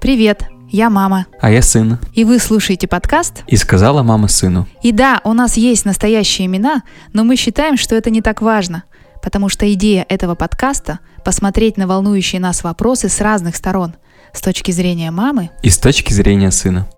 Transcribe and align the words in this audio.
Привет, 0.00 0.44
я 0.70 0.88
мама. 0.88 1.26
А 1.38 1.50
я 1.50 1.60
сын. 1.60 1.98
И 2.14 2.24
вы 2.24 2.38
слушаете 2.38 2.88
подкаст? 2.88 3.42
И 3.46 3.56
сказала 3.56 4.02
мама 4.02 4.28
сыну. 4.28 4.66
И 4.82 4.92
да, 4.92 5.20
у 5.24 5.34
нас 5.34 5.58
есть 5.58 5.84
настоящие 5.84 6.46
имена, 6.46 6.82
но 7.12 7.24
мы 7.24 7.36
считаем, 7.36 7.76
что 7.76 7.94
это 7.94 8.08
не 8.08 8.22
так 8.22 8.40
важно, 8.40 8.84
потому 9.22 9.50
что 9.50 9.70
идея 9.74 10.06
этого 10.08 10.34
подкаста— 10.34 11.00
посмотреть 11.24 11.76
на 11.76 11.86
волнующие 11.86 12.40
нас 12.40 12.64
вопросы 12.64 13.10
с 13.10 13.20
разных 13.20 13.54
сторон, 13.54 13.96
с 14.32 14.40
точки 14.40 14.70
зрения 14.70 15.10
мамы 15.10 15.50
И 15.62 15.68
с 15.68 15.78
точки 15.78 16.14
зрения 16.14 16.50
сына. 16.50 16.88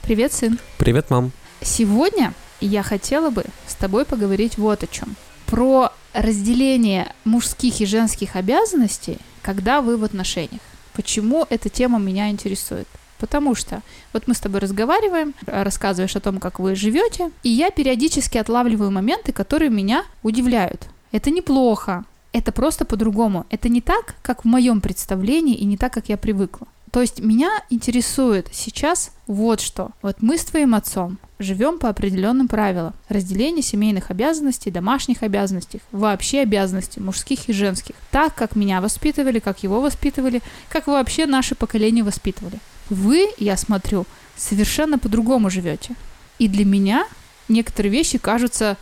Привет, 0.00 0.32
сын. 0.32 0.58
Привет, 0.78 1.10
мам. 1.10 1.30
Сегодня 1.60 2.32
я 2.62 2.82
хотела 2.82 3.28
бы 3.28 3.44
с 3.66 3.74
тобой 3.74 4.06
поговорить 4.06 4.56
вот 4.56 4.82
о 4.82 4.86
чем. 4.86 5.14
Про 5.48 5.92
разделение 6.12 7.14
мужских 7.24 7.80
и 7.80 7.86
женских 7.86 8.36
обязанностей, 8.36 9.16
когда 9.40 9.80
вы 9.80 9.96
в 9.96 10.04
отношениях. 10.04 10.60
Почему 10.92 11.46
эта 11.48 11.70
тема 11.70 11.98
меня 11.98 12.28
интересует? 12.28 12.86
Потому 13.18 13.54
что 13.54 13.80
вот 14.12 14.28
мы 14.28 14.34
с 14.34 14.40
тобой 14.40 14.60
разговариваем, 14.60 15.32
рассказываешь 15.46 16.16
о 16.16 16.20
том, 16.20 16.38
как 16.38 16.58
вы 16.58 16.74
живете, 16.74 17.30
и 17.42 17.48
я 17.48 17.70
периодически 17.70 18.36
отлавливаю 18.36 18.90
моменты, 18.90 19.32
которые 19.32 19.70
меня 19.70 20.04
удивляют. 20.22 20.86
Это 21.12 21.30
неплохо, 21.30 22.04
это 22.34 22.52
просто 22.52 22.84
по-другому. 22.84 23.46
Это 23.48 23.70
не 23.70 23.80
так, 23.80 24.16
как 24.20 24.44
в 24.44 24.46
моем 24.46 24.82
представлении, 24.82 25.54
и 25.54 25.64
не 25.64 25.78
так, 25.78 25.94
как 25.94 26.10
я 26.10 26.18
привыкла. 26.18 26.68
То 26.90 27.00
есть 27.00 27.20
меня 27.20 27.50
интересует 27.70 28.48
сейчас 28.52 29.10
вот 29.26 29.60
что. 29.60 29.90
Вот 30.02 30.22
мы 30.22 30.38
с 30.38 30.44
твоим 30.44 30.74
отцом 30.74 31.18
живем 31.38 31.78
по 31.78 31.88
определенным 31.88 32.48
правилам. 32.48 32.94
Разделение 33.08 33.62
семейных 33.62 34.10
обязанностей, 34.10 34.70
домашних 34.70 35.22
обязанностей, 35.22 35.80
вообще 35.92 36.40
обязанностей 36.40 37.00
мужских 37.00 37.48
и 37.48 37.52
женских. 37.52 37.94
Так, 38.10 38.34
как 38.34 38.56
меня 38.56 38.80
воспитывали, 38.80 39.38
как 39.38 39.62
его 39.62 39.80
воспитывали, 39.80 40.42
как 40.68 40.86
вообще 40.86 41.26
наше 41.26 41.54
поколение 41.54 42.04
воспитывали. 42.04 42.58
Вы, 42.90 43.28
я 43.38 43.56
смотрю, 43.56 44.06
совершенно 44.36 44.98
по-другому 44.98 45.50
живете. 45.50 45.94
И 46.38 46.48
для 46.48 46.64
меня 46.64 47.06
некоторые 47.48 47.92
вещи 47.92 48.18
кажутся, 48.18 48.76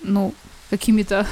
ну, 0.00 0.34
какими-то 0.70 1.26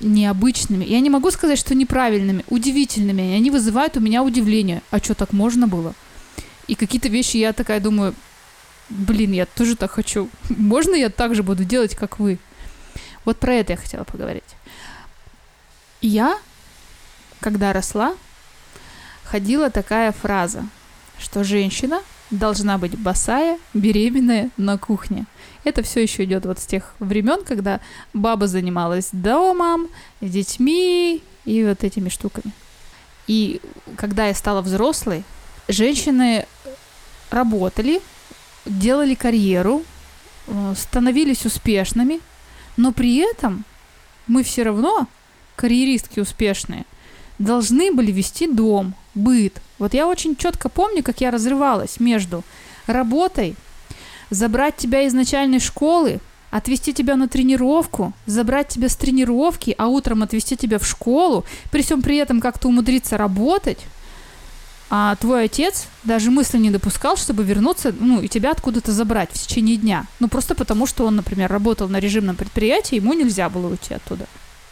необычными. 0.00 0.84
Я 0.84 1.00
не 1.00 1.10
могу 1.10 1.30
сказать, 1.30 1.58
что 1.58 1.74
неправильными, 1.74 2.44
удивительными. 2.48 3.34
Они 3.34 3.50
вызывают 3.50 3.96
у 3.96 4.00
меня 4.00 4.22
удивление. 4.22 4.82
А 4.90 4.98
что, 4.98 5.14
так 5.14 5.32
можно 5.32 5.66
было? 5.68 5.94
И 6.66 6.74
какие-то 6.74 7.08
вещи 7.08 7.36
я 7.36 7.52
такая 7.52 7.80
думаю, 7.80 8.14
блин, 8.88 9.32
я 9.32 9.46
тоже 9.46 9.76
так 9.76 9.92
хочу. 9.92 10.28
Можно 10.48 10.94
я 10.94 11.10
так 11.10 11.34
же 11.34 11.42
буду 11.42 11.64
делать, 11.64 11.94
как 11.94 12.18
вы? 12.18 12.38
Вот 13.24 13.38
про 13.38 13.54
это 13.54 13.72
я 13.72 13.76
хотела 13.76 14.04
поговорить. 14.04 14.44
Я, 16.00 16.38
когда 17.40 17.72
росла, 17.72 18.14
ходила 19.24 19.70
такая 19.70 20.12
фраза, 20.12 20.66
что 21.18 21.44
женщина 21.44 22.00
должна 22.30 22.78
быть 22.78 22.98
босая, 22.98 23.58
беременная 23.72 24.50
на 24.56 24.76
кухне. 24.76 25.26
Это 25.64 25.82
все 25.82 26.02
еще 26.02 26.24
идет 26.24 26.46
вот 26.46 26.58
с 26.58 26.66
тех 26.66 26.94
времен, 26.98 27.42
когда 27.44 27.80
баба 28.12 28.46
занималась 28.46 29.08
домом, 29.12 29.88
детьми 30.20 31.22
и 31.44 31.64
вот 31.64 31.82
этими 31.82 32.08
штуками. 32.08 32.52
И 33.26 33.60
когда 33.96 34.26
я 34.26 34.34
стала 34.34 34.60
взрослой, 34.60 35.24
женщины 35.68 36.46
работали, 37.30 38.00
делали 38.66 39.14
карьеру, 39.14 39.82
э, 40.46 40.74
становились 40.76 41.46
успешными, 41.46 42.20
но 42.76 42.92
при 42.92 43.16
этом 43.16 43.64
мы 44.26 44.42
все 44.42 44.64
равно, 44.64 45.06
карьеристки 45.56 46.20
успешные, 46.20 46.84
должны 47.38 47.92
были 47.92 48.12
вести 48.12 48.46
дом, 48.46 48.94
быт. 49.14 49.60
Вот 49.78 49.94
я 49.94 50.06
очень 50.06 50.36
четко 50.36 50.68
помню, 50.68 51.02
как 51.02 51.20
я 51.20 51.30
разрывалась 51.30 52.00
между 52.00 52.44
работой, 52.86 53.56
забрать 54.30 54.76
тебя 54.76 55.02
из 55.02 55.12
начальной 55.14 55.60
школы, 55.60 56.20
отвезти 56.50 56.92
тебя 56.92 57.16
на 57.16 57.28
тренировку, 57.28 58.12
забрать 58.26 58.68
тебя 58.68 58.88
с 58.88 58.96
тренировки, 58.96 59.74
а 59.76 59.88
утром 59.88 60.22
отвезти 60.22 60.56
тебя 60.56 60.78
в 60.78 60.86
школу, 60.86 61.44
при 61.70 61.82
всем 61.82 62.00
при 62.00 62.16
этом 62.16 62.40
как-то 62.40 62.68
умудриться 62.68 63.16
работать, 63.16 63.78
а 64.90 65.16
твой 65.16 65.46
отец 65.46 65.88
даже 66.04 66.30
мысли 66.30 66.58
не 66.58 66.70
допускал, 66.70 67.16
чтобы 67.16 67.42
вернуться, 67.42 67.92
ну, 67.98 68.20
и 68.20 68.28
тебя 68.28 68.52
откуда-то 68.52 68.92
забрать 68.92 69.30
в 69.32 69.46
течение 69.46 69.76
дня. 69.76 70.06
Ну, 70.20 70.28
просто 70.28 70.54
потому, 70.54 70.86
что 70.86 71.06
он, 71.06 71.16
например, 71.16 71.50
работал 71.50 71.88
на 71.88 71.98
режимном 71.98 72.36
предприятии, 72.36 72.96
ему 72.96 73.14
нельзя 73.14 73.48
было 73.48 73.68
уйти 73.68 73.94
оттуда. 73.94 74.26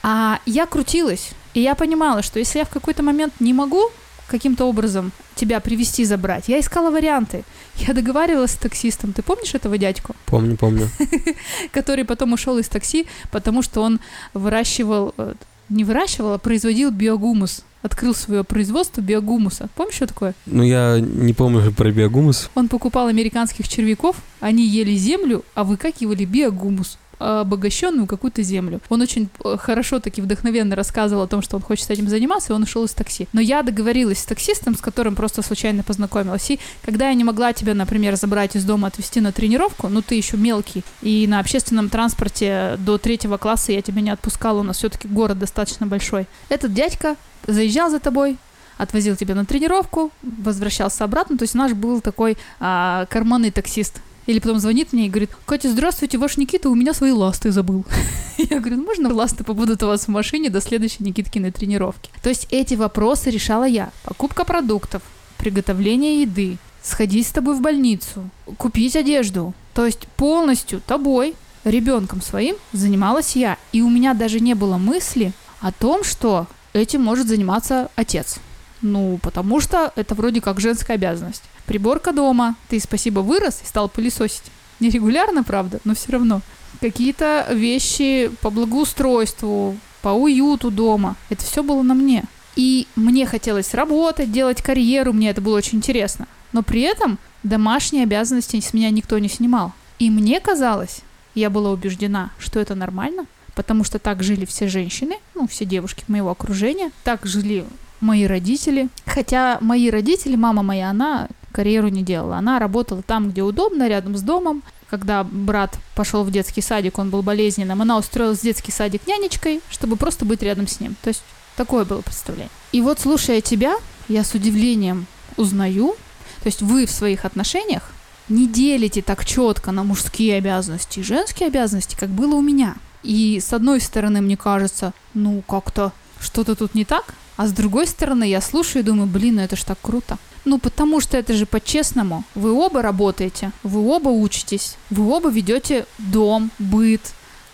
А 0.04 0.38
я 0.46 0.66
крутилась, 0.66 1.30
и 1.54 1.60
я 1.60 1.74
понимала, 1.74 2.22
что 2.22 2.38
если 2.38 2.58
я 2.58 2.64
в 2.64 2.70
какой-то 2.70 3.02
момент 3.02 3.34
не 3.40 3.52
могу 3.52 3.90
каким-то 4.32 4.65
образом 4.65 5.12
тебя 5.37 5.60
привести 5.60 6.04
забрать. 6.04 6.48
Я 6.48 6.59
искала 6.59 6.91
варианты. 6.91 7.44
Я 7.76 7.93
договаривалась 7.93 8.53
с 8.53 8.56
таксистом. 8.56 9.12
Ты 9.12 9.22
помнишь 9.22 9.54
этого 9.54 9.78
дядьку? 9.78 10.16
Помню, 10.26 10.56
помню. 10.56 10.88
Который 11.72 12.04
потом 12.04 12.32
ушел 12.32 12.59
из 12.59 12.69
такси, 12.69 13.06
потому 13.31 13.62
что 13.62 13.82
он 13.82 14.00
выращивал, 14.32 15.15
э, 15.19 15.34
не 15.69 15.84
выращивал, 15.84 16.32
а 16.32 16.38
производил 16.38 16.91
биогумус. 16.91 17.62
Открыл 17.82 18.15
свое 18.15 18.43
производство 18.43 19.00
биогумуса. 19.00 19.69
Помнишь, 19.75 19.97
что 19.97 20.06
такое? 20.06 20.34
Ну, 20.47 20.62
я 20.62 20.99
не 21.00 21.34
помню 21.34 21.72
про 21.72 21.91
биогумус. 21.91 22.49
Он 22.54 22.69
покупал 22.69 23.09
американских 23.09 23.69
червяков, 23.69 24.16
они 24.41 24.66
ели 24.66 24.97
землю, 24.97 25.44
а 25.54 25.64
выкакивали 25.64 26.25
биогумус 26.25 26.97
обогащенную 27.22 28.06
какую-то 28.06 28.43
землю. 28.43 28.81
Он 28.88 29.00
очень 29.00 29.28
э, 29.44 29.56
хорошо 29.59 30.00
таки 30.00 30.21
вдохновенно 30.21 30.77
рассказывал 30.77 31.22
о 31.22 31.27
том, 31.27 31.43
что 31.43 31.56
он 31.56 31.62
хочет 31.62 31.91
этим 31.91 32.09
заниматься, 32.09 32.53
и 32.53 32.56
он 32.56 32.62
ушел 32.62 32.84
из 32.84 32.93
такси. 32.93 33.28
Но 33.33 33.41
я 33.41 33.62
договорилась 33.62 34.21
с 34.21 34.25
таксистом, 34.25 34.77
с 34.77 34.81
которым 34.81 35.15
просто 35.15 35.43
случайно 35.43 35.82
познакомилась. 35.82 36.50
И 36.50 36.61
когда 36.84 37.09
я 37.09 37.15
не 37.15 37.25
могла 37.25 37.53
тебя, 37.53 37.75
например, 37.75 38.16
забрать 38.16 38.56
из 38.56 38.65
дома, 38.65 38.88
отвезти 38.88 39.21
на 39.21 39.32
тренировку, 39.32 39.88
ну 39.88 40.03
ты 40.03 40.15
еще 40.15 40.37
мелкий, 40.37 40.84
и 41.00 41.27
на 41.27 41.41
общественном 41.41 41.88
транспорте 41.88 42.77
до 42.78 42.99
третьего 42.99 43.37
класса 43.37 43.72
я 43.72 43.82
тебя 43.82 44.00
не 44.00 44.11
отпускала, 44.11 44.61
у 44.61 44.62
нас 44.62 44.78
все-таки 44.78 45.09
город 45.09 45.38
достаточно 45.38 45.87
большой. 45.87 46.27
Этот 46.49 46.72
дядька 46.72 47.16
заезжал 47.47 47.91
за 47.91 48.00
тобой, 48.00 48.37
отвозил 48.78 49.16
тебя 49.16 49.34
на 49.34 49.44
тренировку, 49.44 50.11
возвращался 50.22 51.05
обратно. 51.05 51.38
То 51.38 51.44
есть 51.44 51.55
наш 51.55 51.72
был 51.72 52.00
такой 52.00 52.37
а, 52.61 53.06
карманный 53.06 53.50
таксист. 53.50 54.00
Или 54.27 54.38
потом 54.38 54.59
звонит 54.60 54.93
мне 54.93 55.06
и 55.06 55.10
говорит, 55.10 55.31
Катя, 55.47 55.71
здравствуйте, 55.71 56.19
ваш 56.19 56.37
Никита 56.37 56.69
у 56.71 56.75
меня 56.75 56.94
свои 56.94 57.10
ласты 57.10 57.50
забыл. 57.50 57.84
Я 58.38 58.60
говорю, 58.60 58.77
ну 58.77 58.84
можно 58.84 59.12
ласты 59.12 59.44
побудут 59.44 59.83
у 59.83 59.87
вас 59.87 60.05
в 60.05 60.09
машине 60.09 60.49
до 60.49 60.60
следующей 60.60 61.03
Никиткиной 61.05 61.50
тренировки? 61.50 62.10
То 62.22 62.28
есть 62.28 62.47
эти 62.50 62.75
вопросы 62.75 63.31
решала 63.31 63.65
я. 63.65 63.91
Покупка 64.05 64.44
продуктов, 64.44 65.03
приготовление 65.38 66.22
еды, 66.22 66.59
сходить 66.82 67.27
с 67.27 67.32
тобой 67.32 67.56
в 67.56 67.61
больницу, 67.61 68.31
купить 68.59 68.97
одежду. 68.97 69.55
То 69.75 69.87
есть 69.87 70.06
полностью 70.16 70.81
тобой, 70.81 71.34
ребенком 71.65 72.21
своим 72.21 72.56
занималась 72.72 73.37
я. 73.37 73.59
И 73.72 73.82
у 73.82 73.91
меня 73.91 74.15
даже 74.15 74.41
не 74.41 74.55
было 74.55 74.77
мысли 74.77 75.32
о 75.61 75.72
том, 75.72 76.05
что 76.05 76.47
этим 76.72 77.03
может 77.03 77.28
заниматься 77.28 77.91
отец. 77.97 78.38
Ну, 78.82 79.19
потому 79.22 79.60
что 79.60 79.93
это 79.97 80.15
вроде 80.15 80.41
как 80.41 80.60
женская 80.60 80.94
обязанность. 80.94 81.43
Приборка 81.66 82.12
дома. 82.12 82.56
Ты, 82.69 82.81
спасибо, 82.81 83.20
вырос 83.20 83.60
и 83.62 83.66
стал 83.66 83.88
пылесосить. 83.88 84.44
Нерегулярно, 84.81 85.44
правда, 85.44 85.81
но 85.84 85.94
все 85.94 86.12
равно. 86.12 86.43
Какие-то 86.81 87.47
вещи 87.53 88.31
по 88.41 88.50
благоустройству, 88.50 89.76
по 90.03 90.09
уюту 90.09 90.70
дома. 90.72 91.15
Это 91.31 91.44
все 91.44 91.62
было 91.62 91.82
на 91.82 91.94
мне. 91.94 92.25
И 92.56 92.87
мне 92.97 93.25
хотелось 93.25 93.72
работать, 93.72 94.32
делать 94.32 94.62
карьеру, 94.62 95.12
мне 95.12 95.31
это 95.31 95.41
было 95.41 95.56
очень 95.56 95.78
интересно. 95.78 96.26
Но 96.53 96.62
при 96.62 96.82
этом 96.82 97.19
домашние 97.44 98.03
обязанности 98.03 98.60
с 98.60 98.75
меня 98.75 98.91
никто 98.91 99.19
не 99.19 99.28
снимал. 99.28 99.72
И 99.99 100.10
мне 100.10 100.41
казалось, 100.41 101.00
я 101.34 101.49
была 101.49 101.70
убеждена, 101.70 102.31
что 102.38 102.60
это 102.60 102.75
нормально, 102.75 103.26
потому 103.54 103.84
что 103.84 103.99
так 103.99 104.22
жили 104.22 104.44
все 104.44 104.69
женщины, 104.69 105.16
ну, 105.34 105.46
все 105.46 105.64
девушки 105.64 106.05
моего 106.08 106.31
окружения, 106.31 106.90
так 107.05 107.25
жили 107.25 107.64
мои 108.02 108.26
родители. 108.26 108.88
Хотя 109.06 109.58
мои 109.60 109.88
родители, 109.90 110.37
мама 110.37 110.62
моя, 110.62 110.90
она 110.90 111.28
карьеру 111.52 111.88
не 111.88 112.02
делала. 112.02 112.37
Она 112.37 112.58
работала 112.58 113.02
там, 113.02 113.31
где 113.31 113.43
удобно, 113.43 113.88
рядом 113.88 114.16
с 114.16 114.22
домом. 114.22 114.62
Когда 114.90 115.25
брат 115.25 115.78
пошел 115.94 116.25
в 116.25 116.31
детский 116.31 116.60
садик, 116.60 116.99
он 116.99 117.08
был 117.08 117.22
болезненным, 117.22 117.81
она 117.81 117.96
устроилась 117.96 118.40
в 118.40 118.43
детский 118.43 118.72
садик 118.72 119.06
нянечкой, 119.06 119.62
чтобы 119.70 119.96
просто 119.96 120.25
быть 120.25 120.43
рядом 120.43 120.69
с 120.69 120.81
ним. 120.81 120.96
То 121.02 121.08
есть 121.08 121.22
такое 121.56 121.84
было 121.84 122.02
представление. 122.02 122.50
И 122.72 122.82
вот 122.82 123.00
слушая 123.00 123.40
тебя, 123.40 123.76
я 124.08 124.25
с 124.25 124.34
удивлением 124.34 125.06
узнаю, 125.37 125.94
то 126.43 126.46
есть 126.46 126.60
вы 126.60 126.84
в 126.84 126.90
своих 126.90 127.25
отношениях 127.25 127.90
не 128.28 128.46
делите 128.46 129.00
так 129.00 129.25
четко 129.25 129.72
на 129.72 129.82
мужские 129.82 130.37
обязанности 130.37 131.00
и 131.00 131.02
женские 131.02 131.48
обязанности, 131.48 131.96
как 131.98 132.10
было 132.10 132.34
у 132.34 132.43
меня. 132.43 132.76
И 133.02 133.40
с 133.40 133.52
одной 133.52 133.81
стороны, 133.81 134.20
мне 134.20 134.37
кажется, 134.37 134.93
ну 135.14 135.43
как-то 135.43 135.93
что-то 136.20 136.55
тут 136.55 136.75
не 136.75 136.84
так, 136.84 137.14
а 137.37 137.46
с 137.46 137.52
другой 137.52 137.87
стороны, 137.87 138.25
я 138.25 138.40
слушаю 138.40 138.82
и 138.82 138.87
думаю, 138.87 139.06
блин, 139.06 139.37
ну 139.37 139.43
это 139.43 139.56
ж 139.56 139.64
так 139.64 139.79
круто. 139.81 140.19
Ну, 140.44 140.58
потому 140.58 141.00
что 141.00 141.17
это 141.17 141.34
же 141.34 141.46
по-честному. 141.46 142.25
Вы 142.34 142.52
оба 142.52 142.82
работаете, 142.82 143.52
вы 143.62 143.81
оба 143.87 144.08
учитесь, 144.08 144.76
вы 144.90 145.08
оба 145.08 145.31
ведете 145.31 145.87
дом, 145.99 146.50
быт, 146.58 147.00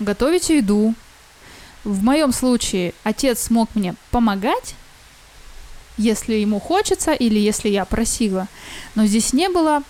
готовите 0.01 0.59
еду. 0.59 0.95
в 1.85 2.03
моем 2.03 2.33
случае 2.33 2.95
отец 3.05 3.43
смог 3.43 3.69
мне 3.75 3.95
помогать, 4.11 4.75
если 5.97 6.35
ему 6.35 6.61
хочется 6.61 7.13
или 7.13 7.39
если 7.39 7.69
я 7.69 7.85
просила. 7.85 8.49
Но 8.95 9.07
здесь 9.07 9.33
не 9.33 9.49
было 9.49 9.83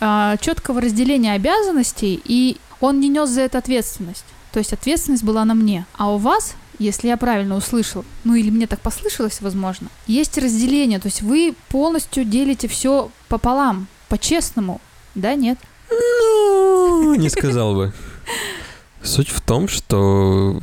а, 0.00 0.36
четкого 0.38 0.80
разделения 0.80 1.32
обязанностей, 1.32 2.20
и 2.24 2.58
он 2.80 3.00
не 3.00 3.08
нес 3.08 3.30
за 3.30 3.42
это 3.42 3.58
ответственность. 3.58 4.24
То 4.52 4.58
есть 4.58 4.72
ответственность 4.72 5.24
была 5.24 5.44
на 5.44 5.54
мне. 5.54 5.86
А 5.96 6.12
у 6.12 6.18
вас, 6.18 6.54
если 6.78 7.08
я 7.08 7.16
правильно 7.16 7.56
услышал, 7.56 8.04
ну 8.24 8.34
или 8.34 8.50
мне 8.50 8.66
так 8.66 8.80
послышалось, 8.80 9.40
возможно, 9.40 9.88
есть 10.06 10.36
разделение. 10.38 10.98
То 10.98 11.08
есть 11.08 11.22
вы 11.22 11.54
полностью 11.68 12.24
делите 12.24 12.68
все 12.68 13.10
пополам, 13.28 13.86
по-честному. 14.08 14.80
Да, 15.14 15.34
нет? 15.34 15.58
Ну, 15.90 17.14
не 17.18 17.28
сказал 17.28 17.74
бы. 17.74 17.92
Суть 19.02 19.28
в 19.28 19.40
том, 19.40 19.68
что 19.68 20.60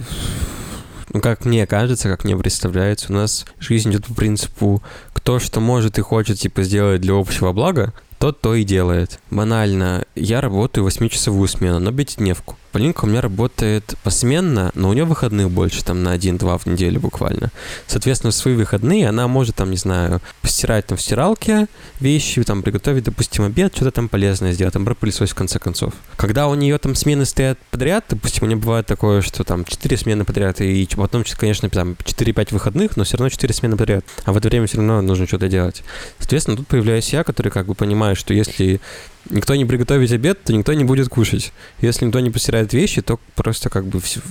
ну, 1.14 1.22
как 1.22 1.46
мне 1.46 1.68
кажется, 1.68 2.10
как 2.10 2.24
мне 2.24 2.36
представляется, 2.38 3.08
у 3.10 3.16
нас 3.16 3.46
жизнь 3.60 3.92
идет 3.92 4.06
по 4.06 4.14
принципу 4.14 4.82
кто 5.22 5.38
что 5.38 5.60
может 5.60 6.00
и 6.00 6.02
хочет, 6.02 6.40
типа, 6.40 6.64
сделать 6.64 7.02
для 7.02 7.14
общего 7.14 7.52
блага, 7.52 7.94
тот 8.18 8.42
то 8.42 8.56
и 8.56 8.64
делает. 8.64 9.20
Банально, 9.30 10.06
я 10.16 10.42
работаю 10.42 10.88
8-часовую 10.88 11.48
смену, 11.48 11.78
но 11.78 11.92
пятидневку. 11.92 12.58
Полинка 12.72 13.06
у 13.06 13.08
меня 13.08 13.22
работает 13.22 13.96
посменно, 14.04 14.72
но 14.76 14.90
у 14.90 14.94
нее 14.94 15.04
выходных 15.04 15.52
больше, 15.52 15.84
там 15.84 16.04
на 16.04 16.16
1-2 16.16 16.60
в 16.60 16.66
неделю 16.66 17.00
буквально. 17.02 17.52
Соответственно, 17.88 18.32
в 18.32 18.36
свои 18.36 18.56
выходные 18.56 19.10
она 19.10 19.28
может, 19.28 19.56
там, 19.56 19.72
не 19.72 19.78
знаю, 19.78 20.22
постирать 20.42 20.88
там 20.88 20.98
в 20.98 21.02
стиралке 21.02 21.68
вещи, 22.00 22.44
там, 22.44 22.64
приготовить, 22.64 23.04
допустим, 23.04 23.44
обед, 23.44 23.76
что-то 23.76 23.92
там 23.92 24.10
полезное 24.10 24.54
сделать, 24.54 24.74
там, 24.74 24.86
пропылесосить 24.86 25.34
в 25.34 25.36
конце 25.36 25.60
концов. 25.60 25.94
Когда 26.16 26.48
у 26.48 26.56
нее 26.56 26.78
там 26.78 26.96
смены 26.96 27.26
стоят 27.26 27.60
подряд, 27.72 28.06
допустим, 28.10 28.44
у 28.44 28.48
нее 28.48 28.58
бывает 28.58 28.86
такое, 28.86 29.22
что 29.22 29.44
там 29.44 29.66
4 29.66 29.98
смены 29.98 30.24
подряд, 30.24 30.62
и 30.62 30.88
потом, 30.96 31.26
конечно, 31.38 31.70
там 31.70 31.98
4-5 32.04 32.54
выходных, 32.54 32.96
но 32.96 33.04
все 33.04 33.18
равно 33.18 33.30
4 33.30 33.54
смены 33.54 33.76
подряд. 33.76 34.06
А 34.24 34.32
в 34.32 34.38
это 34.38 34.48
время 34.48 34.68
все 34.68 34.78
равно 34.78 35.02
нужно 35.02 35.28
что-то 35.28 35.48
делать. 35.50 35.84
Соответственно, 36.20 36.58
тут 36.58 36.68
появляюсь 36.68 37.12
я, 37.12 37.24
который 37.24 37.52
как 37.52 37.66
бы 37.66 37.76
понимает, 37.76 38.18
что 38.18 38.34
если 38.34 38.80
никто 39.30 39.56
не 39.56 39.66
приготовит 39.66 40.12
обед, 40.12 40.44
то 40.44 40.54
никто 40.54 40.74
не 40.74 40.84
будет 40.84 41.10
кушать. 41.10 41.52
Если 41.82 42.06
никто 42.06 42.20
не 42.20 42.30
постирает 42.30 42.74
вещи, 42.74 43.02
то 43.02 43.20
просто 43.36 43.70
как 43.70 43.86
бы 43.86 44.00
все, 44.00 44.22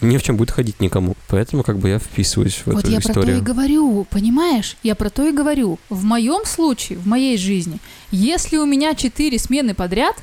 не 0.00 0.18
в 0.18 0.22
чем 0.22 0.36
будет 0.36 0.50
ходить 0.50 0.80
никому. 0.80 1.16
Поэтому 1.28 1.62
как 1.62 1.78
бы 1.78 1.88
я 1.88 1.98
вписываюсь 1.98 2.54
в 2.54 2.66
вот 2.66 2.80
эту 2.80 2.90
я 2.90 2.98
историю. 2.98 3.22
про 3.22 3.32
то 3.32 3.38
и 3.38 3.40
говорю, 3.40 4.06
понимаешь? 4.10 4.76
Я 4.82 4.94
про 4.94 5.10
то 5.10 5.26
и 5.26 5.32
говорю. 5.32 5.78
В 5.90 6.04
моем 6.04 6.44
случае, 6.44 6.98
в 6.98 7.06
моей 7.06 7.36
жизни, 7.38 7.78
если 8.10 8.56
у 8.56 8.66
меня 8.66 8.94
четыре 8.94 9.38
смены 9.38 9.74
подряд, 9.74 10.16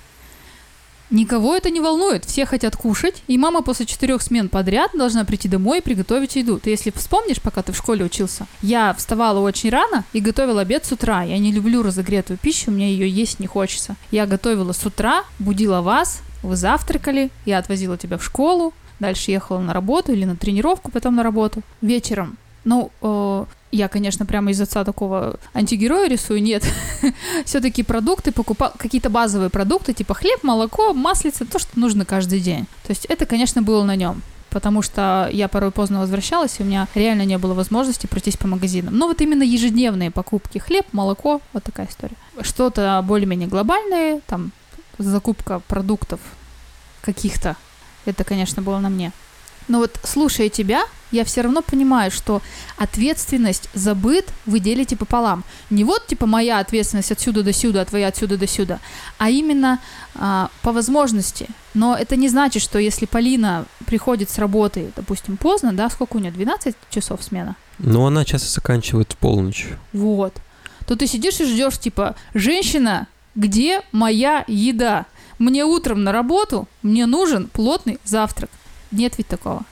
Никого 1.09 1.55
это 1.55 1.71
не 1.71 1.79
волнует, 1.79 2.25
все 2.25 2.45
хотят 2.45 2.75
кушать, 2.75 3.23
и 3.27 3.37
мама 3.37 3.63
после 3.63 3.87
четырех 3.87 4.21
смен 4.21 4.47
подряд 4.47 4.91
должна 4.93 5.25
прийти 5.25 5.47
домой 5.47 5.79
и 5.79 5.81
приготовить 5.81 6.35
еду. 6.35 6.59
Ты 6.59 6.69
если 6.69 6.91
вспомнишь, 6.91 7.41
пока 7.41 7.63
ты 7.63 7.71
в 7.71 7.77
школе 7.77 8.05
учился, 8.05 8.45
я 8.61 8.93
вставала 8.93 9.39
очень 9.39 9.71
рано 9.71 10.03
и 10.13 10.19
готовила 10.19 10.61
обед 10.61 10.85
с 10.85 10.91
утра. 10.91 11.23
Я 11.23 11.39
не 11.39 11.51
люблю 11.51 11.81
разогретую 11.81 12.37
пищу, 12.37 12.69
мне 12.69 12.91
ее 12.91 13.09
есть 13.09 13.39
не 13.39 13.47
хочется. 13.47 13.95
Я 14.11 14.27
готовила 14.27 14.71
с 14.71 14.85
утра, 14.85 15.23
будила 15.39 15.81
вас, 15.81 16.21
вы 16.43 16.55
завтракали, 16.55 17.31
я 17.45 17.57
отвозила 17.57 17.97
тебя 17.97 18.17
в 18.19 18.23
школу, 18.23 18.73
дальше 18.99 19.31
ехала 19.31 19.59
на 19.59 19.73
работу 19.73 20.13
или 20.13 20.25
на 20.25 20.35
тренировку, 20.35 20.91
потом 20.91 21.15
на 21.15 21.23
работу. 21.23 21.63
Вечером 21.81 22.37
ну, 22.63 22.91
э, 23.01 23.45
я, 23.71 23.87
конечно, 23.87 24.25
прямо 24.25 24.51
из 24.51 24.61
отца 24.61 24.83
такого 24.83 25.39
антигероя 25.53 26.07
рисую, 26.09 26.41
нет. 26.41 26.63
Все-таки 27.45 27.83
продукты 27.83 28.31
покупал, 28.31 28.73
какие-то 28.77 29.09
базовые 29.09 29.49
продукты, 29.49 29.93
типа 29.93 30.13
хлеб, 30.13 30.43
молоко, 30.43 30.93
маслица, 30.93 31.45
то, 31.45 31.59
что 31.59 31.79
нужно 31.79 32.05
каждый 32.05 32.39
день. 32.39 32.65
То 32.85 32.91
есть 32.91 33.05
это, 33.05 33.25
конечно, 33.25 33.61
было 33.61 33.83
на 33.83 33.95
нем 33.95 34.21
потому 34.49 34.81
что 34.81 35.29
я 35.31 35.47
порой 35.47 35.69
поздно 35.69 35.99
возвращалась, 35.99 36.59
и 36.59 36.63
у 36.63 36.65
меня 36.65 36.87
реально 36.95 37.23
не 37.23 37.37
было 37.37 37.53
возможности 37.53 38.07
пройтись 38.07 38.35
по 38.35 38.47
магазинам. 38.47 38.97
Но 38.97 39.07
вот 39.07 39.21
именно 39.21 39.43
ежедневные 39.43 40.11
покупки, 40.11 40.57
хлеб, 40.57 40.87
молоко, 40.91 41.41
вот 41.53 41.63
такая 41.63 41.87
история. 41.87 42.15
Что-то 42.41 43.03
более-менее 43.05 43.47
глобальное, 43.47 44.21
там, 44.25 44.51
закупка 44.97 45.59
продуктов 45.67 46.19
каких-то, 47.01 47.55
это, 48.05 48.23
конечно, 48.23 48.61
было 48.61 48.79
на 48.79 48.89
мне. 48.89 49.11
Но 49.69 49.77
вот 49.79 49.97
слушая 50.03 50.49
тебя, 50.49 50.83
я 51.11 51.23
все 51.23 51.41
равно 51.41 51.61
понимаю, 51.61 52.11
что 52.11 52.41
ответственность 52.75 53.69
за 53.73 53.95
быт 53.95 54.27
вы 54.45 54.59
делите 54.59 54.97
пополам. 54.97 55.43
Не 55.69 55.83
вот 55.83 56.07
типа 56.07 56.25
моя 56.25 56.59
ответственность 56.59 57.11
отсюда 57.11 57.43
до 57.43 57.53
сюда, 57.53 57.81
а 57.81 57.85
твоя 57.85 58.07
отсюда 58.07 58.37
до 58.37 58.47
сюда, 58.47 58.79
а 59.19 59.29
именно 59.29 59.79
а, 60.15 60.49
по 60.63 60.71
возможности. 60.71 61.47
Но 61.75 61.95
это 61.95 62.15
не 62.15 62.29
значит, 62.29 62.63
что 62.63 62.79
если 62.79 63.05
Полина 63.05 63.65
приходит 63.85 64.31
с 64.31 64.39
работы, 64.39 64.91
допустим, 64.95 65.37
поздно, 65.37 65.71
да, 65.71 65.89
сколько 65.89 66.17
у 66.17 66.19
нее, 66.19 66.31
12 66.31 66.75
часов 66.89 67.23
смена? 67.23 67.55
Ну, 67.77 68.05
она 68.05 68.25
часто 68.25 68.49
заканчивает 68.49 69.13
в 69.13 69.17
полночь. 69.17 69.67
Вот. 69.93 70.33
То 70.87 70.95
ты 70.95 71.05
сидишь 71.05 71.39
и 71.39 71.45
ждешь, 71.45 71.77
типа, 71.77 72.15
женщина, 72.33 73.07
где 73.35 73.81
моя 73.91 74.43
еда? 74.47 75.05
Мне 75.37 75.63
утром 75.63 76.03
на 76.03 76.11
работу, 76.11 76.67
мне 76.81 77.05
нужен 77.05 77.47
плотный 77.47 77.99
завтрак. 78.03 78.49
Нет 78.91 79.17
ведь 79.17 79.27
такого. 79.27 79.63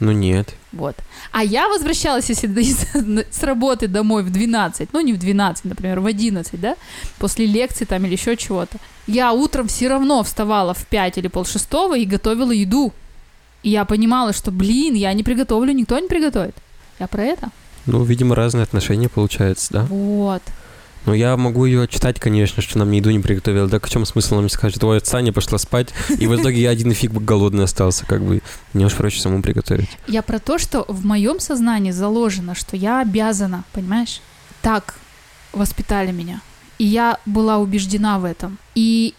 Ну 0.00 0.12
нет. 0.12 0.54
Вот. 0.72 0.96
А 1.30 1.44
я 1.44 1.68
возвращалась, 1.68 2.28
если 2.28 2.48
с 3.30 3.42
работы 3.42 3.86
домой 3.86 4.22
в 4.22 4.30
12, 4.30 4.92
ну 4.92 5.00
не 5.00 5.12
в 5.12 5.18
12, 5.18 5.64
например, 5.66 6.00
в 6.00 6.06
11, 6.06 6.60
да, 6.60 6.76
после 7.18 7.46
лекции 7.46 7.84
там 7.84 8.04
или 8.04 8.12
еще 8.12 8.36
чего-то. 8.36 8.78
Я 9.06 9.32
утром 9.32 9.68
все 9.68 9.88
равно 9.88 10.22
вставала 10.22 10.74
в 10.74 10.86
5 10.86 11.18
или 11.18 11.28
пол 11.28 11.44
шестого 11.44 11.96
и 11.96 12.04
готовила 12.04 12.50
еду. 12.50 12.92
И 13.62 13.70
я 13.70 13.84
понимала, 13.84 14.32
что, 14.32 14.50
блин, 14.50 14.94
я 14.94 15.12
не 15.12 15.22
приготовлю, 15.22 15.72
никто 15.72 15.98
не 15.98 16.08
приготовит. 16.08 16.54
Я 16.98 17.06
про 17.06 17.22
это. 17.22 17.48
Ну, 17.86 18.02
видимо, 18.04 18.34
разные 18.34 18.62
отношения 18.62 19.08
получаются, 19.08 19.72
да? 19.72 19.82
Вот. 19.84 20.42
Ну, 21.06 21.12
я 21.12 21.36
могу 21.36 21.66
ее 21.66 21.86
читать, 21.86 22.18
конечно, 22.18 22.62
что 22.62 22.78
нам 22.78 22.90
еду 22.92 23.10
не 23.10 23.20
приготовила. 23.20 23.68
Да 23.68 23.78
в 23.78 23.90
чем 23.90 24.06
смысл 24.06 24.36
нам 24.36 24.48
скажет, 24.48 24.82
ой, 24.82 25.00
Саня 25.04 25.32
пошла 25.32 25.58
спать, 25.58 25.88
и 26.08 26.26
в 26.26 26.34
итоге 26.34 26.62
я 26.62 26.70
один 26.70 26.92
фиг 26.92 27.12
голодный 27.12 27.64
остался, 27.64 28.06
как 28.06 28.22
бы. 28.22 28.40
Мне 28.72 28.86
уж 28.86 28.94
проще 28.94 29.20
самому 29.20 29.42
приготовить. 29.42 29.90
Я 30.06 30.22
про 30.22 30.38
то, 30.38 30.58
что 30.58 30.84
в 30.88 31.04
моем 31.04 31.40
сознании 31.40 31.90
заложено, 31.90 32.54
что 32.54 32.76
я 32.76 33.00
обязана, 33.00 33.64
понимаешь? 33.72 34.20
Так 34.62 34.96
воспитали 35.52 36.10
меня. 36.10 36.40
И 36.78 36.84
я 36.84 37.18
была 37.26 37.58
убеждена 37.58 38.18
в 38.18 38.24
этом. 38.24 38.58
И 38.74 39.14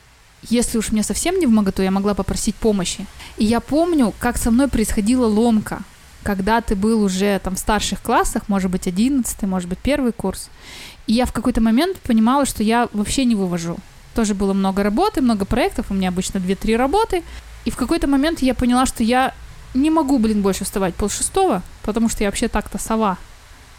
если 0.49 0.77
уж 0.77 0.91
мне 0.91 1.03
совсем 1.03 1.39
не 1.39 1.45
в 1.45 1.51
моготу, 1.51 1.81
я 1.81 1.91
могла 1.91 2.13
попросить 2.13 2.55
помощи. 2.55 3.05
И 3.37 3.45
я 3.45 3.59
помню, 3.59 4.13
как 4.19 4.37
со 4.37 4.51
мной 4.51 4.67
происходила 4.67 5.25
ломка, 5.25 5.83
когда 6.23 6.59
ты 6.61 6.75
был 6.75 7.03
уже 7.03 7.39
там 7.43 7.55
в 7.55 7.59
старших 7.59 8.01
классах, 8.01 8.49
может 8.49 8.71
быть, 8.71 8.87
одиннадцатый, 8.87 9.47
может 9.47 9.69
быть, 9.69 9.77
первый 9.79 10.11
курс. 10.11 10.49
И 11.07 11.13
я 11.13 11.25
в 11.25 11.33
какой-то 11.33 11.61
момент 11.61 11.97
понимала, 11.99 12.45
что 12.45 12.63
я 12.63 12.89
вообще 12.93 13.25
не 13.25 13.35
вывожу. 13.35 13.77
Тоже 14.13 14.33
было 14.33 14.53
много 14.53 14.83
работы, 14.83 15.21
много 15.21 15.45
проектов, 15.45 15.87
у 15.89 15.93
меня 15.93 16.09
обычно 16.09 16.37
2-3 16.39 16.75
работы. 16.77 17.23
И 17.65 17.71
в 17.71 17.75
какой-то 17.75 18.07
момент 18.07 18.41
я 18.41 18.53
поняла, 18.53 18.85
что 18.85 19.03
я 19.03 19.33
не 19.73 19.89
могу, 19.89 20.19
блин, 20.19 20.41
больше 20.41 20.63
вставать 20.63 20.95
пол 20.95 21.09
шестого, 21.09 21.61
потому 21.83 22.09
что 22.09 22.23
я 22.23 22.29
вообще 22.29 22.47
так-то 22.47 22.77
сова. 22.77 23.17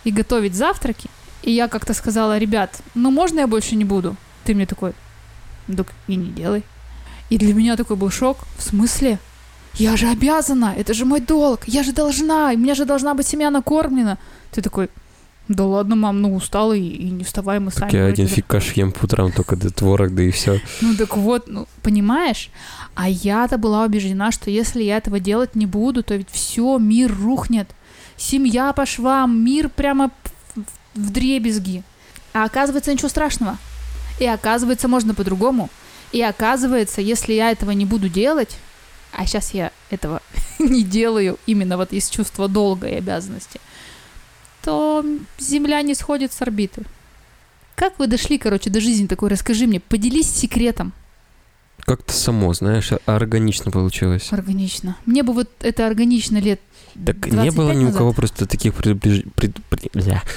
И 0.05 0.11
готовить 0.11 0.55
завтраки. 0.55 1.09
И 1.43 1.51
я 1.51 1.69
как-то 1.69 1.95
сказала, 1.95 2.39
ребят, 2.39 2.81
ну 2.95 3.11
можно 3.11 3.41
я 3.41 3.47
больше 3.47 3.77
не 3.77 3.85
буду? 3.85 4.17
Ты 4.45 4.55
мне 4.55 4.67
такой, 4.67 4.93
так 5.75 5.93
и 6.07 6.17
не 6.17 6.31
делай. 6.31 6.63
И 7.31 7.39
для 7.39 7.55
меня 7.55 7.77
такой 7.77 7.97
был 7.97 8.11
шок. 8.11 8.39
В 8.59 8.63
смысле? 8.63 9.19
Я 9.75 9.97
же 9.97 10.09
обязана, 10.09 10.75
это 10.77 10.95
же 10.95 11.05
мой 11.05 11.21
долг, 11.21 11.65
я 11.67 11.83
же 11.83 11.93
должна, 11.93 12.47
у 12.47 12.57
меня 12.57 12.75
же 12.75 12.87
должна 12.87 13.15
быть 13.15 13.27
семья 13.27 13.51
накормлена. 13.51 14.17
Ты 14.51 14.63
такой, 14.63 14.89
да 15.49 15.65
ладно, 15.65 15.95
мам, 15.95 16.21
ну 16.21 16.35
устала 16.35 16.73
и, 16.73 16.89
и 16.89 17.11
не 17.11 17.23
вставай, 17.23 17.61
мы 17.61 17.71
сами. 17.71 17.95
Я 17.95 18.07
один 18.07 18.27
фиг 18.27 18.47
каш 18.47 18.73
ем 18.73 18.91
по 18.91 19.05
утрам, 19.05 19.31
только 19.31 19.55
до 19.57 19.71
творог, 19.71 20.15
да 20.15 20.23
и 20.23 20.31
все. 20.31 20.61
Ну 20.81 20.95
так 20.97 21.17
вот, 21.17 21.47
ну, 21.47 21.69
понимаешь? 21.83 22.51
А 22.95 23.09
я-то 23.09 23.57
была 23.57 23.85
убеждена, 23.85 24.33
что 24.33 24.51
если 24.51 24.83
я 24.83 24.97
этого 24.97 25.21
делать 25.21 25.55
не 25.55 25.67
буду, 25.67 26.03
то 26.03 26.17
ведь 26.17 26.31
все, 26.31 26.79
мир 26.79 27.15
рухнет. 27.17 27.69
Семья 28.17 28.73
по 28.73 28.87
швам, 28.87 29.45
мир 29.45 29.69
прямо 29.69 30.11
в 30.95 31.11
дребезги. 31.11 31.85
А 32.33 32.45
оказывается, 32.45 32.93
ничего 32.93 33.09
страшного. 33.09 33.57
И 34.19 34.27
оказывается, 34.27 34.89
можно 34.89 35.15
по-другому. 35.15 35.71
И 36.13 36.23
оказывается, 36.23 37.01
если 37.01 37.35
я 37.35 37.51
этого 37.51 37.71
не 37.71 37.85
буду 37.85 38.09
делать, 38.09 38.57
а 39.13 39.27
сейчас 39.27 39.55
я 39.55 39.71
этого 39.91 40.23
не 40.59 40.83
делаю 40.83 41.39
именно 41.47 41.77
вот 41.77 41.93
из 41.93 42.09
чувства 42.09 42.49
долга 42.49 42.89
и 42.89 42.95
обязанности, 42.95 43.61
то 44.67 45.05
Земля 45.39 45.81
не 45.83 45.95
сходит 45.95 46.33
с 46.33 46.43
орбиты. 46.43 46.83
Как 47.77 48.01
вы 48.01 48.09
дошли, 48.09 48.37
короче, 48.37 48.69
до 48.69 48.81
жизни 48.81 49.07
такой? 49.07 49.29
Расскажи 49.29 49.69
мне, 49.69 49.79
поделись 49.79 50.29
секретом. 50.29 50.93
Как-то 51.85 52.13
само, 52.13 52.53
знаешь, 52.55 52.91
а- 52.93 52.99
органично 53.07 53.71
получилось. 53.71 54.29
Органично. 54.33 54.97
Мне 55.07 55.23
бы 55.23 55.33
вот 55.33 55.49
это 55.61 55.87
органично 55.87 56.39
лет 56.39 56.61
Так 57.05 57.27
не 57.27 57.51
было 57.51 57.73
25 57.73 57.77
ни 57.77 57.85
у 57.85 57.93
кого 57.93 58.05
назад. 58.07 58.17
просто 58.17 58.47
таких 58.47 58.73
предубеж- 58.75 59.25
пред- 59.37 59.57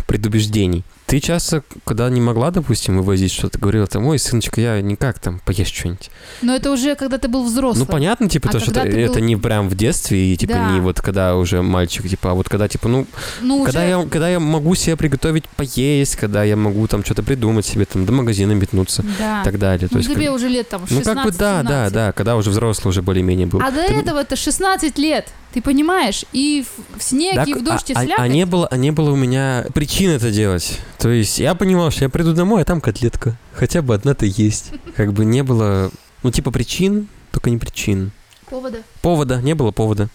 предубеждений. 0.07 0.83
Ты 1.07 1.19
часто, 1.21 1.63
когда 1.85 2.07
не 2.09 2.21
могла, 2.21 2.51
допустим, 2.51 2.97
вывозить 2.97 3.31
что-то, 3.31 3.57
говорила, 3.57 3.87
там, 3.87 4.05
ой, 4.05 4.19
сыночка, 4.19 4.61
я 4.61 4.79
никак 4.79 5.17
там 5.17 5.39
поешь 5.43 5.67
что-нибудь. 5.71 6.11
Но 6.43 6.55
это 6.55 6.71
уже 6.71 6.93
когда 6.95 7.17
ты 7.17 7.27
был 7.27 7.43
взрослый. 7.45 7.79
Ну, 7.87 7.91
понятно, 7.91 8.29
типа, 8.29 8.49
А 8.49 8.51
то, 8.51 8.59
что 8.59 8.71
ты 8.71 8.81
был- 8.91 8.97
это 8.99 9.19
не 9.19 9.35
прям 9.35 9.69
в 9.69 9.75
детстве, 9.75 10.33
и, 10.33 10.37
типа, 10.37 10.53
Да. 10.53 10.71
не 10.71 10.81
вот 10.81 11.01
когда 11.01 11.35
уже 11.35 11.63
мальчик, 11.63 12.07
типа, 12.07 12.31
а 12.31 12.33
вот 12.35 12.47
когда, 12.47 12.67
типа, 12.67 12.87
ну, 12.89 13.07
Ну, 13.41 13.63
когда, 13.63 13.79
уже... 13.79 13.89
я, 13.89 14.05
когда 14.07 14.29
я 14.29 14.39
могу 14.39 14.75
себе 14.75 14.97
приготовить 14.97 15.45
поесть, 15.49 16.15
когда 16.15 16.43
я 16.43 16.55
могу 16.55 16.85
там 16.87 17.03
что-то 17.03 17.23
придумать 17.23 17.65
себе, 17.65 17.85
там, 17.85 18.05
до 18.05 18.11
магазина 18.11 18.51
метнуться 18.51 19.03
Да. 19.17 19.41
и 19.41 19.45
так 19.45 19.57
далее. 19.57 19.87
То 19.87 19.95
Ну, 19.95 19.99
есть, 20.01 20.13
тебе 20.13 20.27
как- 20.27 20.35
уже 20.35 20.47
лет 20.47 20.69
там 20.69 20.81
16 20.85 21.07
ну, 21.07 21.15
как 21.15 21.23
бы, 21.25 21.28
да, 21.37 21.63
да, 21.63 21.87
17. 21.89 21.93
да, 21.93 22.11
когда 22.11 22.35
уже 22.35 22.49
взрослый 22.49 22.89
уже 22.89 23.01
более-менее 23.01 23.47
был. 23.47 23.61
А 23.61 23.71
до 23.71 23.85
Ты- 23.87 23.93
этого-то 23.93 24.35
16 24.35 24.97
лет, 24.97 25.27
ты 25.53 25.61
понимаешь? 25.61 26.25
И 26.31 26.65
в, 26.65 26.99
в 26.99 27.03
снег, 27.03 27.35
Так, 27.35 27.47
и 27.47 27.53
в 27.53 27.63
дождь, 27.63 27.89
и 27.89 27.93
а, 27.93 27.99
а- 27.99 28.03
слякоть. 28.03 28.23
а 28.23 28.27
не 28.27 28.45
было, 28.45 28.67
а 28.67 28.77
не 28.77 28.91
было 28.91 29.11
у 29.11 29.15
меня 29.15 29.65
причин 29.73 30.11
это 30.11 30.31
делать. 30.31 30.79
То 30.97 31.09
есть 31.09 31.39
я 31.39 31.55
понимал, 31.55 31.91
что 31.91 32.05
я 32.05 32.09
приду 32.09 32.33
домой, 32.33 32.61
а 32.61 32.65
там 32.65 32.81
котлетка. 32.81 33.37
Хотя 33.53 33.81
бы 33.81 33.93
одна-то 33.93 34.25
есть. 34.25 34.71
Как 34.95 35.13
бы 35.13 35.25
не 35.25 35.43
было, 35.43 35.91
ну 36.23 36.31
типа 36.31 36.51
причин, 36.51 37.07
только 37.31 37.49
не 37.49 37.57
причин. 37.57 38.11
Повода. 38.49 38.79
Повода, 39.01 39.41
не 39.41 39.53
было 39.53 39.71
повода. 39.71 40.09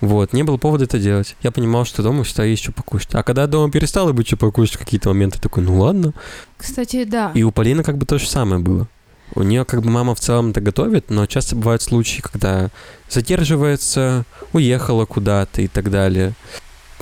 Вот, 0.00 0.32
не 0.32 0.42
было 0.42 0.56
повода 0.56 0.84
это 0.84 0.98
делать. 0.98 1.36
Я 1.42 1.50
понимал, 1.50 1.84
что 1.84 2.02
дома 2.02 2.24
всегда 2.24 2.44
есть 2.44 2.62
что 2.62 2.72
покушать. 2.72 3.14
А 3.14 3.22
когда 3.22 3.46
дома 3.46 3.70
перестало 3.70 4.12
быть 4.12 4.26
что 4.26 4.36
покушать 4.38 4.76
в 4.76 4.78
какие-то 4.78 5.10
моменты, 5.10 5.38
такой, 5.38 5.62
ну 5.62 5.78
ладно. 5.78 6.14
Кстати, 6.56 7.04
да. 7.04 7.32
И 7.34 7.42
у 7.42 7.50
Полины 7.50 7.82
как 7.82 7.98
бы 7.98 8.06
то 8.06 8.18
же 8.18 8.26
самое 8.26 8.62
было. 8.62 8.88
У 9.34 9.42
нее 9.42 9.64
как 9.64 9.82
бы 9.82 9.90
мама 9.90 10.14
в 10.14 10.20
целом 10.20 10.50
это 10.50 10.60
готовит, 10.60 11.10
но 11.10 11.26
часто 11.26 11.56
бывают 11.56 11.82
случаи, 11.82 12.20
когда 12.20 12.70
задерживается, 13.08 14.24
уехала 14.52 15.04
куда-то 15.04 15.62
и 15.62 15.68
так 15.68 15.90
далее. 15.90 16.34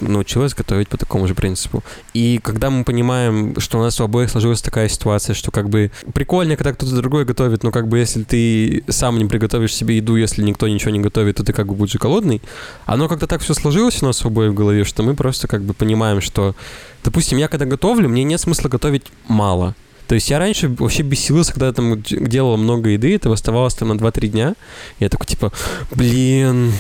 Научилась 0.01 0.55
готовить 0.55 0.89
по 0.89 0.97
такому 0.97 1.27
же 1.27 1.35
принципу. 1.35 1.83
И 2.15 2.39
когда 2.45 2.71
мы 2.71 2.85
понимаем, 2.85 3.59
что 3.59 3.79
у 3.79 3.83
нас 3.83 4.01
у 4.01 4.05
обоих 4.05 4.31
сложилась 4.31 4.63
такая 4.63 4.89
ситуация, 4.89 5.35
что 5.35 5.51
как 5.51 5.69
бы 5.69 5.91
прикольно, 6.15 6.55
когда 6.55 6.73
кто-то 6.73 6.95
другой 6.95 7.25
готовит, 7.25 7.65
но 7.65 7.73
как 7.73 7.89
бы 7.89 7.99
если 7.99 8.23
ты 8.23 8.85
сам 8.89 9.19
не 9.19 9.25
приготовишь 9.25 9.75
себе 9.75 9.97
еду, 9.97 10.15
если 10.15 10.43
никто 10.43 10.69
ничего 10.69 10.93
не 10.93 11.01
готовит, 11.01 11.39
то 11.39 11.45
ты 11.45 11.53
как 11.53 11.67
бы 11.67 11.75
будешь 11.75 11.97
голодный. 11.97 12.41
Оно 12.87 13.09
как-то 13.09 13.27
так 13.27 13.41
все 13.41 13.55
сложилось 13.55 14.01
у 14.03 14.07
нас 14.07 14.25
у 14.25 14.29
обоих 14.29 14.53
в 14.53 14.55
голове, 14.55 14.85
что 14.85 15.03
мы 15.03 15.15
просто 15.15 15.49
как 15.49 15.63
бы 15.63 15.75
понимаем, 15.75 16.21
что, 16.21 16.55
допустим, 17.03 17.39
я 17.39 17.49
когда 17.49 17.65
готовлю, 17.65 18.09
мне 18.09 18.23
нет 18.23 18.41
смысла 18.41 18.69
готовить 18.69 19.07
мало. 19.27 19.75
То 20.09 20.15
есть 20.15 20.31
я 20.31 20.39
раньше 20.39 20.69
вообще 20.69 21.03
бесился, 21.03 21.53
когда 21.53 21.73
там 21.73 22.03
делал 22.03 22.57
много 22.57 22.91
еды, 22.91 23.15
это 23.15 23.31
оставалось 23.31 23.75
там 23.75 23.89
на 23.89 23.93
2-3 23.93 24.29
дня. 24.29 24.55
Я 24.99 25.09
такой, 25.09 25.27
типа, 25.27 25.53
блин, 25.95 26.73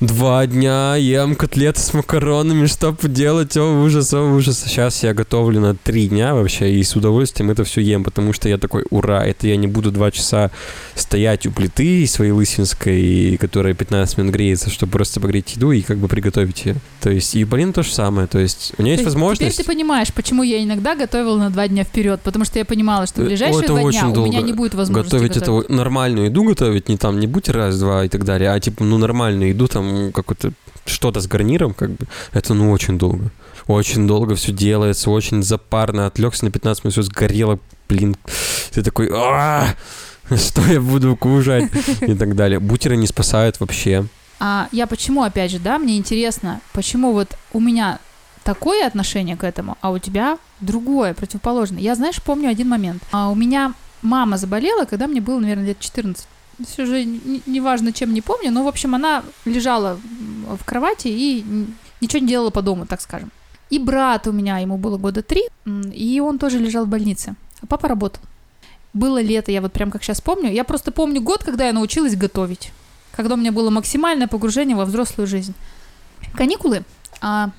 два 0.00 0.46
дня 0.46 0.96
ем 0.96 1.34
котлеты 1.34 1.80
с 1.80 1.94
макаронами, 1.94 2.66
что 2.66 2.92
поделать, 2.92 3.56
о, 3.56 3.82
ужас, 3.82 4.12
о, 4.12 4.22
ужас. 4.22 4.62
Сейчас 4.66 5.02
я 5.02 5.14
готовлю 5.14 5.60
на 5.60 5.74
3 5.74 6.08
дня 6.08 6.34
вообще, 6.34 6.74
и 6.74 6.82
с 6.82 6.94
удовольствием 6.94 7.50
это 7.50 7.64
все 7.64 7.80
ем, 7.80 8.04
потому 8.04 8.32
что 8.32 8.48
я 8.48 8.58
такой, 8.58 8.84
ура, 8.90 9.24
это 9.24 9.46
я 9.48 9.56
не 9.56 9.66
буду 9.66 9.90
2 9.90 10.10
часа 10.10 10.50
стоять 10.94 11.46
у 11.46 11.52
плиты 11.52 12.06
своей 12.06 12.32
лысинской, 12.32 13.38
которая 13.40 13.74
15 13.74 14.18
минут 14.18 14.34
греется, 14.34 14.68
чтобы 14.68 14.92
просто 14.92 15.20
погреть 15.20 15.56
еду 15.56 15.72
и 15.72 15.80
как 15.80 15.96
бы 15.96 16.08
приготовить 16.08 16.66
ее. 16.66 16.76
То 17.00 17.10
есть 17.10 17.34
и 17.34 17.44
Полины 17.44 17.72
то 17.72 17.82
же 17.82 17.92
самое, 17.92 18.26
то 18.26 18.38
есть 18.38 18.72
у 18.76 18.82
нее 18.82 18.92
есть 18.92 19.04
есть 19.04 19.14
возможность... 19.14 19.52
Теперь 19.52 19.64
ты 19.64 19.72
понимаешь, 19.72 20.12
почему 20.12 20.42
я 20.42 20.62
иногда 20.62 20.94
готовила 20.94 21.38
на 21.38 21.50
два 21.50 21.68
дня 21.68 21.84
вперед, 21.84 22.20
потому 22.22 22.44
что 22.44 22.58
я 22.58 22.64
понимала, 22.74 23.06
что 23.06 23.22
в 23.22 23.24
Э, 23.24 23.28
ближайшие 23.28 23.62
это 23.64 23.68
два 23.68 23.80
дня 23.80 23.88
очень 23.88 24.00
у 24.00 24.08
меня 24.08 24.32
долго. 24.32 24.46
не 24.46 24.52
будет 24.52 24.74
возможности 24.74 25.14
готовить 25.14 25.36
это 25.36 25.52
вот 25.52 25.68
нормальную 25.70 26.26
еду 26.26 26.44
готовить, 26.44 26.88
не 26.88 26.96
там, 26.96 27.20
не 27.20 27.26
будь 27.26 27.48
раз-два 27.48 28.04
и 28.04 28.08
так 28.08 28.24
далее, 28.24 28.50
а 28.50 28.60
типа, 28.60 28.84
ну, 28.84 28.98
нормальную 28.98 29.50
еду, 29.50 29.68
там, 29.68 30.12
какое-то 30.12 30.52
что-то 30.86 31.20
с 31.20 31.26
гарниром, 31.26 31.72
как 31.74 31.90
бы, 31.90 32.06
это, 32.32 32.54
ну, 32.54 32.70
очень 32.70 32.98
долго. 32.98 33.30
Очень 33.66 34.06
долго 34.06 34.34
все 34.34 34.52
делается, 34.52 35.10
очень 35.10 35.42
запарно, 35.42 36.06
отвлекся 36.06 36.44
на 36.44 36.50
15 36.50 36.84
минут, 36.84 36.92
все 36.92 37.02
сгорело, 37.02 37.58
блин, 37.88 38.16
ты 38.72 38.82
такой, 38.82 39.08
«А, 39.14 39.68
что 40.36 40.62
я 40.66 40.80
буду 40.80 41.16
кушать 41.16 41.70
и 42.00 42.14
так 42.14 42.34
далее. 42.34 42.58
Бутеры 42.60 42.96
не 42.96 43.06
спасают 43.06 43.60
вообще. 43.60 44.06
А 44.40 44.68
я 44.72 44.86
почему, 44.86 45.22
опять 45.22 45.50
же, 45.50 45.58
да, 45.58 45.78
мне 45.78 45.96
интересно, 45.96 46.60
почему 46.72 47.12
вот 47.12 47.36
у 47.52 47.60
меня 47.60 47.98
такое 48.44 48.86
отношение 48.86 49.36
к 49.36 49.44
этому, 49.44 49.76
а 49.80 49.90
у 49.90 49.98
тебя 49.98 50.38
другое, 50.60 51.14
противоположное. 51.14 51.80
Я, 51.80 51.94
знаешь, 51.94 52.22
помню 52.22 52.48
один 52.50 52.68
момент. 52.68 53.02
А 53.10 53.30
у 53.30 53.34
меня 53.34 53.72
мама 54.02 54.36
заболела, 54.36 54.84
когда 54.84 55.06
мне 55.06 55.20
было, 55.20 55.40
наверное, 55.40 55.66
лет 55.66 55.80
14. 55.80 56.26
Все 56.68 56.86
же 56.86 57.04
не- 57.04 57.42
неважно, 57.46 57.92
чем 57.92 58.14
не 58.14 58.20
помню, 58.20 58.52
но, 58.52 58.62
в 58.62 58.68
общем, 58.68 58.94
она 58.94 59.24
лежала 59.44 59.98
в 60.58 60.64
кровати 60.64 61.08
и 61.08 61.44
ничего 62.00 62.20
не 62.20 62.28
делала 62.28 62.50
по 62.50 62.62
дому, 62.62 62.86
так 62.86 63.00
скажем. 63.00 63.30
И 63.70 63.78
брат 63.78 64.26
у 64.28 64.32
меня, 64.32 64.58
ему 64.58 64.76
было 64.76 64.98
года 64.98 65.22
три, 65.22 65.42
и 65.92 66.20
он 66.20 66.38
тоже 66.38 66.58
лежал 66.58 66.84
в 66.84 66.88
больнице. 66.88 67.34
А 67.62 67.66
папа 67.66 67.88
работал. 67.88 68.22
Было 68.92 69.20
лето, 69.20 69.50
я 69.50 69.60
вот 69.60 69.72
прям 69.72 69.90
как 69.90 70.04
сейчас 70.04 70.20
помню. 70.20 70.52
Я 70.52 70.62
просто 70.62 70.92
помню 70.92 71.20
год, 71.20 71.42
когда 71.42 71.66
я 71.66 71.72
научилась 71.72 72.14
готовить. 72.14 72.70
Когда 73.16 73.34
у 73.34 73.36
меня 73.36 73.50
было 73.50 73.70
максимальное 73.70 74.28
погружение 74.28 74.76
во 74.76 74.84
взрослую 74.84 75.26
жизнь. 75.26 75.54
Каникулы. 76.36 76.84
А 77.20 77.50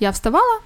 я 0.00 0.12
вставала, 0.12 0.60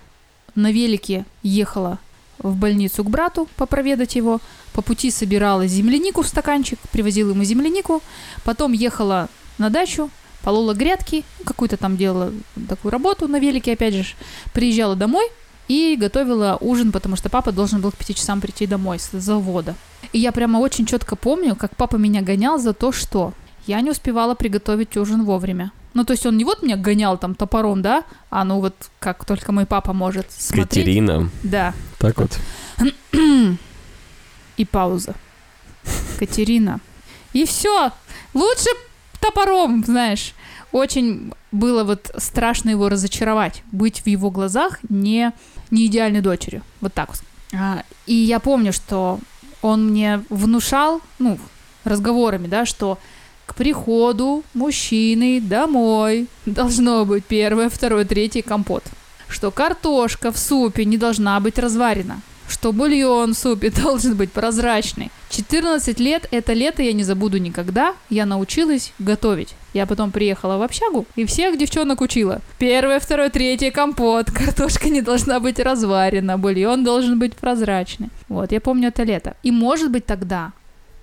на 0.54 0.72
велике 0.72 1.26
ехала 1.42 1.98
в 2.38 2.56
больницу 2.56 3.04
к 3.04 3.10
брату 3.10 3.48
попроведать 3.56 4.16
его. 4.16 4.40
По 4.72 4.82
пути 4.82 5.10
собирала 5.10 5.66
землянику 5.66 6.22
в 6.22 6.28
стаканчик, 6.28 6.78
привозила 6.92 7.30
ему 7.30 7.44
землянику. 7.44 8.02
Потом 8.44 8.72
ехала 8.72 9.28
на 9.58 9.70
дачу, 9.70 10.10
полола 10.42 10.74
грядки, 10.74 11.24
какую-то 11.44 11.76
там 11.76 11.96
делала 11.96 12.32
такую 12.68 12.92
работу 12.92 13.28
на 13.28 13.38
велике, 13.38 13.72
опять 13.72 13.94
же. 13.94 14.04
Приезжала 14.52 14.96
домой 14.96 15.26
и 15.68 15.96
готовила 15.98 16.58
ужин, 16.60 16.92
потому 16.92 17.16
что 17.16 17.30
папа 17.30 17.52
должен 17.52 17.80
был 17.80 17.90
к 17.90 17.96
пяти 17.96 18.14
часам 18.14 18.40
прийти 18.40 18.66
домой 18.66 18.98
с 18.98 19.10
завода. 19.12 19.74
И 20.12 20.18
я 20.18 20.32
прямо 20.32 20.58
очень 20.58 20.86
четко 20.86 21.16
помню, 21.16 21.56
как 21.56 21.76
папа 21.76 21.96
меня 21.96 22.20
гонял 22.20 22.58
за 22.58 22.74
то, 22.74 22.92
что 22.92 23.32
я 23.66 23.80
не 23.80 23.90
успевала 23.90 24.34
приготовить 24.34 24.96
ужин 24.96 25.24
вовремя. 25.24 25.72
Ну, 25.94 26.04
то 26.04 26.12
есть 26.12 26.26
он 26.26 26.36
не 26.36 26.44
вот 26.44 26.62
меня 26.62 26.76
гонял 26.76 27.16
там 27.18 27.34
топором, 27.34 27.80
да, 27.80 28.04
а 28.30 28.44
ну 28.44 28.60
вот 28.60 28.74
как 28.98 29.24
только 29.24 29.52
мой 29.52 29.64
папа 29.64 29.92
может 29.92 30.30
смотреть. 30.32 30.68
Катерина. 30.68 31.30
Да. 31.42 31.72
Так 31.98 32.18
вот. 32.18 32.38
И 34.56 34.64
пауза. 34.64 35.14
Катерина. 36.18 36.80
И 37.32 37.44
все. 37.46 37.92
Лучше 38.34 38.68
топором, 39.20 39.84
знаешь. 39.84 40.34
Очень 40.72 41.32
было 41.52 41.84
вот 41.84 42.10
страшно 42.18 42.70
его 42.70 42.88
разочаровать, 42.88 43.62
быть 43.70 44.00
в 44.00 44.08
его 44.08 44.30
глазах 44.30 44.78
не, 44.88 45.32
не 45.70 45.86
идеальной 45.86 46.20
дочерью. 46.20 46.62
Вот 46.80 46.92
так 46.92 47.10
вот. 47.10 47.22
А, 47.56 47.84
И 48.06 48.14
я 48.14 48.40
помню, 48.40 48.72
что 48.72 49.20
он 49.62 49.90
мне 49.90 50.24
внушал, 50.30 51.00
ну, 51.20 51.38
разговорами, 51.84 52.48
да, 52.48 52.66
что 52.66 52.98
к 53.46 53.54
приходу 53.54 54.42
мужчины 54.54 55.40
домой 55.40 56.26
должно 56.46 57.04
быть 57.04 57.24
первое, 57.24 57.68
второе, 57.68 58.04
третье 58.04 58.42
компот. 58.42 58.84
Что 59.28 59.50
картошка 59.50 60.32
в 60.32 60.38
супе 60.38 60.84
не 60.84 60.96
должна 60.96 61.38
быть 61.40 61.58
разварена. 61.58 62.20
Что 62.48 62.72
бульон 62.72 63.34
в 63.34 63.38
супе 63.38 63.70
должен 63.82 64.16
быть 64.16 64.32
прозрачный. 64.32 65.10
14 65.30 65.98
лет, 65.98 66.28
это 66.30 66.52
лето 66.52 66.82
я 66.82 66.92
не 66.92 67.02
забуду 67.02 67.38
никогда. 67.38 67.94
Я 68.10 68.26
научилась 68.26 68.92
готовить. 68.98 69.54
Я 69.72 69.86
потом 69.86 70.12
приехала 70.12 70.56
в 70.56 70.62
общагу 70.62 71.06
и 71.16 71.24
всех 71.24 71.58
девчонок 71.58 72.00
учила. 72.00 72.40
Первое, 72.58 73.00
второе, 73.00 73.30
третье 73.30 73.70
компот. 73.70 74.30
Картошка 74.30 74.88
не 74.88 75.00
должна 75.00 75.40
быть 75.40 75.58
разварена. 75.58 76.38
Бульон 76.38 76.84
должен 76.84 77.18
быть 77.18 77.34
прозрачный. 77.34 78.10
Вот, 78.28 78.52
я 78.52 78.60
помню 78.60 78.88
это 78.88 79.02
лето. 79.02 79.36
И 79.42 79.50
может 79.50 79.90
быть 79.90 80.06
тогда 80.06 80.52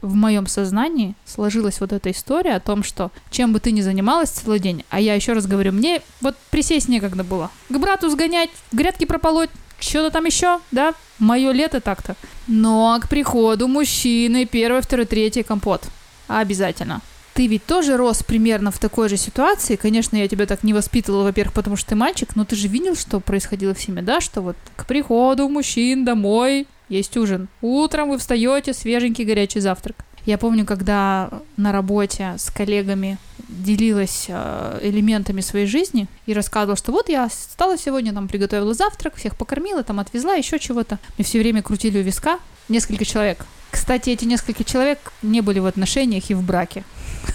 в 0.02 0.16
моем 0.16 0.48
сознании 0.48 1.16
сложилась 1.26 1.80
вот 1.80 1.94
эта 1.94 2.12
история 2.12 2.56
о 2.56 2.60
том, 2.60 2.84
что 2.84 3.12
чем 3.30 3.54
бы 3.54 3.60
ты 3.60 3.72
ни 3.72 3.82
занималась 3.82 4.30
целый 4.30 4.60
день, 4.60 4.84
а 4.90 5.00
я 5.00 5.14
еще 5.14 5.34
раз 5.34 5.46
говорю, 5.48 5.72
мне 5.72 6.02
вот 6.22 6.36
присесть 6.50 6.88
некогда 6.88 7.24
было. 7.24 7.52
К 7.70 7.78
брату 7.78 8.10
сгонять, 8.10 8.50
грядки 8.72 9.06
прополоть, 9.06 9.50
что-то 9.80 10.12
там 10.12 10.26
еще, 10.26 10.60
да? 10.72 10.94
Мое 11.20 11.52
лето 11.52 11.82
так-то. 11.82 12.16
Но 12.48 13.00
к 13.02 13.10
приходу 13.10 13.68
мужчины 13.68 14.46
первый, 14.46 14.82
второй, 14.82 15.06
третий 15.06 15.44
компот. 15.44 15.84
Обязательно. 16.28 17.02
Ты 17.34 17.48
ведь 17.48 17.66
тоже 17.66 17.98
рос 17.98 18.24
примерно 18.24 18.72
в 18.72 18.80
такой 18.80 19.08
же 19.08 19.18
ситуации. 19.18 19.78
Конечно, 19.78 20.18
я 20.18 20.28
тебя 20.28 20.46
так 20.46 20.64
не 20.64 20.74
воспитывала, 20.74 21.24
во-первых, 21.24 21.54
потому 21.54 21.78
что 21.78 21.90
ты 21.90 21.96
мальчик, 21.96 22.36
но 22.36 22.44
ты 22.44 22.56
же 22.56 22.68
видел, 22.68 22.96
что 22.96 23.20
происходило 23.20 23.74
в 23.74 23.82
семье, 23.82 24.02
да? 24.02 24.20
Что 24.20 24.42
вот 24.42 24.58
к 24.76 24.86
приходу 24.86 25.48
мужчин 25.48 26.04
домой 26.04 26.68
есть 26.92 27.18
ужин. 27.18 27.48
Утром 27.62 28.10
вы 28.10 28.18
встаете, 28.18 28.74
свеженький 28.74 29.26
горячий 29.26 29.62
завтрак. 29.62 29.96
Я 30.26 30.38
помню, 30.38 30.66
когда 30.66 31.30
на 31.58 31.72
работе 31.72 32.36
с 32.38 32.52
коллегами 32.52 33.18
делилась 33.48 34.26
э, 34.28 34.80
элементами 34.84 35.42
своей 35.42 35.66
жизни 35.66 36.08
и 36.28 36.34
рассказывала, 36.34 36.78
что 36.78 36.92
вот 36.92 37.10
я 37.10 37.28
встала 37.28 37.78
сегодня, 37.78 38.14
там 38.14 38.28
приготовила 38.28 38.74
завтрак, 38.74 39.16
всех 39.16 39.36
покормила, 39.36 39.84
там 39.84 40.00
отвезла, 40.00 40.36
еще 40.36 40.60
чего-то. 40.60 41.00
Мне 41.18 41.26
все 41.26 41.40
время 41.40 41.64
крутили 41.64 41.98
у 41.98 42.04
виска 42.04 42.40
несколько 42.70 43.04
человек. 43.04 43.46
Кстати, 43.72 44.10
эти 44.12 44.26
несколько 44.26 44.64
человек 44.64 45.12
не 45.22 45.42
были 45.42 45.60
в 45.60 45.66
отношениях 45.66 46.30
и 46.30 46.34
в 46.34 46.44
браке. 46.44 46.84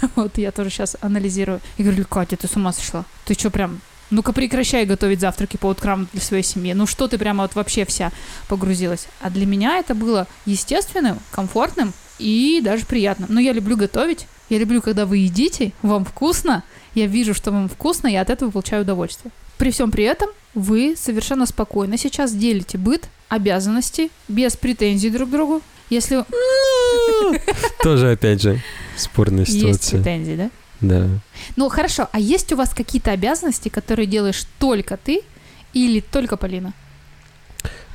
Вот 0.17 0.39
я 0.39 0.53
тоже 0.53 0.71
сейчас 0.71 0.97
анализирую. 1.01 1.61
И 1.79 1.83
говорю, 1.83 2.05
Катя, 2.05 2.37
ты 2.37 2.47
с 2.47 2.57
ума 2.57 2.73
сошла? 2.73 3.05
Ты 3.25 3.35
что 3.35 3.51
прям... 3.51 3.81
Ну-ка 4.11 4.33
прекращай 4.33 4.85
готовить 4.85 5.21
завтраки 5.21 5.57
по 5.57 5.67
утрам 5.67 6.09
для 6.13 6.23
своей 6.23 6.43
семьи. 6.43 6.73
Ну 6.73 6.87
что 6.87 7.09
ты 7.09 7.19
прямо 7.19 7.43
вот 7.43 7.55
вообще 7.55 7.85
вся 7.85 8.13
погрузилась? 8.49 9.09
А 9.21 9.31
для 9.31 9.47
меня 9.47 9.79
это 9.79 9.95
было 9.95 10.27
естественным, 10.45 11.19
комфортным 11.31 11.93
и 12.19 12.61
даже 12.63 12.87
приятным. 12.87 13.29
Но 13.33 13.41
я 13.41 13.53
люблю 13.53 13.77
готовить. 13.77 14.27
Я 14.49 14.59
люблю, 14.59 14.81
когда 14.81 15.07
вы 15.07 15.19
едите, 15.19 15.73
вам 15.83 16.05
вкусно. 16.05 16.63
Я 16.95 17.07
вижу, 17.07 17.35
что 17.35 17.51
вам 17.51 17.69
вкусно, 17.69 18.07
и 18.07 18.15
от 18.15 18.31
этого 18.31 18.51
получаю 18.51 18.83
удовольствие. 18.83 19.33
При 19.59 19.71
всем 19.71 19.91
при 19.91 20.05
этом 20.05 20.29
вы 20.55 20.95
совершенно 20.97 21.47
спокойно 21.47 21.99
сейчас 21.99 22.33
делите 22.33 22.79
быт, 22.79 23.09
обязанности, 23.29 24.11
без 24.29 24.57
претензий 24.57 25.11
друг 25.11 25.29
к 25.29 25.33
другу. 25.33 25.63
Если 25.91 26.25
Тоже, 27.83 28.13
опять 28.13 28.41
же, 28.43 28.63
спорная 28.97 29.45
есть 29.45 29.53
ситуация. 29.59 30.01
претензии, 30.03 30.37
да? 30.37 30.51
Да. 30.81 31.07
Ну 31.57 31.69
хорошо, 31.69 32.09
а 32.13 32.19
есть 32.21 32.53
у 32.53 32.57
вас 32.57 32.71
какие-то 32.75 33.11
обязанности, 33.13 33.69
которые 33.69 34.07
делаешь 34.07 34.45
только 34.59 34.97
ты 34.97 35.21
или 35.73 36.01
только 36.01 36.37
Полина? 36.37 36.73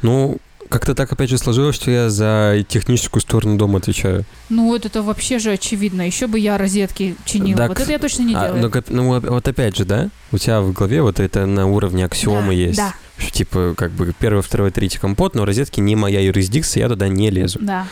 Ну, 0.02 0.38
как-то 0.70 0.96
так, 0.96 1.12
опять 1.12 1.30
же, 1.30 1.38
сложилось, 1.38 1.76
что 1.76 1.92
я 1.92 2.10
за 2.10 2.64
техническую 2.68 3.22
сторону 3.22 3.58
дома 3.58 3.80
отвечаю. 3.80 4.24
Ну 4.50 4.68
вот 4.68 4.86
это 4.86 5.04
вообще 5.04 5.38
же 5.38 5.52
очевидно. 5.52 6.02
Еще 6.04 6.28
бы 6.28 6.40
я 6.40 6.58
розетки 6.58 7.16
чинила. 7.26 7.58
Так, 7.58 7.70
вот 7.70 7.80
это 7.80 7.92
я 7.92 8.00
точно 8.00 8.24
не 8.24 8.34
А, 8.36 8.48
делаю. 8.48 8.72
ну, 8.74 8.84
ну, 8.90 9.08
вот- 9.08 9.24
вот 9.26 9.48
опять 9.48 9.76
же, 9.76 9.84
да? 9.86 10.10
У 10.32 10.38
тебя 10.38 10.62
в 10.62 10.72
голове 10.72 11.02
вот 11.02 11.20
это 11.20 11.46
на 11.46 11.68
уровне 11.68 12.06
аксиомы 12.06 12.48
Да, 12.48 12.52
есть. 12.54 12.78
Да, 12.78 12.94
Что, 13.18 13.32
типа, 13.32 13.74
как 13.78 13.92
бы 13.92 14.14
первый, 14.18 14.42
второй, 14.42 14.72
третий 14.72 14.98
компот, 14.98 15.36
но 15.36 15.46
розетки 15.46 15.80
не 15.82 15.96
моя 15.96 16.22
юрисдикция, 16.22 16.82
я 16.84 16.90
туда 16.90 17.08
не 17.10 17.30
лезу. 17.30 17.60
да. 17.62 17.86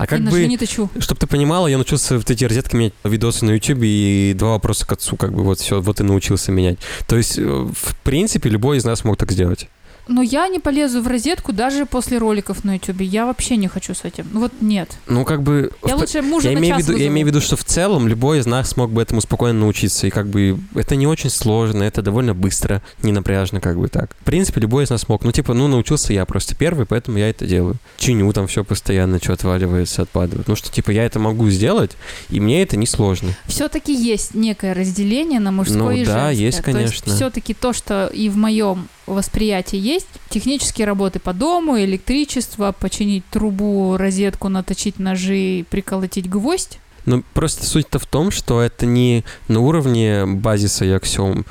А 0.00 0.06
как 0.06 0.22
бы, 0.22 0.46
не 0.46 0.56
чтобы 0.56 1.20
ты 1.20 1.26
понимала, 1.26 1.66
я 1.66 1.76
научился 1.76 2.16
вот 2.16 2.30
эти 2.30 2.42
розетки 2.44 2.74
менять 2.74 2.94
видосы 3.04 3.44
на 3.44 3.50
YouTube 3.50 3.80
и 3.82 4.34
два 4.34 4.52
вопроса 4.52 4.86
к 4.86 4.92
отцу, 4.92 5.16
как 5.16 5.34
бы 5.34 5.42
вот 5.42 5.60
все, 5.60 5.82
вот 5.82 6.00
и 6.00 6.02
научился 6.02 6.50
менять. 6.52 6.78
То 7.06 7.18
есть, 7.18 7.38
э, 7.38 7.42
в 7.42 7.96
принципе, 8.02 8.48
любой 8.48 8.78
из 8.78 8.84
нас 8.84 9.04
мог 9.04 9.18
так 9.18 9.30
сделать. 9.30 9.68
Но 10.08 10.22
я 10.22 10.48
не 10.48 10.58
полезу 10.58 11.02
в 11.02 11.06
розетку 11.06 11.52
даже 11.52 11.86
после 11.86 12.18
роликов 12.18 12.64
на 12.64 12.74
YouTube. 12.74 13.00
Я 13.02 13.26
вообще 13.26 13.56
не 13.56 13.68
хочу 13.68 13.94
с 13.94 14.04
этим. 14.04 14.26
Ну 14.32 14.40
вот 14.40 14.52
нет. 14.60 14.90
Ну, 15.06 15.24
как 15.24 15.42
бы... 15.42 15.70
Я 15.86 15.96
в- 15.96 16.00
лучше 16.00 16.22
мужа 16.22 16.48
я 16.48 16.54
на 16.54 16.58
имею, 16.60 16.76
час 16.76 16.88
виду, 16.88 16.98
я 16.98 17.06
имею 17.08 17.26
в 17.26 17.28
виду, 17.30 17.40
что 17.40 17.56
в 17.56 17.64
целом 17.64 18.08
любой 18.08 18.38
из 18.40 18.46
нас 18.46 18.70
смог 18.70 18.90
бы 18.90 19.02
этому 19.02 19.20
спокойно 19.20 19.60
научиться. 19.60 20.06
И 20.06 20.10
как 20.10 20.26
бы 20.28 20.58
это 20.74 20.96
не 20.96 21.06
очень 21.06 21.30
сложно, 21.30 21.82
это 21.84 22.02
довольно 22.02 22.34
быстро, 22.34 22.82
не 23.02 23.12
напряжно, 23.12 23.60
как 23.60 23.78
бы 23.78 23.88
так. 23.88 24.14
В 24.20 24.24
принципе, 24.24 24.60
любой 24.60 24.84
из 24.84 24.90
нас 24.90 25.08
мог. 25.08 25.22
Ну, 25.24 25.32
типа, 25.32 25.54
ну, 25.54 25.68
научился 25.68 26.12
я 26.12 26.24
просто 26.24 26.54
первый, 26.54 26.86
поэтому 26.86 27.18
я 27.18 27.30
это 27.30 27.46
делаю. 27.46 27.76
Чиню 27.98 28.32
там 28.32 28.46
все 28.46 28.64
постоянно, 28.64 29.18
что 29.22 29.32
отваливается, 29.34 30.02
отпадает. 30.02 30.48
Ну, 30.48 30.56
что, 30.56 30.70
типа, 30.70 30.90
я 30.90 31.04
это 31.04 31.18
могу 31.18 31.48
сделать, 31.50 31.92
и 32.30 32.40
мне 32.40 32.62
это 32.62 32.76
не 32.76 32.86
сложно. 32.86 33.34
Все-таки 33.46 33.94
есть 33.94 34.34
некое 34.34 34.74
разделение 34.74 35.40
на 35.40 35.52
мужское 35.52 35.78
Ну 35.78 35.90
и 35.92 36.04
да, 36.04 36.28
женское. 36.28 36.34
есть, 36.46 36.60
конечно. 36.62 37.14
все-таки 37.14 37.54
то, 37.54 37.72
что 37.72 38.06
и 38.12 38.28
в 38.28 38.36
моем 38.36 38.88
восприятии 39.14 39.78
есть, 39.78 40.08
технические 40.28 40.86
работы 40.86 41.18
по 41.18 41.32
дому, 41.32 41.78
электричество, 41.78 42.72
починить 42.72 43.24
трубу, 43.30 43.96
розетку, 43.96 44.48
наточить 44.48 44.98
ножи, 44.98 45.64
приколотить 45.70 46.28
гвоздь. 46.28 46.78
Ну, 47.06 47.24
просто 47.34 47.64
суть-то 47.64 47.98
в 47.98 48.06
том, 48.06 48.30
что 48.30 48.60
это 48.60 48.86
не 48.86 49.24
на 49.48 49.60
уровне 49.60 50.26
базиса 50.26 50.84
и 50.84 50.90
аксиом. 50.90 51.46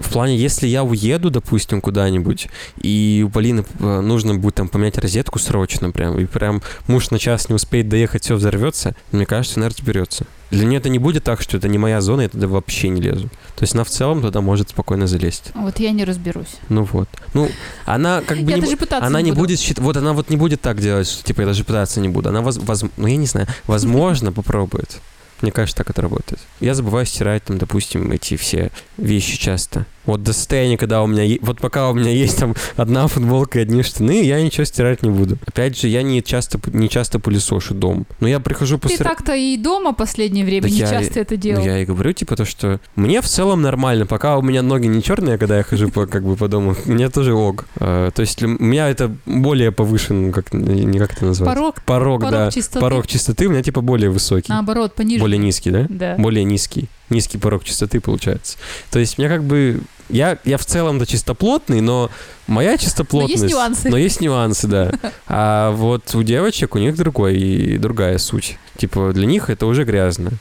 В 0.00 0.10
плане, 0.12 0.36
если 0.36 0.66
я 0.66 0.84
уеду, 0.84 1.30
допустим, 1.30 1.80
куда-нибудь, 1.80 2.48
и 2.80 3.24
у 3.26 3.30
Полины 3.30 3.64
э, 3.80 4.00
нужно 4.00 4.34
будет 4.34 4.54
там 4.56 4.68
поменять 4.68 4.98
розетку 4.98 5.38
срочно 5.38 5.90
прям, 5.90 6.18
и 6.18 6.26
прям 6.26 6.62
муж 6.86 7.10
на 7.10 7.18
час 7.18 7.48
не 7.48 7.54
успеет 7.54 7.88
доехать, 7.88 8.24
все 8.24 8.34
взорвется, 8.34 8.94
мне 9.10 9.26
кажется, 9.26 9.60
она 9.60 9.68
разберется. 9.68 10.26
Для 10.50 10.66
нее 10.66 10.78
это 10.78 10.90
не 10.90 10.98
будет 10.98 11.24
так, 11.24 11.40
что 11.40 11.56
это 11.56 11.66
не 11.68 11.78
моя 11.78 12.02
зона, 12.02 12.22
я 12.22 12.28
туда 12.28 12.46
вообще 12.46 12.90
не 12.90 13.00
лезу. 13.00 13.28
То 13.56 13.62
есть 13.62 13.74
она 13.74 13.84
в 13.84 13.88
целом 13.88 14.20
туда 14.20 14.42
может 14.42 14.68
спокойно 14.68 15.06
залезть. 15.06 15.50
Вот 15.54 15.78
я 15.78 15.92
не 15.92 16.04
разберусь. 16.04 16.56
Ну 16.68 16.84
вот. 16.84 17.08
Ну, 17.32 17.48
она 17.86 18.20
как 18.20 18.38
бы 18.38 18.50
я 18.50 18.56
не, 18.56 18.62
даже 18.62 18.76
пытаться 18.76 19.06
она 19.06 19.22
не 19.22 19.30
буду. 19.30 19.40
будет 19.44 19.60
считать, 19.60 19.78
вот 19.82 19.96
она 19.96 20.12
вот 20.12 20.28
не 20.28 20.36
будет 20.36 20.60
так 20.60 20.78
делать, 20.78 21.08
что 21.08 21.24
типа 21.24 21.40
я 21.40 21.46
даже 21.46 21.64
пытаться 21.64 22.00
не 22.00 22.10
буду. 22.10 22.28
Она, 22.28 22.42
воз, 22.42 22.58
воз- 22.58 22.84
ну 22.98 23.06
я 23.06 23.16
не 23.16 23.26
знаю, 23.26 23.46
возможно 23.66 24.30
попробует. 24.30 25.00
Мне 25.42 25.52
кажется, 25.52 25.76
так 25.76 25.90
это 25.90 26.00
работает. 26.02 26.40
Я 26.60 26.74
забываю 26.74 27.04
стирать 27.06 27.44
там, 27.44 27.58
допустим, 27.58 28.10
эти 28.12 28.36
все 28.36 28.70
вещи 28.96 29.38
часто. 29.38 29.86
Вот 30.04 30.24
до 30.24 30.32
состояния, 30.32 30.76
когда 30.76 31.00
у 31.02 31.06
меня... 31.06 31.22
е- 31.22 31.38
Вот 31.42 31.60
пока 31.60 31.88
у 31.88 31.94
меня 31.94 32.10
есть 32.10 32.36
там 32.38 32.56
одна 32.76 33.06
футболка 33.06 33.60
и 33.60 33.62
одни 33.62 33.84
штаны, 33.84 34.24
я 34.24 34.42
ничего 34.42 34.64
стирать 34.64 35.02
не 35.04 35.10
буду. 35.10 35.38
Опять 35.46 35.78
же, 35.80 35.86
я 35.86 36.02
не 36.02 36.20
часто, 36.24 36.58
не 36.72 36.88
часто 36.88 37.20
пылесошу 37.20 37.74
дом. 37.74 38.04
Но 38.18 38.26
я 38.26 38.40
прихожу 38.40 38.78
Ты 38.78 38.88
после... 38.88 39.04
так-то 39.04 39.32
и 39.36 39.56
дома 39.56 39.92
последнее 39.92 40.44
время 40.44 40.62
Да 40.62 40.68
не 40.70 40.76
я- 40.78 40.88
часто 40.90 41.20
это 41.20 41.34
Ну, 41.36 41.40
делал. 41.40 41.64
я 41.64 41.78
и 41.78 41.84
говорю, 41.84 42.12
типа, 42.12 42.34
то, 42.34 42.44
что 42.44 42.80
мне 42.96 43.20
в 43.20 43.26
целом 43.28 43.62
нормально, 43.62 44.06
пока 44.06 44.38
у 44.38 44.42
меня 44.42 44.62
ноги 44.62 44.88
не 44.88 45.04
черные, 45.04 45.38
когда 45.38 45.58
я 45.58 45.62
хожу 45.62 45.88
по, 45.88 46.06
как 46.08 46.24
бы 46.24 46.34
по 46.34 46.48
дому, 46.48 46.74
мне 46.84 47.08
тоже 47.08 47.32
ок. 47.34 47.66
Э, 47.78 48.10
то 48.12 48.22
есть 48.22 48.42
у 48.42 48.48
меня 48.48 48.88
это 48.88 49.14
более 49.24 49.70
повышен, 49.70 50.32
как, 50.32 50.52
не 50.52 50.98
как 50.98 51.12
это 51.12 51.26
назвать? 51.26 51.48
Порог, 51.48 51.82
Порог, 51.82 52.20
порог 52.22 52.32
да. 52.32 52.50
чистоты. 52.50 52.80
Порог 52.80 53.06
чистоты 53.06 53.46
у 53.46 53.50
меня 53.52 53.62
типа 53.62 53.80
более 53.82 54.10
высокий. 54.10 54.50
наоборот, 54.52 54.96
пониже. 54.96 55.20
Более 55.20 55.31
низкий, 55.38 55.70
да? 55.70 55.86
Да. 55.88 56.14
Более 56.18 56.44
низкий. 56.44 56.88
Низкий 57.10 57.38
порог 57.38 57.64
чистоты 57.64 58.00
получается. 58.00 58.58
То 58.90 58.98
есть 58.98 59.18
мне 59.18 59.28
как 59.28 59.44
бы... 59.44 59.80
Я, 60.08 60.38
я 60.44 60.58
в 60.58 60.64
целом-то 60.64 61.06
чистоплотный, 61.06 61.80
но 61.80 62.10
моя 62.46 62.76
чистоплотность... 62.76 63.44
нюансы. 63.44 63.88
Но 63.88 63.96
есть 63.96 64.20
нюансы, 64.20 64.66
да. 64.66 64.92
А 65.26 65.70
вот 65.72 66.14
у 66.14 66.22
девочек, 66.22 66.74
у 66.74 66.78
них 66.78 66.96
другой 66.96 67.38
и 67.38 67.78
другая 67.78 68.18
суть. 68.18 68.58
Типа 68.76 69.12
для 69.12 69.26
них 69.26 69.48
это 69.48 69.66
уже 69.66 69.84
грязно. 69.84 70.32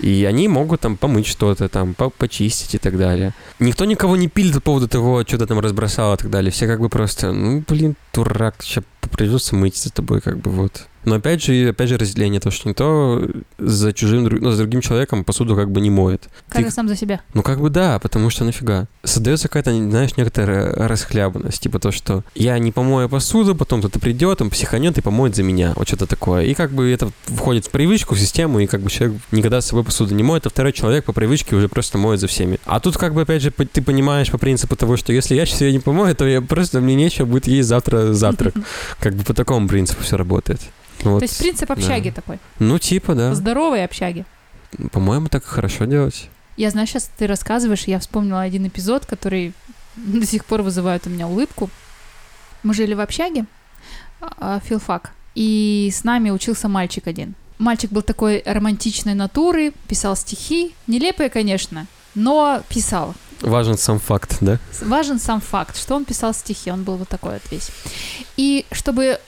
И 0.00 0.24
они 0.26 0.48
могут 0.48 0.80
там 0.80 0.96
помыть 0.96 1.26
что-то, 1.26 1.68
там, 1.68 1.94
по- 1.94 2.10
почистить 2.10 2.74
и 2.76 2.78
так 2.78 2.96
далее. 2.96 3.34
Никто 3.58 3.84
никого 3.84 4.16
не 4.16 4.28
пилит 4.28 4.54
по 4.54 4.60
поводу 4.60 4.88
того, 4.88 5.22
что 5.26 5.36
ты 5.36 5.46
там 5.46 5.58
разбросал 5.58 6.14
и 6.14 6.16
так 6.16 6.30
далее. 6.30 6.50
Все 6.50 6.66
как 6.66 6.80
бы 6.80 6.88
просто, 6.88 7.32
ну, 7.32 7.62
блин, 7.68 7.96
дурак, 8.14 8.56
сейчас 8.60 8.84
придется 9.16 9.56
мыть 9.56 9.76
за 9.76 9.90
тобой, 9.92 10.20
как 10.20 10.38
бы 10.38 10.50
вот. 10.50 10.86
Но 11.04 11.14
опять 11.14 11.42
же, 11.42 11.70
опять 11.70 11.88
же 11.88 11.96
разделение, 11.96 12.40
то, 12.40 12.50
что 12.50 12.68
никто 12.68 13.26
за 13.58 13.92
чужим, 13.94 14.24
ну, 14.24 14.50
за 14.50 14.58
другим 14.58 14.82
человеком 14.82 15.24
посуду 15.24 15.56
как 15.56 15.70
бы 15.70 15.80
не 15.80 15.88
моет. 15.88 16.28
Каждый 16.50 16.68
Ты- 16.68 16.74
сам 16.74 16.88
за 16.88 16.96
себя. 16.96 17.20
ну, 17.32 17.42
как 17.42 17.58
бы 17.60 17.70
да, 17.70 17.98
потому 17.98 18.28
что 18.28 18.44
нафига. 18.44 18.86
Создается 19.02 19.48
какая-то, 19.48 19.72
знаешь, 19.74 20.16
некоторая 20.18 20.74
расхлябанность. 20.74 21.62
Типа 21.62 21.78
то, 21.78 21.90
что 21.90 22.22
я 22.34 22.58
не 22.58 22.70
помою 22.70 23.08
посуду, 23.08 23.54
потом 23.54 23.80
кто-то 23.80 23.98
придет, 23.98 24.42
он 24.42 24.50
психанет 24.50 24.98
и 24.98 25.00
помоет 25.00 25.34
за 25.34 25.42
меня. 25.42 25.72
Вот 25.74 25.88
что-то 25.88 26.06
такое. 26.06 26.44
И 26.44 26.52
как 26.52 26.70
бы 26.72 26.90
это 26.90 27.10
входит 27.24 27.64
в 27.66 27.70
привычку, 27.70 28.14
в 28.14 28.20
систему, 28.20 28.60
и 28.60 28.66
как 28.66 28.82
бы 28.82 28.90
человек 28.90 29.18
никогда 29.32 29.62
с 29.62 29.68
собой 29.68 29.84
посуду 29.84 30.14
не 30.14 30.22
моет, 30.22 30.44
а 30.46 30.50
второй 30.50 30.74
человек 30.74 31.06
по 31.06 31.14
привычке 31.14 31.56
уже 31.56 31.68
просто 31.68 31.96
моет 31.96 32.20
за 32.20 32.26
всеми. 32.26 32.58
А 32.66 32.78
тут 32.78 32.98
как 32.98 33.14
бы, 33.14 33.22
опять 33.22 33.40
же, 33.40 33.50
ты 33.50 33.80
понимаешь 33.80 34.30
по 34.30 34.36
принципу 34.36 34.76
того, 34.76 34.98
что 34.98 35.14
если 35.14 35.34
я 35.34 35.46
сейчас 35.46 35.62
ее 35.62 35.72
не 35.72 35.78
помою, 35.78 36.14
то 36.14 36.26
я 36.26 36.42
просто 36.42 36.80
мне 36.80 36.94
нечего 36.94 37.24
будет 37.24 37.46
есть 37.46 37.68
завтра 37.68 37.99
завтрак. 38.12 38.54
Как 38.98 39.14
бы 39.14 39.24
по 39.24 39.34
такому 39.34 39.68
принципу 39.68 40.02
все 40.02 40.16
работает. 40.16 40.60
Вот. 41.02 41.20
То 41.20 41.24
есть 41.24 41.38
принцип 41.38 41.70
общаги 41.70 42.10
да. 42.10 42.16
такой. 42.16 42.38
Ну, 42.58 42.78
типа, 42.78 43.14
да. 43.14 43.34
Здоровой 43.34 43.84
общаги. 43.84 44.24
По-моему, 44.92 45.28
так 45.28 45.42
и 45.42 45.46
хорошо 45.46 45.84
делать. 45.84 46.28
Я 46.56 46.70
знаю, 46.70 46.86
сейчас 46.86 47.10
ты 47.16 47.26
рассказываешь, 47.26 47.84
я 47.84 47.98
вспомнила 47.98 48.42
один 48.42 48.66
эпизод, 48.66 49.06
который 49.06 49.52
до 49.96 50.26
сих 50.26 50.44
пор 50.44 50.62
вызывает 50.62 51.06
у 51.06 51.10
меня 51.10 51.26
улыбку. 51.26 51.70
Мы 52.62 52.74
жили 52.74 52.92
в 52.92 53.00
общаге, 53.00 53.46
а, 54.20 54.60
филфак, 54.60 55.12
и 55.34 55.90
с 55.92 56.04
нами 56.04 56.30
учился 56.30 56.68
мальчик 56.68 57.06
один. 57.06 57.34
Мальчик 57.58 57.90
был 57.90 58.02
такой 58.02 58.42
романтичной 58.44 59.14
натуры, 59.14 59.72
писал 59.88 60.16
стихи, 60.16 60.74
нелепые, 60.86 61.30
конечно, 61.30 61.86
но 62.14 62.62
писал. 62.68 63.14
Важен 63.40 63.76
сам 63.76 63.98
факт, 63.98 64.38
да? 64.40 64.58
Важен 64.82 65.18
сам 65.18 65.40
факт, 65.40 65.76
что 65.76 65.94
он 65.94 66.04
писал 66.04 66.34
стихи, 66.34 66.70
он 66.70 66.82
был 66.82 66.96
вот 66.96 67.08
такой 67.08 67.34
вот 67.34 67.42
весь. 67.50 67.70
И 68.36 68.66
чтобы 68.72 69.18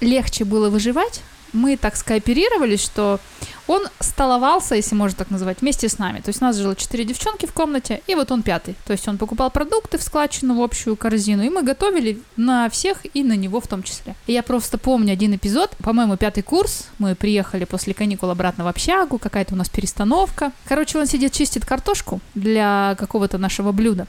легче 0.00 0.44
было 0.44 0.70
выживать, 0.70 1.20
мы 1.52 1.76
так 1.76 1.96
скооперировались, 1.96 2.82
что 2.82 3.20
он 3.66 3.82
столовался, 4.00 4.74
если 4.74 4.94
можно 4.94 5.16
так 5.16 5.30
называть, 5.30 5.60
вместе 5.60 5.88
с 5.88 5.98
нами. 5.98 6.20
То 6.20 6.30
есть 6.30 6.40
у 6.40 6.44
нас 6.44 6.56
жило 6.56 6.74
четыре 6.74 7.04
девчонки 7.04 7.46
в 7.46 7.52
комнате, 7.52 8.02
и 8.06 8.14
вот 8.14 8.30
он 8.32 8.42
пятый. 8.42 8.74
То 8.86 8.92
есть 8.92 9.06
он 9.06 9.18
покупал 9.18 9.50
продукты 9.50 9.98
в 9.98 10.02
складчину, 10.02 10.58
в 10.58 10.62
общую 10.62 10.96
корзину, 10.96 11.42
и 11.42 11.50
мы 11.50 11.62
готовили 11.62 12.20
на 12.36 12.70
всех 12.70 13.04
и 13.14 13.22
на 13.22 13.36
него 13.36 13.60
в 13.60 13.66
том 13.66 13.82
числе. 13.82 14.14
И 14.26 14.32
я 14.32 14.42
просто 14.42 14.78
помню 14.78 15.12
один 15.12 15.34
эпизод, 15.34 15.76
по-моему, 15.82 16.16
пятый 16.16 16.42
курс, 16.42 16.88
мы 16.98 17.14
приехали 17.14 17.64
после 17.64 17.92
каникул 17.92 18.30
обратно 18.30 18.64
в 18.64 18.68
общагу, 18.68 19.18
какая-то 19.18 19.54
у 19.54 19.58
нас 19.58 19.68
перестановка. 19.68 20.52
Короче, 20.66 20.98
он 20.98 21.06
сидит, 21.06 21.32
чистит 21.32 21.64
картошку 21.64 22.20
для 22.34 22.96
какого-то 22.98 23.36
нашего 23.38 23.72
блюда 23.72 24.06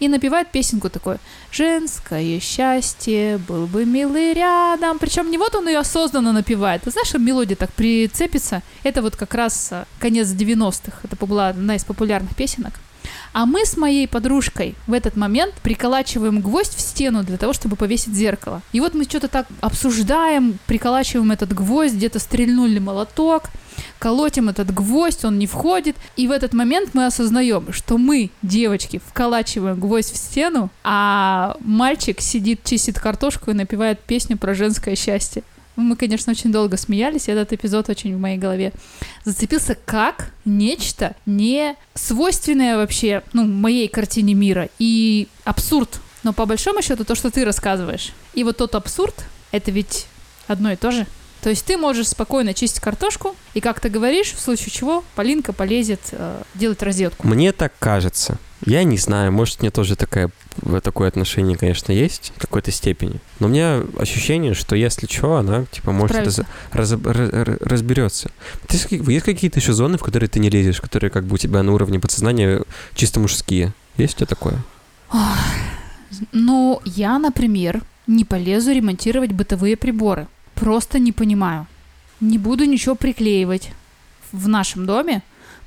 и 0.00 0.08
напевает 0.08 0.50
песенку 0.50 0.90
такой 0.90 1.18
«Женское 1.50 2.40
счастье, 2.40 3.38
был 3.38 3.66
бы 3.66 3.84
милый 3.84 4.32
рядом». 4.34 4.98
Причем 4.98 5.30
не 5.30 5.38
вот 5.38 5.54
он 5.54 5.68
ее 5.68 5.78
осознанно 5.78 6.32
напевает. 6.32 6.82
Ты 6.82 6.90
знаешь, 6.90 7.12
мелодия 7.14 7.56
так 7.56 7.72
прицепится. 7.72 8.62
Это 8.82 9.02
вот 9.02 9.16
как 9.16 9.34
раз 9.34 9.68
а, 9.72 9.86
конец 9.98 10.28
90-х. 10.28 10.98
Это 11.02 11.16
была 11.26 11.48
одна 11.48 11.76
из 11.76 11.84
популярных 11.84 12.34
песенок. 12.36 12.74
А 13.36 13.44
мы 13.44 13.66
с 13.66 13.76
моей 13.76 14.08
подружкой 14.08 14.74
в 14.86 14.94
этот 14.94 15.14
момент 15.14 15.52
приколачиваем 15.62 16.40
гвоздь 16.40 16.74
в 16.74 16.80
стену 16.80 17.22
для 17.22 17.36
того, 17.36 17.52
чтобы 17.52 17.76
повесить 17.76 18.14
зеркало. 18.14 18.62
И 18.72 18.80
вот 18.80 18.94
мы 18.94 19.04
что-то 19.04 19.28
так 19.28 19.46
обсуждаем, 19.60 20.58
приколачиваем 20.66 21.30
этот 21.32 21.52
гвоздь, 21.52 21.92
где-то 21.92 22.18
стрельнули 22.18 22.78
молоток, 22.78 23.50
колотим 23.98 24.48
этот 24.48 24.72
гвоздь, 24.72 25.26
он 25.26 25.38
не 25.38 25.46
входит. 25.46 25.96
И 26.16 26.28
в 26.28 26.30
этот 26.30 26.54
момент 26.54 26.94
мы 26.94 27.04
осознаем, 27.04 27.74
что 27.74 27.98
мы, 27.98 28.30
девочки, 28.40 29.02
вколачиваем 29.06 29.78
гвоздь 29.78 30.14
в 30.14 30.16
стену, 30.16 30.70
а 30.82 31.58
мальчик 31.60 32.22
сидит, 32.22 32.64
чистит 32.64 32.98
картошку 32.98 33.50
и 33.50 33.54
напевает 33.54 34.00
песню 34.00 34.38
про 34.38 34.54
женское 34.54 34.96
счастье. 34.96 35.42
Мы, 35.76 35.96
конечно, 35.96 36.32
очень 36.32 36.50
долго 36.50 36.76
смеялись, 36.76 37.28
и 37.28 37.32
этот 37.32 37.52
эпизод 37.52 37.88
очень 37.88 38.16
в 38.16 38.18
моей 38.18 38.38
голове 38.38 38.72
зацепился 39.24 39.76
как 39.84 40.30
нечто 40.44 41.14
не 41.26 41.76
свойственное 41.94 42.76
вообще, 42.76 43.22
ну, 43.32 43.44
моей 43.44 43.88
картине 43.88 44.34
мира 44.34 44.68
и 44.78 45.28
абсурд. 45.44 46.00
Но 46.22 46.32
по 46.32 46.46
большому 46.46 46.82
счету 46.82 47.04
то, 47.04 47.14
что 47.14 47.30
ты 47.30 47.44
рассказываешь, 47.44 48.12
и 48.34 48.42
вот 48.42 48.56
тот 48.56 48.74
абсурд, 48.74 49.26
это 49.52 49.70
ведь 49.70 50.06
одно 50.48 50.72
и 50.72 50.76
то 50.76 50.90
же. 50.90 51.06
То 51.42 51.50
есть 51.50 51.64
ты 51.64 51.76
можешь 51.76 52.08
спокойно 52.08 52.54
чистить 52.54 52.80
картошку, 52.80 53.36
и 53.54 53.60
как 53.60 53.78
ты 53.78 53.88
говоришь, 53.88 54.32
в 54.32 54.40
случае 54.40 54.70
чего 54.70 55.04
Полинка 55.14 55.52
полезет 55.52 56.00
э, 56.10 56.42
делать 56.54 56.82
розетку. 56.82 57.26
Мне 57.26 57.52
так 57.52 57.72
кажется. 57.78 58.38
Я 58.64 58.82
не 58.82 58.96
знаю, 58.96 59.30
может, 59.30 59.60
мне 59.60 59.70
тоже 59.70 59.94
такая, 59.94 60.30
такое 60.82 61.08
отношение, 61.08 61.56
конечно, 61.56 61.92
есть 61.92 62.32
в 62.36 62.40
какой-то 62.40 62.70
степени. 62.70 63.20
Но 63.40 63.46
у 63.46 63.50
меня 63.50 63.82
ощущение, 63.98 64.54
что 64.54 64.76
если 64.76 65.06
что, 65.06 65.36
она, 65.36 65.64
типа, 65.66 65.92
может 65.92 66.16
раз, 66.16 66.40
раз, 66.72 66.92
раз, 66.92 67.30
разберется. 67.60 68.30
Есть, 68.70 68.90
есть 68.90 69.24
какие-то 69.24 69.60
еще 69.60 69.72
зоны, 69.72 69.98
в 69.98 70.02
которые 70.02 70.28
ты 70.28 70.38
не 70.38 70.50
лезешь, 70.50 70.80
которые 70.80 71.10
как 71.10 71.24
бы 71.24 71.34
у 71.34 71.38
тебя 71.38 71.62
на 71.62 71.72
уровне 71.72 72.00
подсознания 72.00 72.62
чисто 72.94 73.20
мужские? 73.20 73.72
Есть 73.96 74.14
у 74.14 74.16
тебя 74.18 74.26
такое? 74.26 74.62
Ну, 76.32 76.80
я, 76.84 77.18
например, 77.18 77.82
не 78.06 78.24
полезу 78.24 78.72
ремонтировать 78.72 79.32
бытовые 79.32 79.76
приборы. 79.76 80.26
Просто 80.54 80.98
не 80.98 81.12
понимаю. 81.12 81.66
Не 82.20 82.38
буду 82.38 82.64
ничего 82.64 82.94
приклеивать 82.94 83.70
в 84.32 84.48
нашем 84.48 84.86
доме, 84.86 85.22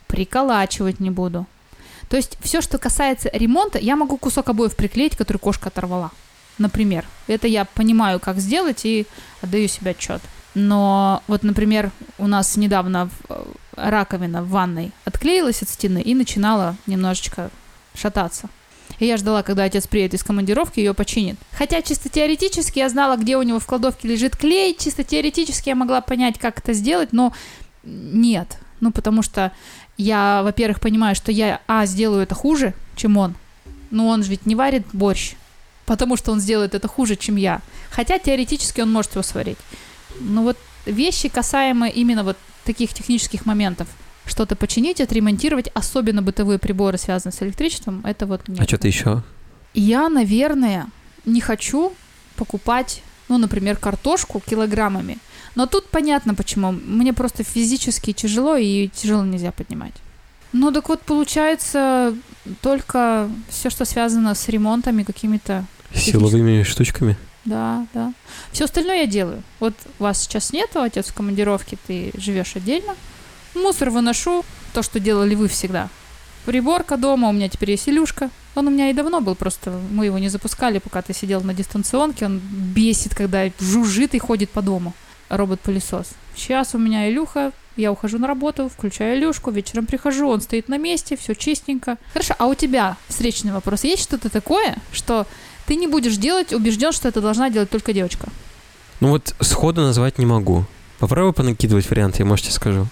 приколачивать 0.07 0.99
не 0.99 1.11
буду. 1.11 1.45
То 2.09 2.17
есть 2.17 2.37
все, 2.41 2.61
что 2.61 2.77
касается 2.77 3.29
ремонта, 3.31 3.77
я 3.77 3.95
могу 3.95 4.17
кусок 4.17 4.49
обоев 4.49 4.75
приклеить, 4.75 5.15
который 5.15 5.37
кошка 5.37 5.69
оторвала. 5.69 6.11
Например. 6.57 7.05
Это 7.27 7.47
я 7.47 7.65
понимаю, 7.65 8.19
как 8.19 8.39
сделать 8.39 8.83
и 8.83 9.05
отдаю 9.41 9.67
себе 9.67 9.91
отчет. 9.91 10.21
Но 10.55 11.23
вот, 11.27 11.43
например, 11.43 11.91
у 12.17 12.27
нас 12.27 12.57
недавно 12.57 13.09
э, 13.29 13.43
раковина 13.75 14.43
в 14.43 14.49
ванной 14.49 14.91
отклеилась 15.05 15.61
от 15.61 15.69
стены 15.69 16.01
и 16.01 16.15
начинала 16.15 16.75
немножечко 16.87 17.51
шататься. 17.93 18.49
И 18.97 19.05
я 19.05 19.17
ждала, 19.17 19.43
когда 19.43 19.63
отец 19.63 19.87
приедет 19.87 20.15
из 20.15 20.23
командировки 20.23 20.79
ее 20.79 20.93
починит. 20.93 21.37
Хотя 21.51 21.81
чисто 21.81 22.09
теоретически 22.09 22.79
я 22.79 22.89
знала, 22.89 23.15
где 23.15 23.37
у 23.37 23.43
него 23.43 23.59
в 23.59 23.65
кладовке 23.65 24.07
лежит 24.07 24.35
клей, 24.35 24.75
чисто 24.77 25.03
теоретически 25.03 25.69
я 25.69 25.75
могла 25.75 26.01
понять, 26.01 26.39
как 26.39 26.59
это 26.59 26.73
сделать, 26.73 27.13
но 27.13 27.33
нет. 27.83 28.57
Ну, 28.81 28.91
потому 28.91 29.21
что 29.21 29.51
я, 29.99 30.43
во-первых, 30.43 30.79
понимаю, 30.79 31.13
что 31.13 31.29
я, 31.31 31.59
а, 31.67 31.85
сделаю 31.85 32.23
это 32.23 32.33
хуже, 32.33 32.73
чем 32.95 33.17
он. 33.17 33.35
Но 33.91 34.07
он 34.07 34.23
же 34.23 34.29
ведь 34.29 34.45
не 34.45 34.55
варит 34.55 34.85
борщ, 34.93 35.33
потому 35.85 36.15
что 36.15 36.31
он 36.31 36.39
сделает 36.39 36.73
это 36.73 36.87
хуже, 36.87 37.17
чем 37.17 37.35
я. 37.35 37.59
Хотя 37.91 38.17
теоретически 38.17 38.79
он 38.79 38.91
может 38.91 39.11
его 39.11 39.23
сварить. 39.23 39.57
Но 40.21 40.43
вот 40.43 40.57
вещи, 40.85 41.27
касаемые 41.27 41.91
именно 41.91 42.23
вот 42.23 42.37
таких 42.63 42.93
технических 42.93 43.45
моментов, 43.45 43.89
что-то 44.25 44.55
починить, 44.55 45.01
отремонтировать, 45.01 45.67
особенно 45.73 46.21
бытовые 46.21 46.59
приборы, 46.59 46.97
связанные 46.97 47.33
с 47.33 47.41
электричеством, 47.41 48.01
это 48.05 48.25
вот 48.25 48.47
нет. 48.47 48.61
А 48.61 48.63
что-то 48.63 48.87
еще? 48.87 49.21
Я, 49.73 50.07
наверное, 50.07 50.87
не 51.25 51.41
хочу 51.41 51.91
покупать, 52.37 53.03
ну, 53.27 53.37
например, 53.37 53.75
картошку 53.75 54.39
килограммами, 54.39 55.17
но 55.59 55.65
тут 55.65 55.89
понятно 55.89 56.35
почему. 56.35 56.71
Мне 56.71 57.11
просто 57.11 57.43
физически 57.43 58.13
тяжело 58.13 58.55
и 58.55 58.87
тяжело 58.87 59.25
нельзя 59.25 59.51
поднимать. 59.51 59.91
Ну 60.53 60.71
так 60.71 60.87
вот 60.87 61.01
получается 61.01 62.15
только 62.61 63.29
все, 63.49 63.69
что 63.69 63.83
связано 63.83 64.35
с 64.35 64.47
ремонтами 64.47 65.03
какими-то 65.03 65.65
силовыми 65.93 66.63
штучками. 66.63 67.17
Да, 67.43 67.85
да. 67.93 68.13
Все 68.53 68.63
остальное 68.63 69.01
я 69.01 69.05
делаю. 69.05 69.43
Вот 69.59 69.73
вас 69.97 70.21
сейчас 70.21 70.53
нету, 70.53 70.81
отец 70.81 71.09
в 71.09 71.13
командировке, 71.13 71.77
ты 71.87 72.11
живешь 72.13 72.55
отдельно. 72.55 72.95
Мусор 73.53 73.89
выношу, 73.89 74.45
то, 74.73 74.81
что 74.81 75.01
делали 75.01 75.35
вы 75.35 75.49
всегда. 75.49 75.89
Приборка 76.45 76.95
дома, 76.95 77.27
у 77.27 77.33
меня 77.33 77.49
теперь 77.49 77.71
есть 77.71 77.89
Илюшка. 77.89 78.29
Он 78.55 78.67
у 78.67 78.71
меня 78.71 78.91
и 78.91 78.93
давно 78.93 79.19
был, 79.19 79.35
просто 79.35 79.77
мы 79.91 80.05
его 80.05 80.19
не 80.19 80.29
запускали, 80.29 80.79
пока 80.79 81.01
ты 81.01 81.13
сидел 81.13 81.41
на 81.41 81.53
дистанционке. 81.53 82.27
Он 82.27 82.39
бесит, 82.39 83.13
когда 83.13 83.51
жужжит 83.59 84.15
и 84.15 84.19
ходит 84.19 84.51
по 84.51 84.61
дому 84.61 84.93
робот-пылесос. 85.29 86.07
Сейчас 86.35 86.75
у 86.75 86.77
меня 86.77 87.09
Илюха, 87.09 87.51
я 87.75 87.91
ухожу 87.91 88.17
на 88.17 88.27
работу, 88.27 88.69
включаю 88.69 89.17
Илюшку, 89.17 89.51
вечером 89.51 89.85
прихожу, 89.85 90.27
он 90.27 90.41
стоит 90.41 90.67
на 90.67 90.77
месте, 90.77 91.17
все 91.17 91.33
чистенько. 91.35 91.97
Хорошо, 92.13 92.35
а 92.37 92.47
у 92.47 92.55
тебя 92.55 92.97
встречный 93.07 93.51
вопрос. 93.51 93.83
Есть 93.83 94.03
что-то 94.03 94.29
такое, 94.29 94.77
что 94.91 95.25
ты 95.65 95.75
не 95.75 95.87
будешь 95.87 96.17
делать, 96.17 96.53
убежден, 96.53 96.91
что 96.91 97.07
это 97.07 97.21
должна 97.21 97.49
делать 97.49 97.69
только 97.69 97.93
девочка? 97.93 98.29
Ну 98.99 99.09
вот 99.09 99.33
сходу 99.39 99.81
назвать 99.81 100.17
не 100.17 100.25
могу. 100.25 100.65
Попробуй 100.99 101.33
понакидывать 101.33 101.89
варианты, 101.89 102.19
я, 102.19 102.25
может, 102.25 102.45
тебе 102.45 102.55
скажу. 102.55 102.87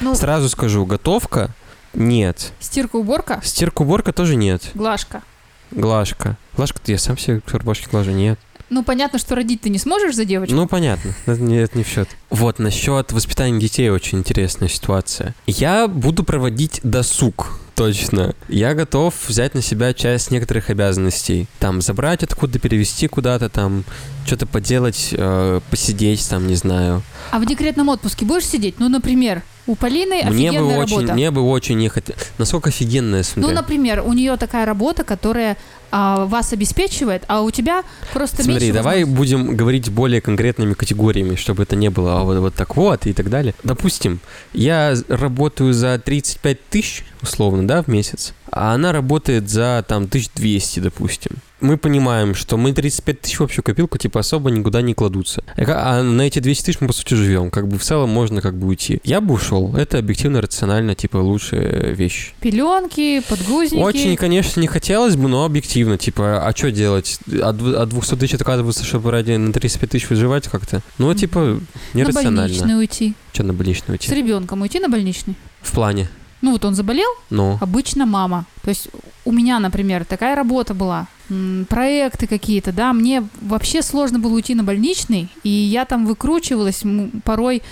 Ну, 0.00 0.14
Сразу 0.14 0.48
скажу, 0.48 0.86
готовка– 0.86 1.50
нет. 1.94 2.52
Стирка-уборка? 2.60 3.40
Стирка-уборка 3.42 4.12
тоже 4.12 4.36
нет. 4.36 4.70
Глажка? 4.74 5.22
Глажка. 5.70 6.36
Глажка, 6.56 6.80
я 6.86 6.98
сам 6.98 7.18
себе 7.18 7.42
рубашки 7.46 7.88
глажу, 7.90 8.12
нет. 8.12 8.38
Ну, 8.70 8.82
понятно, 8.82 9.18
что 9.18 9.34
родить 9.34 9.62
ты 9.62 9.70
не 9.70 9.78
сможешь 9.78 10.14
за 10.14 10.24
девочку. 10.24 10.54
Ну, 10.54 10.66
понятно. 10.66 11.14
Это 11.26 11.40
не, 11.40 11.56
это 11.58 11.76
не 11.78 11.84
в 11.84 11.88
счет. 11.88 12.08
Вот, 12.30 12.58
насчет 12.58 13.12
воспитания 13.12 13.58
детей 13.58 13.88
очень 13.90 14.18
интересная 14.18 14.68
ситуация. 14.68 15.34
Я 15.46 15.88
буду 15.88 16.24
проводить 16.24 16.80
досуг. 16.82 17.58
Точно. 17.74 18.34
Я 18.48 18.74
готов 18.74 19.14
взять 19.28 19.54
на 19.54 19.62
себя 19.62 19.94
часть 19.94 20.32
некоторых 20.32 20.68
обязанностей. 20.68 21.46
Там, 21.60 21.80
забрать 21.80 22.24
откуда, 22.24 22.58
перевести 22.58 23.06
куда-то, 23.06 23.48
там, 23.48 23.84
что-то 24.26 24.46
поделать, 24.46 25.10
э, 25.12 25.60
посидеть, 25.70 26.28
там, 26.28 26.48
не 26.48 26.56
знаю. 26.56 27.02
А 27.30 27.38
в 27.38 27.46
декретном 27.46 27.88
отпуске 27.88 28.24
будешь 28.24 28.46
сидеть? 28.46 28.80
Ну, 28.80 28.88
например, 28.88 29.42
у 29.68 29.76
Полины 29.76 30.24
мне 30.24 30.50
бы 30.50 30.66
очень, 30.76 30.96
работа. 30.96 31.12
Мне 31.12 31.30
бы 31.30 31.42
очень 31.42 31.76
не 31.76 31.88
хотелось. 31.88 32.20
Насколько 32.38 32.70
офигенная, 32.70 33.22
смотри. 33.22 33.42
Ну, 33.42 33.54
например, 33.54 34.02
у 34.04 34.12
нее 34.12 34.36
такая 34.36 34.66
работа, 34.66 35.04
которая 35.04 35.56
а, 35.90 36.26
вас 36.26 36.52
обеспечивает, 36.52 37.24
а 37.28 37.42
у 37.42 37.50
тебя 37.50 37.84
просто 38.12 38.42
Смотри, 38.42 38.66
меньше 38.66 38.72
давай 38.72 39.04
будем 39.04 39.56
говорить 39.56 39.90
более 39.90 40.20
конкретными 40.20 40.74
категориями, 40.74 41.36
чтобы 41.36 41.62
это 41.62 41.76
не 41.76 41.90
было 41.90 42.20
а 42.20 42.24
вот, 42.24 42.38
вот 42.38 42.54
так 42.54 42.76
вот 42.76 43.06
и 43.06 43.12
так 43.12 43.30
далее. 43.30 43.54
Допустим, 43.64 44.20
я 44.52 44.94
работаю 45.08 45.72
за 45.72 45.98
35 45.98 46.68
тысяч, 46.68 47.04
условно, 47.22 47.66
да, 47.66 47.82
в 47.82 47.88
месяц, 47.88 48.34
а 48.50 48.74
она 48.74 48.92
работает 48.92 49.48
за 49.48 49.84
там 49.86 50.04
1200, 50.04 50.80
допустим 50.80 51.32
мы 51.60 51.76
понимаем, 51.76 52.34
что 52.34 52.56
мы 52.56 52.72
35 52.72 53.20
тысяч 53.20 53.40
в 53.40 53.42
общую 53.42 53.64
копилку, 53.64 53.98
типа, 53.98 54.20
особо 54.20 54.50
никуда 54.50 54.82
не 54.82 54.94
кладутся. 54.94 55.42
А 55.56 56.02
на 56.02 56.22
эти 56.22 56.38
200 56.38 56.64
тысяч 56.64 56.80
мы, 56.80 56.88
по 56.88 56.92
сути, 56.92 57.14
живем. 57.14 57.50
Как 57.50 57.66
бы 57.68 57.78
в 57.78 57.82
целом 57.82 58.10
можно 58.10 58.40
как 58.40 58.54
бы 58.54 58.68
уйти. 58.68 59.00
Я 59.04 59.20
бы 59.20 59.34
ушел. 59.34 59.74
Это 59.76 59.98
объективно, 59.98 60.40
рационально, 60.40 60.94
типа, 60.94 61.16
лучшая 61.18 61.92
вещь. 61.92 62.34
Пеленки, 62.40 63.22
подгузники. 63.28 63.80
Очень, 63.80 64.16
конечно, 64.16 64.60
не 64.60 64.68
хотелось 64.68 65.16
бы, 65.16 65.28
но 65.28 65.44
объективно. 65.44 65.98
Типа, 65.98 66.46
а 66.46 66.56
что 66.56 66.70
делать? 66.70 67.18
От, 67.26 67.60
от 67.60 67.88
200 67.88 68.16
тысяч 68.16 68.34
отказываться, 68.34 68.84
чтобы 68.84 69.10
ради 69.10 69.32
на 69.32 69.52
35 69.52 69.90
тысяч 69.90 70.08
выживать 70.08 70.48
как-то? 70.48 70.82
Ну, 70.98 71.12
типа, 71.14 71.60
нерационально. 71.94 72.30
На 72.30 72.42
больничный 72.42 72.78
уйти. 72.78 73.14
Что 73.32 73.42
на 73.42 73.52
больничный 73.52 73.94
уйти? 73.94 74.08
С 74.08 74.12
ребенком 74.12 74.62
уйти 74.62 74.78
на 74.78 74.88
больничный? 74.88 75.34
В 75.62 75.72
плане? 75.72 76.08
Ну 76.40 76.52
вот 76.52 76.64
он 76.64 76.74
заболел, 76.74 77.10
ну. 77.30 77.58
обычно 77.60 78.06
мама. 78.06 78.44
То 78.62 78.70
есть 78.70 78.88
у 79.24 79.32
меня, 79.32 79.58
например, 79.58 80.04
такая 80.04 80.36
работа 80.36 80.74
была, 80.74 81.08
проекты 81.68 82.26
какие-то, 82.26 82.72
да, 82.72 82.92
мне 82.92 83.26
вообще 83.40 83.82
сложно 83.82 84.18
было 84.18 84.34
уйти 84.34 84.54
на 84.54 84.62
больничный, 84.62 85.28
и 85.42 85.48
я 85.48 85.84
там 85.84 86.06
выкручивалась 86.06 86.82
порой 87.24 87.62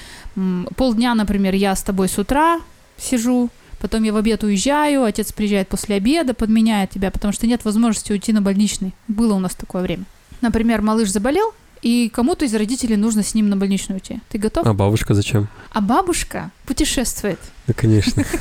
полдня, 0.77 1.15
например, 1.15 1.55
я 1.55 1.75
с 1.75 1.83
тобой 1.83 2.09
с 2.09 2.19
утра 2.19 2.61
сижу, 2.99 3.51
потом 3.81 4.03
я 4.03 4.13
в 4.13 4.17
обед 4.17 4.43
уезжаю, 4.45 5.05
отец 5.05 5.33
приезжает 5.33 5.69
после 5.69 5.97
обеда, 5.97 6.35
подменяет 6.35 6.91
тебя, 6.91 7.11
потому 7.11 7.33
что 7.33 7.47
нет 7.47 7.65
возможности 7.65 8.13
уйти 8.13 8.33
на 8.33 8.43
больничный. 8.43 8.95
Было 9.09 9.35
у 9.35 9.39
нас 9.39 9.55
такое 9.55 9.83
время. 9.83 10.05
Например, 10.43 10.83
малыш 10.83 11.11
заболел, 11.11 11.55
и 11.83 12.09
кому-то 12.09 12.45
из 12.45 12.55
родителей 12.55 12.97
нужно 12.97 13.23
с 13.23 13.35
ним 13.35 13.49
на 13.49 13.57
больничную 13.57 14.01
уйти. 14.01 14.21
Ты 14.29 14.39
готов? 14.39 14.67
А 14.67 14.73
бабушка 14.73 15.15
зачем? 15.15 15.49
А 15.71 15.81
бабушка 15.81 16.51
путешествует. 16.67 17.39
Да, 17.67 17.75
конечно. 17.75 18.25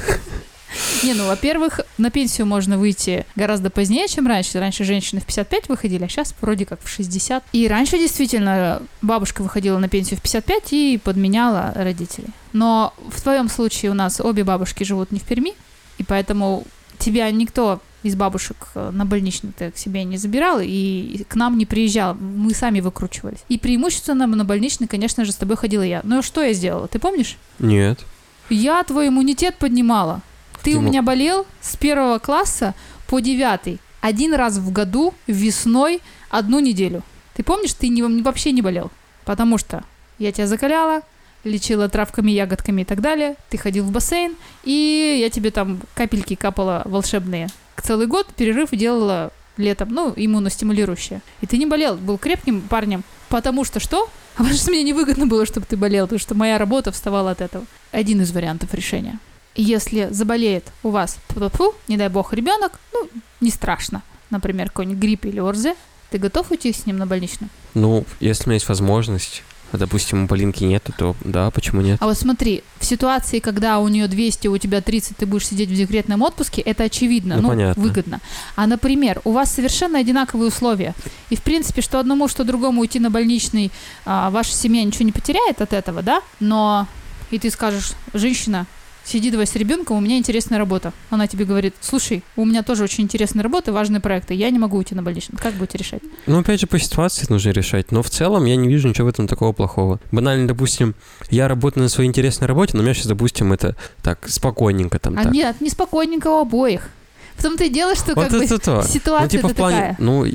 Не, 1.03 1.13
ну, 1.13 1.27
во-первых, 1.27 1.81
на 1.97 2.09
пенсию 2.09 2.47
можно 2.47 2.77
выйти 2.77 3.25
гораздо 3.35 3.69
позднее, 3.69 4.07
чем 4.07 4.27
раньше. 4.27 4.59
Раньше 4.59 4.83
женщины 4.83 5.21
в 5.21 5.25
55 5.25 5.69
выходили, 5.69 6.03
а 6.03 6.09
сейчас 6.09 6.33
вроде 6.41 6.65
как 6.65 6.81
в 6.81 6.89
60. 6.89 7.43
И 7.53 7.67
раньше 7.67 7.97
действительно 7.97 8.81
бабушка 9.01 9.41
выходила 9.41 9.77
на 9.77 9.89
пенсию 9.89 10.19
в 10.19 10.21
55 10.21 10.73
и 10.73 10.99
подменяла 11.03 11.71
родителей. 11.75 12.29
Но 12.53 12.93
в 13.09 13.21
твоем 13.21 13.49
случае 13.49 13.91
у 13.91 13.93
нас 13.93 14.19
обе 14.19 14.43
бабушки 14.43 14.83
живут 14.83 15.11
не 15.11 15.19
в 15.19 15.23
Перми, 15.23 15.53
и 15.97 16.03
поэтому 16.03 16.65
тебя 16.97 17.29
никто 17.31 17.81
из 18.05 18.15
бабушек 18.15 18.67
э, 18.75 18.91
на 18.93 19.03
больничный 19.03 19.51
к 19.51 19.77
себе 19.77 20.03
не 20.03 20.17
забирал 20.17 20.59
и 20.61 21.25
к 21.27 21.35
нам 21.35 21.57
не 21.57 21.65
приезжал. 21.65 22.13
Мы 22.13 22.53
сами 22.53 22.79
выкручивались. 22.79 23.39
И 23.49 23.57
преимущественно 23.57 24.27
на 24.27 24.45
больничный, 24.45 24.87
конечно 24.87 25.25
же, 25.25 25.31
с 25.31 25.35
тобой 25.35 25.57
ходила 25.57 25.81
я. 25.81 26.01
Но 26.03 26.21
что 26.21 26.43
я 26.43 26.53
сделала? 26.53 26.87
Ты 26.87 26.99
помнишь? 26.99 27.35
Нет. 27.57 28.05
Я 28.51 28.83
твой 28.83 29.07
иммунитет 29.07 29.55
поднимала. 29.57 30.21
Ты 30.61 30.71
у 30.71 30.73
Почему? 30.73 30.89
меня 30.89 31.01
болел 31.01 31.47
с 31.61 31.75
первого 31.77 32.19
класса 32.19 32.75
по 33.07 33.19
девятый. 33.19 33.79
Один 34.01 34.35
раз 34.35 34.57
в 34.57 34.71
году, 34.71 35.15
весной, 35.25 35.99
одну 36.29 36.59
неделю. 36.59 37.01
Ты 37.33 37.41
помнишь, 37.41 37.73
ты 37.73 37.87
не, 37.87 38.03
вообще 38.21 38.51
не 38.51 38.61
болел? 38.61 38.91
Потому 39.25 39.57
что 39.57 39.83
я 40.19 40.31
тебя 40.31 40.45
закаляла, 40.45 41.01
лечила 41.43 41.89
травками, 41.89 42.29
ягодками 42.29 42.83
и 42.83 42.85
так 42.85 43.01
далее. 43.01 43.35
Ты 43.49 43.57
ходил 43.57 43.83
в 43.83 43.91
бассейн, 43.91 44.35
и 44.63 45.17
я 45.19 45.31
тебе 45.31 45.49
там 45.49 45.79
капельки 45.95 46.35
капала 46.35 46.83
волшебные. 46.85 47.49
Целый 47.81 48.07
год 48.07 48.27
перерыв 48.35 48.71
делала 48.71 49.31
летом, 49.57 49.89
ну, 49.89 50.13
иммуностимулирующее. 50.15 51.21
И 51.41 51.47
ты 51.47 51.57
не 51.57 51.65
болел, 51.65 51.95
был 51.95 52.17
крепким 52.17 52.61
парнем. 52.61 53.03
Потому 53.29 53.63
что 53.65 53.79
что? 53.79 54.09
А 54.35 54.37
потому 54.37 54.55
что 54.55 54.71
мне 54.71 54.83
невыгодно 54.83 55.27
было, 55.27 55.45
чтобы 55.45 55.65
ты 55.65 55.77
болел, 55.77 56.05
потому 56.05 56.19
что 56.19 56.35
моя 56.35 56.57
работа 56.57 56.91
вставала 56.91 57.31
от 57.31 57.41
этого. 57.41 57.65
Один 57.91 58.21
из 58.21 58.31
вариантов 58.31 58.73
решения. 58.73 59.19
Если 59.55 60.09
заболеет 60.11 60.65
у 60.83 60.89
вас, 60.89 61.17
фу, 61.29 61.75
не 61.87 61.97
дай 61.97 62.09
бог, 62.09 62.33
ребенок, 62.33 62.79
ну, 62.93 63.09
не 63.39 63.49
страшно. 63.49 64.03
Например, 64.29 64.67
какой-нибудь 64.67 65.01
грипп 65.01 65.25
или 65.25 65.39
ОРЗ, 65.39 65.67
ты 66.09 66.17
готов 66.17 66.51
уйти 66.51 66.73
с 66.73 66.85
ним 66.85 66.97
на 66.97 67.07
больничную? 67.07 67.49
Ну, 67.73 68.05
если 68.19 68.45
у 68.45 68.47
меня 68.47 68.55
есть 68.55 68.67
возможность, 68.67 69.43
допустим, 69.77 70.23
у 70.23 70.27
Полинки 70.27 70.63
нету, 70.63 70.93
то 70.97 71.15
да, 71.23 71.51
почему 71.51 71.81
нет? 71.81 71.97
А 72.01 72.05
вот 72.05 72.17
смотри, 72.17 72.63
в 72.79 72.85
ситуации, 72.85 73.39
когда 73.39 73.79
у 73.79 73.87
нее 73.87 74.07
200, 74.07 74.47
у 74.47 74.57
тебя 74.57 74.81
30, 74.81 75.17
ты 75.17 75.25
будешь 75.25 75.47
сидеть 75.47 75.69
в 75.69 75.75
декретном 75.75 76.21
отпуске, 76.21 76.61
это 76.61 76.83
очевидно, 76.83 77.35
Ну, 77.35 77.41
ну, 77.43 77.47
понятно. 77.49 77.83
выгодно. 77.83 78.19
А, 78.55 78.67
например, 78.67 79.21
у 79.23 79.31
вас 79.31 79.51
совершенно 79.53 79.99
одинаковые 79.99 80.47
условия. 80.49 80.93
И, 81.29 81.35
в 81.35 81.41
принципе, 81.41 81.81
что 81.81 81.99
одному, 81.99 82.27
что 82.27 82.43
другому 82.43 82.81
уйти 82.81 82.99
на 82.99 83.09
больничный, 83.09 83.71
а, 84.05 84.29
ваша 84.29 84.51
семья 84.51 84.83
ничего 84.83 85.05
не 85.05 85.11
потеряет 85.11 85.61
от 85.61 85.73
этого, 85.73 86.01
да? 86.01 86.21
Но 86.39 86.87
и 87.31 87.39
ты 87.39 87.49
скажешь, 87.49 87.93
женщина, 88.13 88.65
сиди 89.05 89.31
давай 89.31 89.47
с 89.47 89.55
ребенком, 89.55 89.97
у 89.97 90.01
меня 90.01 90.17
интересная 90.17 90.57
работа. 90.57 90.91
Она 91.09 91.27
тебе 91.27 91.45
говорит, 91.45 91.75
слушай, 91.81 92.23
у 92.35 92.45
меня 92.45 92.63
тоже 92.63 92.83
очень 92.83 93.03
интересная 93.03 93.43
работа, 93.43 93.71
важные 93.71 93.99
проекты, 93.99 94.33
я 94.33 94.49
не 94.49 94.59
могу 94.59 94.77
уйти 94.77 94.95
на 94.95 95.03
больничный. 95.03 95.37
Как 95.37 95.53
будете 95.53 95.77
решать? 95.77 96.01
Ну, 96.25 96.39
опять 96.39 96.59
же, 96.59 96.67
по 96.67 96.79
ситуации 96.79 97.25
нужно 97.29 97.51
решать. 97.51 97.91
Но 97.91 98.01
в 98.01 98.09
целом 98.09 98.45
я 98.45 98.55
не 98.55 98.67
вижу 98.67 98.87
ничего 98.87 99.05
в 99.05 99.09
этом 99.09 99.27
такого 99.27 99.53
плохого. 99.53 99.99
Банально, 100.11 100.47
допустим, 100.47 100.95
я 101.29 101.47
работаю 101.47 101.83
на 101.83 101.89
своей 101.89 102.09
интересной 102.09 102.47
работе, 102.47 102.71
но 102.73 102.79
у 102.81 102.83
меня 102.83 102.93
сейчас, 102.93 103.07
допустим, 103.07 103.53
это 103.53 103.75
так, 104.01 104.27
спокойненько 104.27 104.99
там 104.99 105.17
А 105.17 105.23
так. 105.23 105.33
нет, 105.33 105.61
неспокойненько 105.61 106.27
у 106.27 106.39
обоих. 106.39 106.89
В 107.37 107.43
том-то 107.43 107.65
и 107.65 107.69
дело, 107.69 107.95
что 107.95 108.15
вот 108.15 108.29
как 108.29 108.31
бы 108.31 108.45
это 108.45 108.57
то. 108.59 108.75
Ну, 108.77 108.83
ситуация 108.83 109.27
типа 109.27 109.49
в 109.49 109.53
плане, 109.55 109.77
такая. 109.77 109.95
ну, 109.99 110.25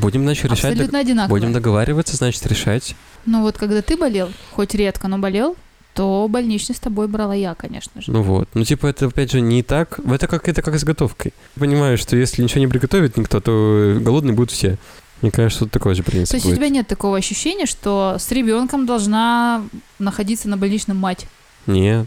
будем, 0.00 0.22
значит, 0.22 0.46
решать. 0.46 0.72
Абсолютно 0.72 0.98
одинаковая. 1.00 1.28
Будем 1.40 1.52
договариваться, 1.52 2.16
значит, 2.16 2.46
решать. 2.46 2.96
Ну 3.26 3.42
вот, 3.42 3.58
когда 3.58 3.82
ты 3.82 3.96
болел, 3.96 4.30
хоть 4.52 4.74
редко, 4.74 5.06
но 5.08 5.18
болел, 5.18 5.54
то 5.96 6.26
больничный 6.28 6.74
с 6.74 6.78
тобой 6.78 7.08
брала 7.08 7.34
я, 7.34 7.54
конечно 7.54 8.00
же. 8.02 8.12
Ну 8.12 8.22
вот. 8.22 8.48
Ну, 8.54 8.64
типа, 8.64 8.86
это, 8.86 9.06
опять 9.06 9.32
же, 9.32 9.40
не 9.40 9.62
так. 9.62 9.98
Это 10.06 10.26
как, 10.28 10.48
это 10.48 10.62
как 10.62 10.78
с 10.78 10.84
готовкой. 10.84 11.32
Понимаю, 11.58 11.96
что 11.98 12.16
если 12.16 12.42
ничего 12.42 12.60
не 12.60 12.68
приготовит 12.68 13.16
никто, 13.16 13.40
то 13.40 13.96
голодные 14.00 14.34
будут 14.34 14.50
все. 14.50 14.76
Мне 15.22 15.30
кажется, 15.30 15.64
тут 15.64 15.72
такой 15.72 15.94
же 15.94 16.02
принцип 16.02 16.30
то 16.32 16.36
есть 16.36 16.44
у 16.44 16.50
будет. 16.50 16.58
тебя 16.58 16.68
нет 16.68 16.86
такого 16.86 17.16
ощущения, 17.16 17.64
что 17.64 18.16
с 18.18 18.30
ребенком 18.30 18.84
должна 18.84 19.64
находиться 19.98 20.48
на 20.48 20.58
больничном 20.58 20.98
мать? 20.98 21.26
Нет, 21.66 22.06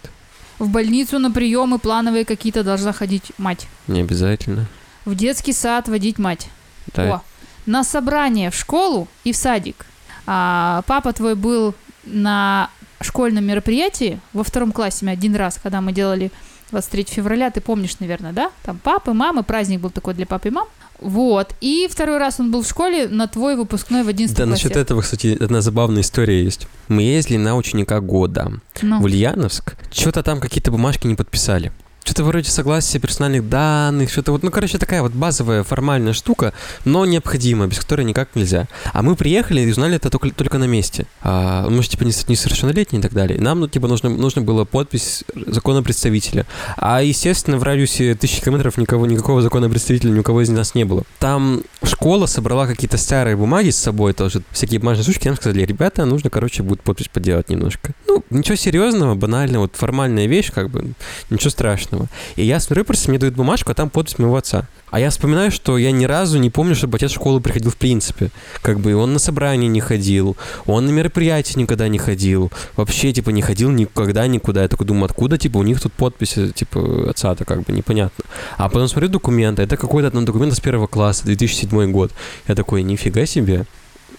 В 0.59 0.69
больницу 0.69 1.17
на 1.19 1.31
приемы 1.31 1.79
плановые 1.79 2.23
какие-то 2.23 2.63
должна 2.63 2.93
ходить 2.93 3.31
мать. 3.39 3.67
не 3.87 4.01
обязательно. 4.01 4.67
В 5.05 5.15
детский 5.15 5.53
сад 5.53 5.87
водить 5.89 6.19
мать. 6.19 6.49
Да. 6.95 7.15
О, 7.15 7.21
на 7.65 7.83
собрание 7.83 8.51
в 8.51 8.55
школу 8.55 9.07
и 9.23 9.31
в 9.31 9.35
садик. 9.35 9.85
А, 10.27 10.83
папа 10.85 11.11
твой 11.13 11.33
был 11.33 11.73
на 12.05 12.69
школьном 13.05 13.45
мероприятии 13.45 14.19
во 14.33 14.43
втором 14.43 14.71
классе 14.71 15.07
один 15.09 15.35
раз, 15.35 15.59
когда 15.61 15.81
мы 15.81 15.91
делали 15.93 16.31
23 16.71 17.05
февраля, 17.09 17.49
ты 17.49 17.61
помнишь, 17.61 17.99
наверное, 17.99 18.31
да? 18.31 18.51
Там 18.63 18.77
папы, 18.77 19.13
мамы, 19.13 19.43
праздник 19.43 19.79
был 19.79 19.89
такой 19.89 20.13
для 20.13 20.25
папы 20.25 20.49
и 20.49 20.51
мам. 20.51 20.67
Вот. 20.99 21.55
И 21.61 21.87
второй 21.89 22.17
раз 22.17 22.39
он 22.39 22.51
был 22.51 22.61
в 22.61 22.67
школе 22.67 23.07
на 23.07 23.27
твой 23.27 23.55
выпускной 23.55 24.03
в 24.03 24.07
11 24.09 24.35
Да, 24.35 24.43
классе. 24.43 24.51
насчет 24.67 24.77
этого, 24.77 25.01
кстати, 25.01 25.37
одна 25.41 25.61
забавная 25.61 26.01
история 26.01 26.43
есть. 26.43 26.67
Мы 26.89 27.03
ездили 27.03 27.37
на 27.37 27.55
ученика 27.55 27.99
года 28.01 28.51
Ну, 28.81 28.99
в 28.99 29.03
Ульяновск. 29.05 29.75
Что-то 29.91 30.21
там 30.23 30.39
какие-то 30.41 30.71
бумажки 30.71 31.07
не 31.07 31.15
подписали. 31.15 31.71
Что-то 32.09 32.23
вроде 32.23 32.49
согласия 32.49 32.97
персональных 32.97 33.47
данных, 33.49 34.09
что-то 34.09 34.31
вот, 34.31 34.41
ну, 34.41 34.49
короче, 34.49 34.79
такая 34.79 35.03
вот 35.03 35.11
базовая 35.11 35.61
формальная 35.61 36.13
штука, 36.13 36.53
но 36.83 37.05
необходимая, 37.05 37.67
без 37.67 37.77
которой 37.77 38.01
никак 38.01 38.29
нельзя. 38.35 38.67
А 38.93 39.03
мы 39.03 39.15
приехали 39.15 39.61
и 39.61 39.69
узнали 39.69 39.97
это 39.97 40.09
только, 40.09 40.31
только 40.31 40.57
на 40.57 40.63
месте. 40.63 41.05
А, 41.21 41.69
мы 41.69 41.83
же, 41.83 41.89
типа, 41.89 42.05
нес- 42.05 42.27
несовершеннолетние 42.27 42.99
и 42.99 43.03
так 43.03 43.13
далее. 43.13 43.39
Нам, 43.39 43.59
ну, 43.59 43.67
типа, 43.67 43.87
нужно, 43.87 44.09
нужно 44.09 44.41
было 44.41 44.65
подпись 44.65 45.23
закона 45.35 45.83
представителя. 45.83 46.47
А, 46.77 47.03
естественно, 47.03 47.59
в 47.59 47.63
радиусе 47.63 48.15
тысячи 48.15 48.41
километров 48.41 48.77
никого, 48.77 49.05
никакого 49.05 49.43
закона 49.43 49.69
представителя 49.69 50.09
ни 50.09 50.17
у 50.17 50.23
кого 50.23 50.41
из 50.41 50.49
нас 50.49 50.73
не 50.73 50.85
было. 50.85 51.03
Там 51.19 51.61
школа 51.83 52.25
собрала 52.25 52.65
какие-то 52.65 52.97
старые 52.97 53.35
бумаги 53.35 53.69
с 53.69 53.77
собой, 53.77 54.13
тоже 54.13 54.41
всякие 54.49 54.79
бумажные 54.79 55.03
штучки, 55.03 55.27
нам 55.27 55.37
сказали, 55.37 55.63
ребята, 55.63 56.05
нужно, 56.05 56.31
короче, 56.31 56.63
будет 56.63 56.81
подпись 56.81 57.07
поделать 57.07 57.49
немножко. 57.49 57.93
Ну, 58.07 58.23
ничего 58.31 58.55
серьезного, 58.55 59.13
банально, 59.13 59.59
вот 59.59 59.75
формальная 59.75 60.25
вещь, 60.25 60.51
как 60.51 60.71
бы, 60.71 60.93
ничего 61.29 61.51
страшного. 61.51 61.98
И 62.35 62.45
я 62.45 62.59
смотрю, 62.59 62.85
просто 62.85 63.09
мне 63.09 63.19
дают 63.19 63.35
бумажку, 63.35 63.71
а 63.71 63.75
там 63.75 63.89
подпись 63.89 64.19
моего 64.19 64.37
отца. 64.37 64.67
А 64.91 64.99
я 64.99 65.09
вспоминаю, 65.09 65.51
что 65.51 65.77
я 65.77 65.91
ни 65.91 66.05
разу 66.05 66.39
не 66.39 66.49
помню, 66.49 66.75
чтобы 66.75 66.97
отец 66.97 67.11
в 67.11 67.15
школу 67.15 67.39
приходил 67.41 67.71
в 67.71 67.77
принципе. 67.77 68.31
Как 68.61 68.79
бы 68.79 68.95
он 68.95 69.13
на 69.13 69.19
собрание 69.19 69.67
не 69.67 69.81
ходил, 69.81 70.35
он 70.65 70.85
на 70.85 70.89
мероприятия 70.89 71.59
никогда 71.59 71.87
не 71.87 71.99
ходил. 71.99 72.51
Вообще, 72.75 73.13
типа, 73.13 73.29
не 73.29 73.41
ходил 73.41 73.69
никогда 73.69 74.25
никуда. 74.27 74.63
Я 74.63 74.67
такой 74.67 74.87
думаю, 74.87 75.05
откуда, 75.05 75.37
типа, 75.37 75.57
у 75.57 75.63
них 75.63 75.79
тут 75.79 75.93
подписи, 75.93 76.51
типа, 76.51 77.09
отца-то 77.09 77.45
как 77.45 77.63
бы 77.63 77.73
непонятно. 77.73 78.25
А 78.57 78.67
потом 78.69 78.87
смотрю 78.87 79.09
документы, 79.09 79.61
это 79.61 79.77
какой-то 79.77 80.11
там 80.11 80.25
документ 80.25 80.53
с 80.53 80.59
первого 80.59 80.87
класса, 80.87 81.25
2007 81.25 81.91
год. 81.91 82.11
Я 82.47 82.55
такой, 82.55 82.83
нифига 82.83 83.25
себе. 83.25 83.65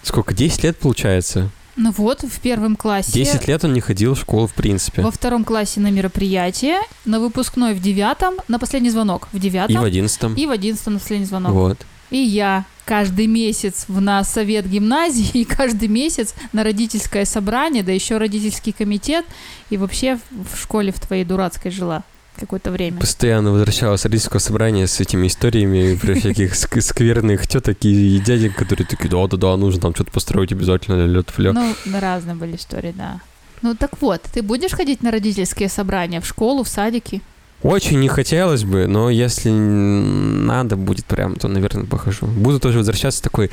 Сколько, 0.02 0.34
10 0.34 0.64
лет 0.64 0.78
получается? 0.78 1.50
Ну 1.80 1.92
вот, 1.92 2.22
в 2.22 2.40
первом 2.40 2.76
классе. 2.76 3.12
10 3.12 3.48
лет 3.48 3.64
он 3.64 3.72
не 3.72 3.80
ходил 3.80 4.14
в 4.14 4.20
школу 4.20 4.46
в 4.46 4.52
принципе. 4.52 5.00
Во 5.00 5.10
втором 5.10 5.44
классе 5.44 5.80
на 5.80 5.90
мероприятие, 5.90 6.78
на 7.06 7.20
выпускной 7.20 7.72
в 7.72 7.80
девятом, 7.80 8.34
на 8.48 8.58
последний 8.58 8.90
звонок 8.90 9.28
в 9.32 9.38
девятом 9.38 9.76
И 9.76 9.78
в 9.78 9.82
11 9.82 10.38
и 10.38 10.46
в 10.46 10.50
одиннадцатом 10.50 10.94
на 10.94 10.98
последний 10.98 11.26
звонок. 11.26 11.52
Вот. 11.52 11.78
И 12.10 12.18
я 12.18 12.66
каждый 12.84 13.28
месяц 13.28 13.86
в 13.88 13.98
на 13.98 14.22
совет 14.24 14.68
гимназии, 14.68 15.30
и 15.32 15.44
каждый 15.44 15.88
месяц 15.88 16.34
на 16.52 16.64
родительское 16.64 17.24
собрание, 17.24 17.82
да 17.82 17.92
еще 17.92 18.18
родительский 18.18 18.72
комитет, 18.72 19.24
и 19.70 19.78
вообще 19.78 20.18
в 20.30 20.60
школе 20.60 20.92
в 20.92 21.00
твоей 21.00 21.24
дурацкой 21.24 21.70
жила 21.70 22.02
какое-то 22.40 22.70
время. 22.70 22.98
Постоянно 23.00 23.52
возвращалась 23.52 24.00
с 24.00 24.04
родительского 24.04 24.40
собрания 24.40 24.86
с 24.86 24.98
этими 25.00 25.26
историями 25.26 25.94
про 25.96 26.14
всяких 26.14 26.54
ск- 26.54 26.80
скверных 26.80 27.46
теток 27.46 27.78
и 27.82 28.18
дядек, 28.18 28.56
которые 28.56 28.86
такие, 28.86 29.08
да-да-да, 29.10 29.56
нужно 29.56 29.80
там 29.80 29.94
что-то 29.94 30.10
построить 30.10 30.52
обязательно, 30.52 31.06
лед 31.06 31.32
лед. 31.38 31.54
Ну, 31.54 31.74
разные 31.98 32.34
были 32.34 32.56
истории, 32.56 32.94
да. 32.96 33.20
Ну 33.62 33.74
так 33.74 34.00
вот, 34.00 34.22
ты 34.32 34.42
будешь 34.42 34.72
ходить 34.72 35.02
на 35.02 35.10
родительские 35.10 35.68
собрания 35.68 36.20
в 36.20 36.26
школу, 36.26 36.64
в 36.64 36.68
садики? 36.68 37.20
Очень 37.62 38.00
не 38.00 38.08
хотелось 38.08 38.64
бы, 38.64 38.86
но 38.86 39.10
если 39.10 39.50
надо 39.50 40.76
будет 40.76 41.04
прям, 41.04 41.36
то, 41.36 41.46
наверное, 41.46 41.84
похожу. 41.84 42.26
Буду 42.26 42.58
тоже 42.58 42.78
возвращаться 42.78 43.22
такой, 43.22 43.50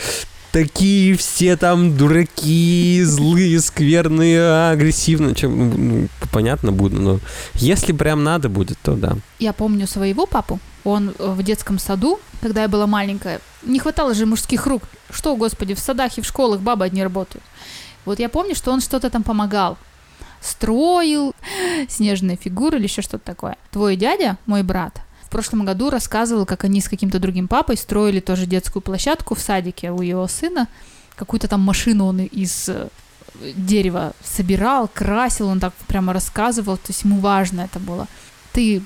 такие 0.64 1.16
все 1.16 1.56
там 1.56 1.96
дураки, 1.96 3.04
злые, 3.04 3.60
скверные, 3.60 4.72
агрессивные. 4.72 5.36
Чем, 5.36 6.00
ну, 6.02 6.08
понятно 6.32 6.72
буду, 6.72 7.00
но 7.00 7.20
если 7.54 7.94
прям 7.94 8.24
надо 8.24 8.50
будет, 8.50 8.80
то 8.82 8.96
да. 8.96 9.18
Я 9.38 9.54
помню 9.54 9.86
своего 9.86 10.26
папу. 10.26 10.60
Он 10.84 11.14
э, 11.20 11.32
в 11.32 11.44
детском 11.44 11.78
саду, 11.78 12.20
когда 12.42 12.64
я 12.64 12.68
была 12.68 12.88
маленькая, 12.88 13.40
не 13.62 13.78
хватало 13.78 14.16
же 14.16 14.26
мужских 14.26 14.66
рук. 14.66 14.82
Что, 15.12 15.36
господи, 15.36 15.76
в 15.76 15.80
садах 15.80 16.18
и 16.18 16.22
в 16.22 16.26
школах 16.26 16.62
бабы 16.62 16.86
одни 16.86 17.04
работают. 17.04 17.44
Вот 18.06 18.20
я 18.20 18.30
помню, 18.30 18.56
что 18.56 18.72
он 18.72 18.82
что-то 18.82 19.12
там 19.12 19.22
помогал. 19.22 19.78
Строил 20.42 21.36
снежные 21.88 22.38
фигуры 22.38 22.78
или 22.78 22.86
еще 22.86 23.04
что-то 23.04 23.26
такое. 23.26 23.58
Твой 23.70 23.96
дядя, 23.96 24.38
мой 24.48 24.64
брат, 24.64 25.02
в 25.28 25.30
прошлом 25.30 25.66
году 25.66 25.90
рассказывал, 25.90 26.46
как 26.46 26.64
они 26.64 26.80
с 26.80 26.88
каким-то 26.88 27.20
другим 27.20 27.50
папой 27.50 27.76
строили 27.76 28.22
тоже 28.22 28.46
детскую 28.46 28.82
площадку 28.82 29.36
в 29.36 29.42
садике 29.42 29.92
у 29.92 30.02
его 30.02 30.26
сына. 30.30 30.70
Какую-то 31.18 31.50
там 31.50 31.60
машину 31.60 32.06
он 32.06 32.22
из 32.22 32.70
э, 32.70 32.88
дерева 33.58 34.14
собирал, 34.24 34.88
красил, 34.88 35.50
он 35.50 35.60
так 35.60 35.74
прямо 35.86 36.14
рассказывал, 36.14 36.78
то 36.78 36.88
есть 36.88 37.04
ему 37.04 37.20
важно 37.20 37.60
это 37.60 37.78
было. 37.78 38.08
Ты 38.54 38.82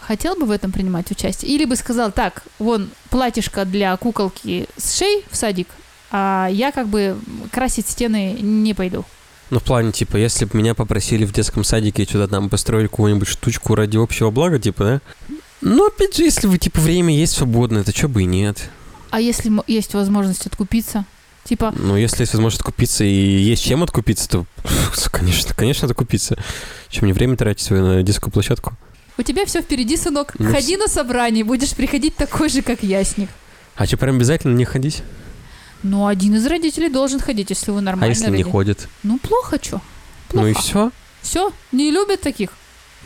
хотел 0.00 0.34
бы 0.34 0.46
в 0.46 0.50
этом 0.50 0.72
принимать 0.72 1.10
участие? 1.10 1.52
Или 1.52 1.66
бы 1.66 1.76
сказал, 1.76 2.10
так, 2.10 2.42
вон 2.58 2.88
платьишко 3.10 3.66
для 3.66 3.94
куколки 3.98 4.68
с 4.78 4.96
шеи 4.96 5.24
в 5.30 5.36
садик, 5.36 5.68
а 6.10 6.48
я 6.50 6.72
как 6.72 6.88
бы 6.88 7.18
красить 7.50 7.86
стены 7.86 8.38
не 8.40 8.72
пойду. 8.72 9.04
Ну, 9.50 9.58
в 9.58 9.62
плане, 9.62 9.92
типа, 9.92 10.16
если 10.16 10.46
бы 10.46 10.56
меня 10.56 10.74
попросили 10.74 11.26
в 11.26 11.32
детском 11.34 11.64
садике 11.64 12.04
что-то 12.04 12.28
там 12.28 12.48
построить 12.48 12.88
какую-нибудь 12.90 13.28
штучку 13.28 13.74
ради 13.74 13.98
общего 13.98 14.30
блага, 14.30 14.58
типа, 14.58 14.84
да? 14.84 15.00
Ну, 15.62 15.86
опять 15.86 16.16
же, 16.16 16.24
если 16.24 16.46
вы, 16.48 16.58
типа, 16.58 16.80
время 16.80 17.14
есть 17.16 17.34
свободное, 17.34 17.84
то 17.84 17.92
чё 17.92 18.08
бы 18.08 18.22
и 18.22 18.26
нет. 18.26 18.68
А 19.10 19.20
если 19.20 19.50
есть 19.66 19.94
возможность 19.94 20.46
откупиться? 20.46 21.04
Типа, 21.44 21.72
Ну, 21.76 21.96
если 21.96 22.22
есть 22.22 22.32
возможность 22.34 22.60
откупиться 22.60 23.04
и 23.04 23.08
есть 23.14 23.64
чем 23.64 23.82
откупиться, 23.82 24.28
то, 24.28 24.46
конечно, 25.10 25.54
конечно, 25.54 25.88
откупиться. 25.88 26.36
Чем 26.88 27.04
мне 27.04 27.14
время 27.14 27.36
тратить 27.36 27.64
свое 27.64 27.82
на 27.82 28.02
детскую 28.02 28.32
площадку? 28.32 28.74
у 29.18 29.22
тебя 29.22 29.44
все 29.44 29.60
впереди, 29.60 29.96
сынок. 29.96 30.34
Ну, 30.38 30.50
Ходи 30.50 30.76
на 30.76 30.88
собрание, 30.88 31.44
будешь 31.44 31.74
приходить 31.74 32.16
такой 32.16 32.48
же, 32.48 32.62
как 32.62 32.82
ясник. 32.82 33.28
А 33.76 33.86
что, 33.86 33.96
прям 33.96 34.16
обязательно 34.16 34.54
не 34.56 34.64
ходить? 34.64 35.02
Ну, 35.82 36.06
один 36.06 36.34
из 36.36 36.46
родителей 36.46 36.88
должен 36.88 37.20
ходить, 37.20 37.50
если 37.50 37.70
вы 37.70 37.78
А 37.78 37.82
нормальный 37.82 38.10
если 38.14 38.24
не 38.26 38.30
родитель. 38.30 38.50
ходит? 38.50 38.88
Ну, 39.02 39.18
плохо 39.18 39.58
что? 39.62 39.80
Ну 40.32 40.46
и 40.46 40.54
все? 40.54 40.90
Все, 41.20 41.52
не 41.72 41.90
любят 41.90 42.20
таких, 42.20 42.50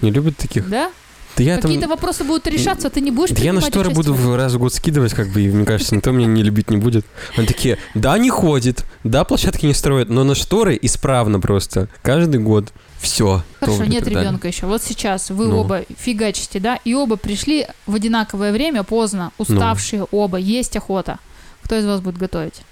Не 0.01 0.11
любят 0.11 0.37
таких? 0.37 0.69
да? 0.71 0.91
Да 1.37 1.43
я 1.43 1.57
там... 1.57 1.65
Какие-то 1.71 1.89
вопросы 1.89 2.25
будут 2.25 2.47
решаться, 2.47 2.89
ты 2.89 3.01
не 3.01 3.11
будешь 3.11 3.31
Да 3.31 3.43
я 3.43 3.53
на 3.53 3.61
шторы 3.61 3.91
буду 3.91 4.15
в 4.15 4.37
раз 4.37 4.55
в 4.55 4.59
год 4.59 4.73
скидывать, 4.73 5.13
как 5.13 5.29
бы, 5.29 5.43
и 5.43 5.49
мне 5.49 5.67
кажется, 5.67 5.95
никто 5.95 6.11
меня 6.11 6.27
не 6.27 6.43
любить 6.43 6.71
не 6.71 6.79
будет. 6.79 7.05
Они 7.37 7.47
такие, 7.47 7.79
да, 7.95 8.17
не 8.17 8.31
ходит, 8.31 8.85
да, 9.05 9.25
площадки 9.25 9.67
не 9.67 9.75
строят, 9.75 10.09
но 10.09 10.25
на 10.25 10.35
шторы 10.35 10.79
исправно 10.81 11.39
просто. 11.39 11.89
Каждый 12.03 12.41
год. 12.41 12.73
Все. 12.99 13.43
Хорошо, 13.61 13.85
нет 13.85 14.09
ребенка 14.09 14.49
еще. 14.49 14.67
Вот 14.67 14.83
сейчас 14.83 15.31
вы 15.31 15.49
Ну. 15.49 15.59
оба 15.59 15.83
фигачите, 15.99 16.59
да, 16.59 16.79
и 16.85 16.95
оба 16.95 17.17
пришли 17.17 17.67
в 17.87 17.95
одинаковое 17.95 18.53
время, 18.53 18.83
поздно, 18.83 19.33
Ну. 19.39 19.43
уставшие 19.45 20.05
оба, 20.11 20.39
есть 20.39 20.77
охота. 20.77 21.19
Кто 21.63 21.77
из 21.77 21.85
вас 21.85 22.01
будет 22.01 22.17
готовить? 22.17 22.63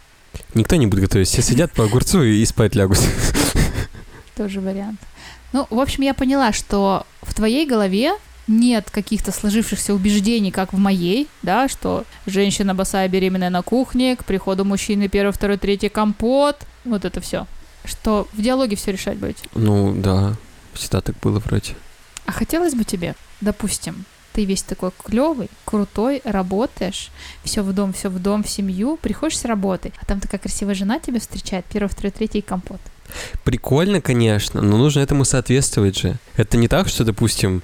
Никто 0.55 0.77
не 0.77 0.87
будет 0.87 1.01
готовить. 1.03 1.29
Все 1.29 1.43
сидят 1.43 1.73
по 1.73 1.85
огурцу 1.85 2.23
и 2.23 2.45
спать 2.47 2.75
лягут. 2.75 2.99
Тоже 4.37 4.61
вариант. 4.61 5.01
Ну, 5.53 5.67
в 5.71 5.79
общем, 5.79 6.03
я 6.03 6.15
поняла, 6.15 6.53
что 6.53 7.07
в 7.23 7.35
твоей 7.35 7.67
голове 7.67 8.15
нет 8.47 8.91
каких-то 8.91 9.33
сложившихся 9.33 9.95
убеждений, 9.95 10.51
как 10.51 10.73
в 10.73 10.79
моей, 10.79 11.29
да, 11.43 11.69
что 11.69 12.05
женщина 12.27 12.75
босая 12.75 13.09
беременная 13.09 13.51
на 13.51 13.63
кухне, 13.63 14.17
к 14.17 14.25
приходу 14.25 14.65
мужчины 14.65 15.09
первый, 15.09 15.33
второй, 15.33 15.57
третий 15.57 15.89
компот, 15.89 16.67
вот 16.85 17.05
это 17.05 17.21
все. 17.21 17.47
Что 17.85 18.29
в 18.33 18.41
диалоге 18.41 18.77
все 18.77 18.93
решать 18.93 19.19
будете. 19.19 19.41
Ну, 19.55 19.95
да. 19.95 20.35
Всегда 20.73 21.01
так 21.01 21.17
было 21.21 21.39
вроде. 21.39 21.75
А 22.27 22.33
хотелось 22.33 22.75
бы 22.75 22.85
тебе, 22.85 23.15
допустим, 23.41 24.05
ты 24.33 24.45
весь 24.45 24.63
такой 24.63 24.91
клевый, 25.05 25.49
крутой, 25.65 26.21
работаешь, 26.25 27.11
все 27.45 27.63
в 27.63 27.73
дом, 27.73 27.93
все 27.93 28.09
в 28.09 28.19
дом, 28.19 28.43
в 28.43 28.49
семью, 28.49 28.99
приходишь 29.01 29.39
с 29.39 29.45
работы, 29.45 29.93
а 30.01 30.07
там 30.07 30.21
такая 30.21 30.41
красивая 30.41 30.75
жена 30.75 30.99
тебя 30.99 31.21
встречает, 31.21 31.65
первый, 31.73 31.89
второй, 31.89 32.11
третий 32.11 32.39
и 32.39 32.43
компот. 32.43 32.81
Прикольно, 33.45 34.01
конечно, 34.01 34.61
но 34.61 34.77
нужно 34.77 35.01
этому 35.01 35.25
соответствовать 35.25 35.99
же. 35.99 36.17
Это 36.37 36.57
не 36.57 36.67
так, 36.67 36.89
что, 36.89 37.05
допустим, 37.05 37.63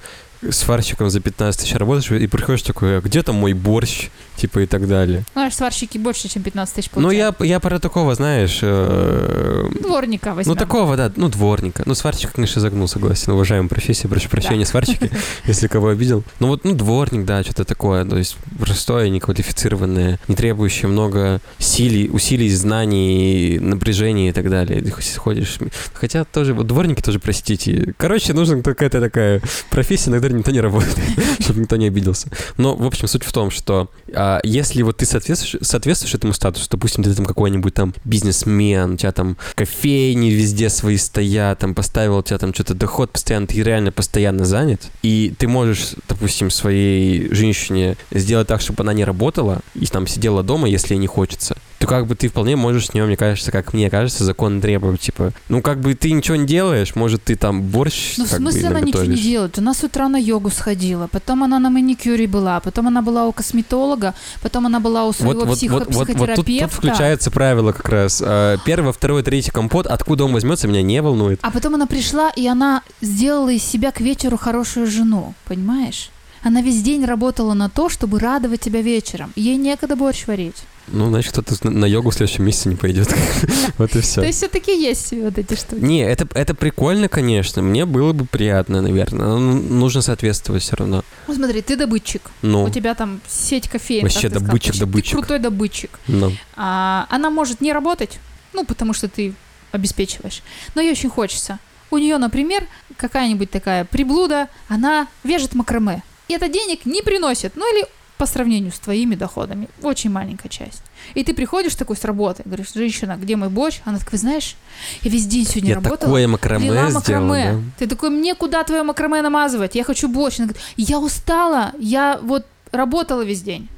сварщиком 0.50 1.10
за 1.10 1.20
15 1.20 1.60
тысяч 1.60 1.74
работаешь 1.74 2.10
и 2.10 2.26
приходишь 2.26 2.62
такой, 2.62 2.98
а 2.98 3.00
где 3.00 3.22
там 3.22 3.36
мой 3.36 3.52
борщ? 3.52 4.08
Типа 4.36 4.60
и 4.60 4.66
так 4.66 4.88
далее. 4.88 5.24
Ну, 5.34 5.42
аж 5.42 5.52
сварщики 5.52 5.98
больше, 5.98 6.28
чем 6.30 6.42
15 6.42 6.74
тысяч 6.74 6.90
Ну, 6.94 7.02
получают. 7.02 7.36
я, 7.40 7.46
я 7.46 7.60
про 7.60 7.78
такого, 7.78 8.14
знаешь... 8.14 8.60
э, 8.62 9.68
Дворника 9.82 10.32
возьмем. 10.32 10.54
Ну, 10.54 10.58
такого, 10.58 10.96
да, 10.96 11.12
ну, 11.14 11.28
дворника. 11.28 11.82
Ну, 11.84 11.94
сварщик, 11.94 12.32
конечно, 12.32 12.58
загнул, 12.62 12.88
согласен. 12.88 13.32
Уважаемая 13.32 13.68
профессия, 13.68 14.08
прошу 14.08 14.30
прощения, 14.30 14.64
сварщики, 14.64 15.10
если 15.44 15.66
кого 15.66 15.88
обидел. 15.88 16.24
Ну, 16.38 16.46
вот, 16.46 16.64
ну, 16.64 16.74
дворник, 16.74 17.26
да, 17.26 17.42
что-то 17.42 17.66
такое. 17.66 18.06
То 18.06 18.16
есть 18.16 18.38
простое, 18.58 19.10
неквалифицированное, 19.10 20.18
не 20.26 20.34
требующее 20.34 20.88
много 20.88 21.42
силий, 21.58 22.08
усилий, 22.10 22.48
знаний, 22.48 23.58
напряжения 23.60 24.30
и 24.30 24.32
так 24.32 24.48
далее. 24.48 24.80
Ты 24.80 24.90
ходишь... 24.90 25.58
Хотя 25.92 26.24
тоже, 26.24 26.54
вот 26.54 26.66
дворники 26.66 27.02
тоже, 27.02 27.18
простите. 27.18 27.92
Короче, 27.98 28.32
нужна 28.32 28.62
какая-то 28.62 29.00
такая 29.00 29.42
профессия, 29.70 30.08
иногда 30.08 30.29
никто 30.32 30.50
не 30.50 30.60
работает, 30.60 30.96
чтобы 31.40 31.60
никто 31.60 31.76
не 31.76 31.86
обиделся. 31.86 32.28
Но, 32.56 32.74
в 32.74 32.86
общем, 32.86 33.08
суть 33.08 33.24
в 33.24 33.32
том, 33.32 33.50
что 33.50 33.90
а, 34.12 34.40
если 34.42 34.82
вот 34.82 34.98
ты 34.98 35.06
соответствуешь, 35.06 35.56
соответствуешь 35.66 36.14
этому 36.14 36.32
статусу, 36.32 36.66
допустим, 36.70 37.04
ты 37.04 37.14
там 37.14 37.26
какой-нибудь 37.26 37.74
там 37.74 37.94
бизнесмен, 38.04 38.94
у 38.94 38.96
тебя 38.96 39.12
там 39.12 39.36
кофейни 39.54 40.30
везде 40.30 40.68
свои 40.68 40.96
стоят, 40.96 41.58
там 41.58 41.74
поставил 41.74 42.18
у 42.18 42.22
тебя 42.22 42.38
там 42.38 42.54
что-то 42.54 42.74
доход 42.74 43.10
постоянно, 43.10 43.46
ты 43.46 43.62
реально 43.62 43.92
постоянно 43.92 44.44
занят, 44.44 44.82
и 45.02 45.34
ты 45.38 45.48
можешь, 45.48 45.94
допустим, 46.08 46.50
своей 46.50 47.32
женщине 47.34 47.96
сделать 48.10 48.48
так, 48.48 48.60
чтобы 48.60 48.82
она 48.82 48.92
не 48.92 49.04
работала 49.04 49.60
и 49.74 49.86
там 49.86 50.06
сидела 50.06 50.42
дома, 50.42 50.68
если 50.68 50.94
ей 50.94 51.00
не 51.00 51.06
хочется, 51.06 51.56
как 51.90 52.06
бы 52.06 52.14
ты 52.14 52.28
вполне 52.28 52.54
можешь 52.54 52.86
с 52.86 52.94
нее, 52.94 53.04
мне 53.04 53.16
кажется, 53.16 53.50
как 53.50 53.72
мне 53.72 53.90
кажется, 53.90 54.22
закон 54.22 54.60
требует, 54.60 55.00
типа, 55.00 55.32
ну 55.48 55.60
как 55.60 55.80
бы 55.80 55.94
ты 55.94 56.12
ничего 56.12 56.36
не 56.36 56.46
делаешь, 56.46 56.94
может 56.94 57.24
ты 57.24 57.34
там 57.34 57.62
борщ 57.62 58.14
Ну, 58.16 58.26
в 58.26 58.30
как 58.30 58.38
бы 58.38 58.52
смысле 58.52 58.68
она 58.68 58.80
ничего 58.80 59.02
не 59.02 59.16
делает? 59.16 59.58
У 59.58 59.60
нас 59.60 59.78
с 59.78 59.82
утра 59.82 60.08
на 60.08 60.16
йогу 60.16 60.50
сходила, 60.50 61.08
потом 61.08 61.42
она 61.42 61.58
на 61.58 61.68
маникюре 61.68 62.28
была, 62.28 62.60
потом 62.60 62.86
она 62.86 63.02
была 63.02 63.26
у 63.26 63.32
косметолога, 63.32 64.14
потом 64.40 64.66
она 64.66 64.78
была 64.78 65.04
у 65.04 65.12
своего 65.12 65.34
Вот, 65.40 65.48
вот, 65.48 65.58
психо- 65.58 65.72
вот, 65.72 65.86
вот, 65.92 66.08
вот 66.14 66.34
тут, 66.36 66.46
тут 66.46 66.72
включается 66.72 67.32
правило 67.32 67.72
как 67.72 67.88
раз. 67.88 68.22
А, 68.24 68.56
Первый, 68.64 68.92
второй, 68.92 69.24
третий 69.24 69.50
компот, 69.50 69.88
откуда 69.88 70.26
он 70.26 70.32
возьмется, 70.32 70.68
меня 70.68 70.82
не 70.82 71.02
волнует. 71.02 71.40
А 71.42 71.50
потом 71.50 71.74
она 71.74 71.86
пришла, 71.86 72.30
и 72.30 72.46
она 72.46 72.82
сделала 73.00 73.48
из 73.50 73.64
себя 73.64 73.90
к 73.90 74.00
вечеру 74.00 74.36
хорошую 74.36 74.86
жену, 74.86 75.34
понимаешь? 75.44 76.10
Она 76.42 76.62
весь 76.62 76.82
день 76.82 77.04
работала 77.04 77.52
на 77.54 77.68
то, 77.68 77.88
чтобы 77.88 78.20
радовать 78.20 78.60
тебя 78.60 78.80
вечером. 78.80 79.32
Ей 79.34 79.56
некогда 79.56 79.96
борщ 79.96 80.28
варить. 80.28 80.62
Ну, 80.92 81.08
значит, 81.08 81.32
кто-то 81.32 81.70
на- 81.70 81.84
йогу 81.86 82.10
в 82.10 82.14
следующем 82.14 82.44
месяце 82.44 82.68
не 82.68 82.76
пойдет. 82.76 83.08
Вот 83.78 83.90
и 83.90 83.94
То 83.94 84.00
все. 84.02 84.22
есть 84.22 84.38
все-таки 84.38 84.78
есть 84.78 85.12
вот 85.12 85.38
эти 85.38 85.54
штуки. 85.54 85.80
Не, 85.80 86.00
это, 86.02 86.28
это 86.34 86.54
прикольно, 86.54 87.08
конечно. 87.08 87.62
Мне 87.62 87.86
было 87.86 88.12
бы 88.12 88.26
приятно, 88.26 88.82
наверное. 88.82 89.26
Но 89.28 89.38
нужно 89.38 90.02
соответствовать 90.02 90.62
все 90.62 90.76
равно. 90.76 91.02
Ну 91.28 91.34
смотри, 91.34 91.62
ты 91.62 91.76
добытчик. 91.76 92.22
Ну, 92.42 92.64
У 92.64 92.70
тебя 92.70 92.94
там 92.94 93.20
сеть 93.28 93.68
кофеин. 93.68 94.02
Вообще 94.02 94.28
сказал. 94.28 94.40
добытчик, 94.46 94.72
Ты 94.74 94.78
добытчик. 94.80 95.12
крутой 95.18 95.38
добытчик. 95.38 95.98
ну. 96.08 96.32
А, 96.56 97.06
она 97.08 97.30
может 97.30 97.60
не 97.60 97.72
работать, 97.72 98.18
ну, 98.52 98.64
потому 98.64 98.92
что 98.92 99.08
ты 99.08 99.32
обеспечиваешь. 99.72 100.42
Но 100.74 100.82
ей 100.82 100.90
очень 100.92 101.08
хочется. 101.10 101.58
У 101.90 101.98
нее, 101.98 102.18
например, 102.18 102.64
какая-нибудь 102.96 103.50
такая 103.50 103.84
приблуда, 103.84 104.48
она 104.68 105.06
вяжет 105.24 105.54
макраме. 105.54 106.02
И 106.28 106.34
это 106.34 106.48
денег 106.48 106.84
не 106.86 107.02
приносит. 107.02 107.52
Ну 107.56 107.64
или 107.74 107.86
по 108.20 108.26
сравнению 108.26 108.70
с 108.70 108.78
твоими 108.78 109.14
доходами. 109.14 109.66
Очень 109.82 110.10
маленькая 110.10 110.50
часть. 110.50 110.82
И 111.14 111.24
ты 111.24 111.32
приходишь 111.32 111.74
такой 111.74 111.96
с 111.96 112.04
работы, 112.04 112.42
говоришь, 112.44 112.74
женщина, 112.74 113.16
где 113.18 113.34
мой 113.34 113.48
борщ? 113.48 113.80
Она 113.86 113.98
такая, 113.98 114.20
знаешь, 114.20 114.56
я 115.00 115.10
весь 115.10 115.24
день 115.26 115.46
сегодня 115.46 115.70
Я 115.70 115.74
работала. 115.76 115.96
такое 115.96 116.28
макраме 116.28 116.66
Лила 116.66 116.90
сделал, 116.90 117.24
макраме. 117.24 117.52
да? 117.52 117.60
Ты 117.78 117.86
такой, 117.86 118.10
мне 118.10 118.34
куда 118.34 118.62
твое 118.62 118.82
макраме 118.82 119.22
намазывать? 119.22 119.74
Я 119.74 119.84
хочу 119.84 120.06
борщ. 120.06 120.38
Она 120.38 120.48
говорит, 120.48 120.62
я 120.76 120.98
устала, 120.98 121.72
я 121.78 122.20
вот 122.22 122.44
работала 122.72 123.22
весь 123.22 123.40
день. 123.40 123.70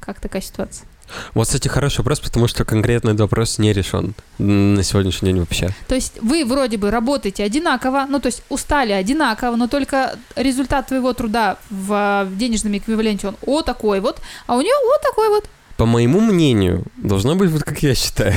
Как 0.00 0.18
такая 0.18 0.40
ситуация? 0.40 0.88
Вот, 1.34 1.46
кстати, 1.46 1.68
хороший 1.68 1.98
вопрос, 1.98 2.20
потому 2.20 2.48
что 2.48 2.64
конкретно 2.64 3.10
этот 3.10 3.20
вопрос 3.20 3.58
не 3.58 3.72
решен 3.72 4.14
на 4.38 4.82
сегодняшний 4.82 5.32
день 5.32 5.40
вообще. 5.40 5.70
То 5.88 5.94
есть 5.94 6.14
вы 6.22 6.44
вроде 6.44 6.76
бы 6.76 6.90
работаете 6.90 7.44
одинаково, 7.44 8.06
ну 8.08 8.20
то 8.20 8.26
есть 8.26 8.42
устали 8.48 8.92
одинаково, 8.92 9.56
но 9.56 9.68
только 9.68 10.18
результат 10.36 10.88
твоего 10.88 11.12
труда 11.12 11.58
в 11.70 12.26
э, 12.26 12.36
денежном 12.36 12.76
эквиваленте 12.76 13.28
он 13.28 13.36
о 13.46 13.62
такой 13.62 14.00
вот, 14.00 14.20
а 14.46 14.56
у 14.56 14.60
нее 14.60 14.74
вот 14.84 15.02
такой 15.02 15.28
вот. 15.28 15.48
По 15.76 15.86
моему 15.86 16.20
мнению, 16.20 16.84
должно 16.98 17.36
быть 17.36 17.50
вот 17.50 17.62
как 17.62 17.82
я 17.82 17.94
считаю. 17.94 18.34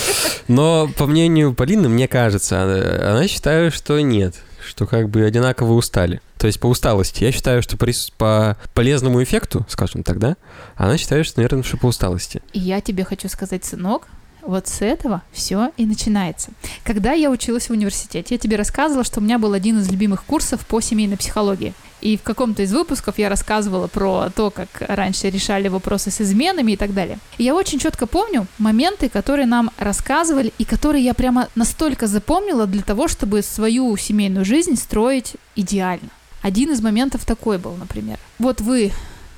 Но 0.48 0.88
по 0.96 1.06
мнению 1.06 1.52
Полины, 1.52 1.90
мне 1.90 2.08
кажется, 2.08 2.62
она, 2.62 3.10
она 3.10 3.28
считает, 3.28 3.74
что 3.74 4.00
нет. 4.00 4.34
Что 4.66 4.86
как 4.86 5.08
бы 5.08 5.22
одинаково 5.24 5.72
устали. 5.74 6.20
То 6.38 6.46
есть 6.48 6.58
по 6.60 6.66
усталости. 6.66 7.22
Я 7.24 7.32
считаю, 7.32 7.62
что 7.62 7.76
рес- 7.76 8.12
по 8.18 8.56
полезному 8.74 9.22
эффекту, 9.22 9.64
скажем 9.68 10.02
так, 10.02 10.18
да, 10.18 10.36
она 10.74 10.98
считает, 10.98 11.24
что, 11.24 11.38
наверное, 11.38 11.62
что 11.62 11.76
по 11.76 11.86
усталости. 11.86 12.42
И 12.52 12.58
я 12.58 12.80
тебе 12.80 13.04
хочу 13.04 13.28
сказать, 13.28 13.64
сынок, 13.64 14.08
вот 14.46 14.68
с 14.68 14.82
этого 14.82 15.22
все 15.32 15.70
и 15.76 15.86
начинается. 15.86 16.50
Когда 16.84 17.12
я 17.12 17.30
училась 17.30 17.68
в 17.68 17.72
университете, 17.72 18.34
я 18.34 18.38
тебе 18.38 18.56
рассказывала, 18.56 19.04
что 19.04 19.20
у 19.20 19.22
меня 19.22 19.38
был 19.38 19.52
один 19.52 19.78
из 19.78 19.90
любимых 19.90 20.24
курсов 20.24 20.66
по 20.66 20.80
семейной 20.80 21.16
психологии. 21.16 21.74
И 22.00 22.16
в 22.16 22.22
каком-то 22.22 22.62
из 22.62 22.72
выпусков 22.72 23.18
я 23.18 23.28
рассказывала 23.28 23.86
про 23.86 24.30
то, 24.30 24.50
как 24.50 24.68
раньше 24.80 25.30
решали 25.30 25.68
вопросы 25.68 26.10
с 26.10 26.20
изменами 26.20 26.72
и 26.72 26.76
так 26.76 26.94
далее. 26.94 27.18
И 27.38 27.44
я 27.44 27.54
очень 27.54 27.78
четко 27.78 28.06
помню 28.06 28.46
моменты, 28.58 29.08
которые 29.08 29.46
нам 29.46 29.70
рассказывали 29.78 30.52
и 30.58 30.64
которые 30.64 31.04
я 31.04 31.14
прямо 31.14 31.48
настолько 31.54 32.06
запомнила 32.06 32.66
для 32.66 32.82
того, 32.82 33.08
чтобы 33.08 33.42
свою 33.42 33.96
семейную 33.96 34.44
жизнь 34.44 34.76
строить 34.76 35.34
идеально. 35.56 36.10
Один 36.42 36.70
из 36.70 36.80
моментов 36.80 37.24
такой 37.24 37.58
был, 37.58 37.74
например. 37.74 38.18
Вот 38.38 38.60
вы 38.60 38.92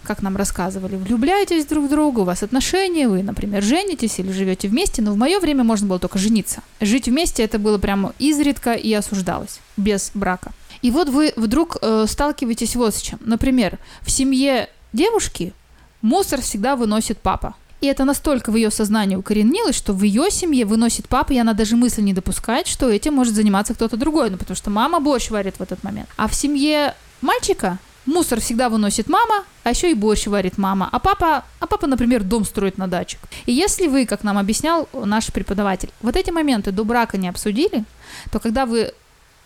как 0.09 0.23
нам 0.23 0.37
рассказывали, 0.37 0.97
влюбляетесь 0.97 1.67
друг 1.67 1.85
в 1.85 1.91
друга, 1.91 2.21
у 2.21 2.25
вас 2.25 2.43
отношения, 2.43 3.09
вы, 3.09 3.23
например, 3.23 3.63
женитесь 3.63 4.19
или 4.19 4.33
живете 4.33 4.67
вместе, 4.67 5.03
но 5.03 5.13
в 5.13 5.17
мое 5.17 5.39
время 5.39 5.65
можно 5.65 5.87
было 5.87 5.99
только 5.99 6.19
жениться. 6.19 6.63
Жить 6.81 7.09
вместе 7.09 7.45
это 7.45 7.59
было 7.59 7.77
прямо 7.77 8.15
изредка 8.19 8.73
и 8.73 8.91
осуждалось, 8.95 9.61
без 9.77 10.11
брака. 10.15 10.53
И 10.81 10.91
вот 10.91 11.11
вы 11.11 11.35
вдруг 11.37 11.77
э, 11.83 12.07
сталкиваетесь 12.09 12.75
вот 12.75 12.95
с 12.95 13.03
чем. 13.03 13.19
Например, 13.21 13.79
в 14.01 14.11
семье 14.11 14.71
девушки 14.95 15.53
мусор 16.01 16.41
всегда 16.41 16.75
выносит 16.75 17.19
папа. 17.19 17.55
И 17.83 17.87
это 17.87 18.05
настолько 18.05 18.51
в 18.51 18.57
ее 18.57 18.71
сознании 18.71 19.17
укоренилось, 19.17 19.77
что 19.77 19.93
в 19.93 20.03
ее 20.03 20.31
семье 20.31 20.65
выносит 20.65 21.07
папа, 21.07 21.33
и 21.33 21.39
она 21.39 21.53
даже 21.53 21.77
мысли 21.77 22.01
не 22.01 22.15
допускает, 22.15 22.67
что 22.67 22.89
этим 22.89 23.13
может 23.13 23.35
заниматься 23.35 23.75
кто-то 23.75 23.99
другой, 23.99 24.31
ну 24.31 24.39
потому 24.39 24.57
что 24.57 24.71
мама 24.71 25.01
борщ 25.01 25.29
варит 25.31 25.57
в 25.59 25.63
этот 25.63 25.85
момент. 25.85 26.09
А 26.17 26.29
в 26.29 26.35
семье 26.35 26.95
мальчика 27.21 27.79
Мусор 28.09 28.41
всегда 28.41 28.71
выносит 28.71 29.11
мама, 29.11 29.45
а 29.65 29.69
еще 29.69 29.91
и 29.91 29.95
борщ 29.95 30.29
варит 30.29 30.57
мама, 30.57 30.89
а 30.91 30.99
папа, 30.99 31.45
а 31.61 31.67
папа, 31.67 31.87
например, 31.87 32.23
дом 32.23 32.47
строит 32.47 32.79
на 32.79 32.87
даче. 32.87 33.19
И 33.45 33.53
если 33.53 33.87
вы, 33.87 34.07
как 34.07 34.25
нам 34.25 34.39
объяснял 34.39 34.89
наш 34.95 35.27
преподаватель, 35.27 35.91
вот 36.01 36.17
эти 36.17 36.31
моменты 36.31 36.73
до 36.73 36.85
брака 36.85 37.19
не 37.19 37.29
обсудили, 37.29 37.85
то 38.33 38.41
когда 38.41 38.65
вы 38.65 38.95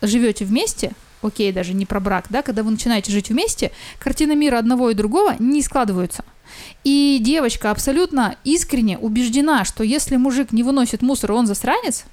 живете 0.00 0.44
вместе, 0.44 0.92
окей, 1.22 1.50
даже 1.50 1.74
не 1.74 1.86
про 1.86 1.98
брак, 1.98 2.26
да, 2.30 2.42
когда 2.42 2.62
вы 2.62 2.70
начинаете 2.70 3.10
жить 3.10 3.30
вместе, 3.30 3.72
картина 3.98 4.36
мира 4.36 4.58
одного 4.58 4.90
и 4.90 4.94
другого 4.94 5.34
не 5.40 5.60
складываются. 5.60 6.24
И 6.84 7.18
девочка 7.20 7.72
абсолютно 7.72 8.36
искренне 8.44 8.96
убеждена, 8.96 9.64
что 9.64 9.82
если 9.82 10.14
мужик 10.14 10.52
не 10.52 10.62
выносит 10.62 11.02
мусор, 11.02 11.32
он 11.32 11.48
засранец, 11.48 12.04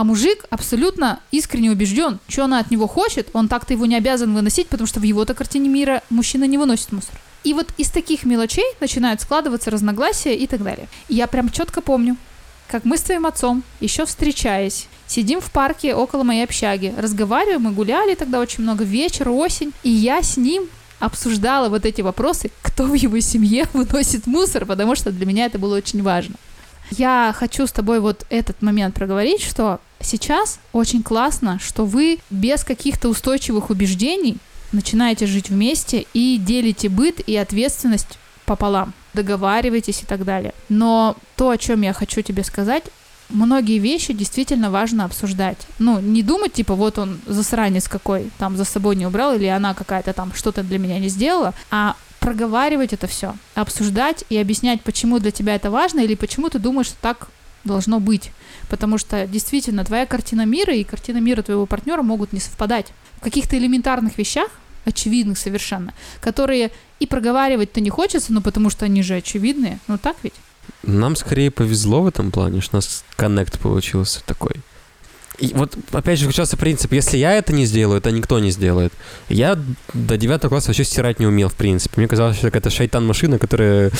а 0.00 0.04
мужик 0.04 0.46
абсолютно 0.48 1.20
искренне 1.30 1.70
убежден, 1.70 2.20
что 2.26 2.44
она 2.44 2.60
от 2.60 2.70
него 2.70 2.86
хочет, 2.86 3.28
он 3.34 3.48
так-то 3.48 3.74
его 3.74 3.84
не 3.84 3.96
обязан 3.96 4.32
выносить, 4.32 4.66
потому 4.68 4.86
что 4.86 4.98
в 4.98 5.02
его-то 5.02 5.34
картине 5.34 5.68
мира 5.68 6.02
мужчина 6.08 6.44
не 6.44 6.56
выносит 6.56 6.90
мусор. 6.90 7.20
И 7.44 7.52
вот 7.52 7.68
из 7.76 7.90
таких 7.90 8.24
мелочей 8.24 8.64
начинают 8.80 9.20
складываться 9.20 9.70
разногласия 9.70 10.34
и 10.34 10.46
так 10.46 10.62
далее. 10.62 10.88
И 11.08 11.16
я 11.16 11.26
прям 11.26 11.50
четко 11.50 11.82
помню, 11.82 12.16
как 12.66 12.86
мы 12.86 12.96
с 12.96 13.02
твоим 13.02 13.26
отцом, 13.26 13.62
еще 13.80 14.06
встречаясь, 14.06 14.88
сидим 15.06 15.42
в 15.42 15.52
парке 15.52 15.94
около 15.94 16.22
моей 16.22 16.44
общаги, 16.44 16.94
разговариваем, 16.96 17.60
мы 17.60 17.72
гуляли 17.72 18.14
тогда 18.14 18.40
очень 18.40 18.62
много, 18.62 18.84
вечер, 18.84 19.28
осень, 19.28 19.74
и 19.82 19.90
я 19.90 20.22
с 20.22 20.38
ним 20.38 20.70
обсуждала 20.98 21.68
вот 21.68 21.84
эти 21.84 22.00
вопросы, 22.00 22.50
кто 22.62 22.84
в 22.84 22.94
его 22.94 23.20
семье 23.20 23.66
выносит 23.74 24.26
мусор, 24.26 24.64
потому 24.64 24.94
что 24.94 25.12
для 25.12 25.26
меня 25.26 25.44
это 25.44 25.58
было 25.58 25.76
очень 25.76 26.02
важно. 26.02 26.36
Я 26.90 27.34
хочу 27.36 27.66
с 27.66 27.72
тобой 27.72 28.00
вот 28.00 28.26
этот 28.30 28.62
момент 28.62 28.94
проговорить, 28.94 29.42
что 29.42 29.80
сейчас 30.00 30.58
очень 30.72 31.02
классно, 31.02 31.58
что 31.60 31.84
вы 31.84 32.18
без 32.30 32.64
каких-то 32.64 33.08
устойчивых 33.08 33.70
убеждений 33.70 34.38
начинаете 34.72 35.26
жить 35.26 35.50
вместе 35.50 36.06
и 36.14 36.38
делите 36.38 36.88
быт 36.88 37.20
и 37.20 37.36
ответственность 37.36 38.18
пополам, 38.44 38.92
договариваетесь 39.14 40.02
и 40.02 40.06
так 40.06 40.24
далее. 40.24 40.54
Но 40.68 41.16
то, 41.36 41.50
о 41.50 41.58
чем 41.58 41.82
я 41.82 41.92
хочу 41.92 42.22
тебе 42.22 42.44
сказать, 42.44 42.84
многие 43.28 43.78
вещи 43.78 44.12
действительно 44.12 44.70
важно 44.70 45.04
обсуждать. 45.04 45.58
Ну, 45.78 46.00
не 46.00 46.22
думать, 46.22 46.52
типа, 46.52 46.74
вот 46.74 46.98
он 46.98 47.20
засранец 47.26 47.88
какой, 47.88 48.30
там 48.38 48.56
за 48.56 48.64
собой 48.64 48.96
не 48.96 49.06
убрал, 49.06 49.34
или 49.34 49.46
она 49.46 49.74
какая-то 49.74 50.12
там 50.12 50.32
что-то 50.34 50.62
для 50.62 50.78
меня 50.78 50.98
не 50.98 51.08
сделала, 51.08 51.54
а 51.70 51.96
проговаривать 52.20 52.92
это 52.92 53.06
все, 53.06 53.34
обсуждать 53.54 54.24
и 54.28 54.36
объяснять, 54.36 54.82
почему 54.82 55.18
для 55.18 55.30
тебя 55.30 55.54
это 55.56 55.70
важно, 55.70 56.00
или 56.00 56.14
почему 56.14 56.48
ты 56.48 56.58
думаешь, 56.58 56.86
что 56.86 56.96
так 57.00 57.28
должно 57.64 57.98
быть. 57.98 58.30
Потому 58.68 58.98
что 58.98 59.26
действительно 59.26 59.84
твоя 59.84 60.06
картина 60.06 60.46
мира 60.46 60.74
и 60.74 60.84
картина 60.84 61.18
мира 61.18 61.42
твоего 61.42 61.66
партнера 61.66 62.02
могут 62.02 62.32
не 62.32 62.40
совпадать. 62.40 62.92
В 63.16 63.20
каких-то 63.22 63.58
элементарных 63.58 64.16
вещах, 64.16 64.48
очевидных 64.84 65.38
совершенно, 65.38 65.92
которые 66.20 66.70
и 67.00 67.06
проговаривать-то 67.06 67.80
не 67.80 67.90
хочется, 67.90 68.32
ну 68.32 68.40
потому 68.40 68.70
что 68.70 68.84
они 68.84 69.02
же 69.02 69.16
очевидные. 69.16 69.78
Ну 69.88 69.98
так 69.98 70.16
ведь? 70.22 70.34
Нам 70.82 71.16
скорее 71.16 71.50
повезло 71.50 72.02
в 72.02 72.06
этом 72.06 72.30
плане, 72.30 72.60
что 72.60 72.76
у 72.76 72.78
нас 72.78 73.04
коннект 73.16 73.58
получился 73.58 74.22
такой. 74.24 74.54
И 75.40 75.52
вот, 75.54 75.74
опять 75.92 76.18
же, 76.18 76.26
включался 76.26 76.56
принцип, 76.56 76.92
если 76.92 77.16
я 77.16 77.32
это 77.32 77.52
не 77.52 77.64
сделаю, 77.64 77.98
это 77.98 78.10
никто 78.10 78.38
не 78.38 78.50
сделает. 78.50 78.92
Я 79.28 79.58
до 79.94 80.18
девятого 80.18 80.50
класса 80.50 80.68
вообще 80.68 80.84
стирать 80.84 81.18
не 81.18 81.26
умел, 81.26 81.48
в 81.48 81.54
принципе. 81.54 81.94
Мне 81.96 82.08
казалось, 82.08 82.36
что 82.36 82.48
это 82.48 82.68
шайтан-машина, 82.68 83.38
которая 83.38 83.90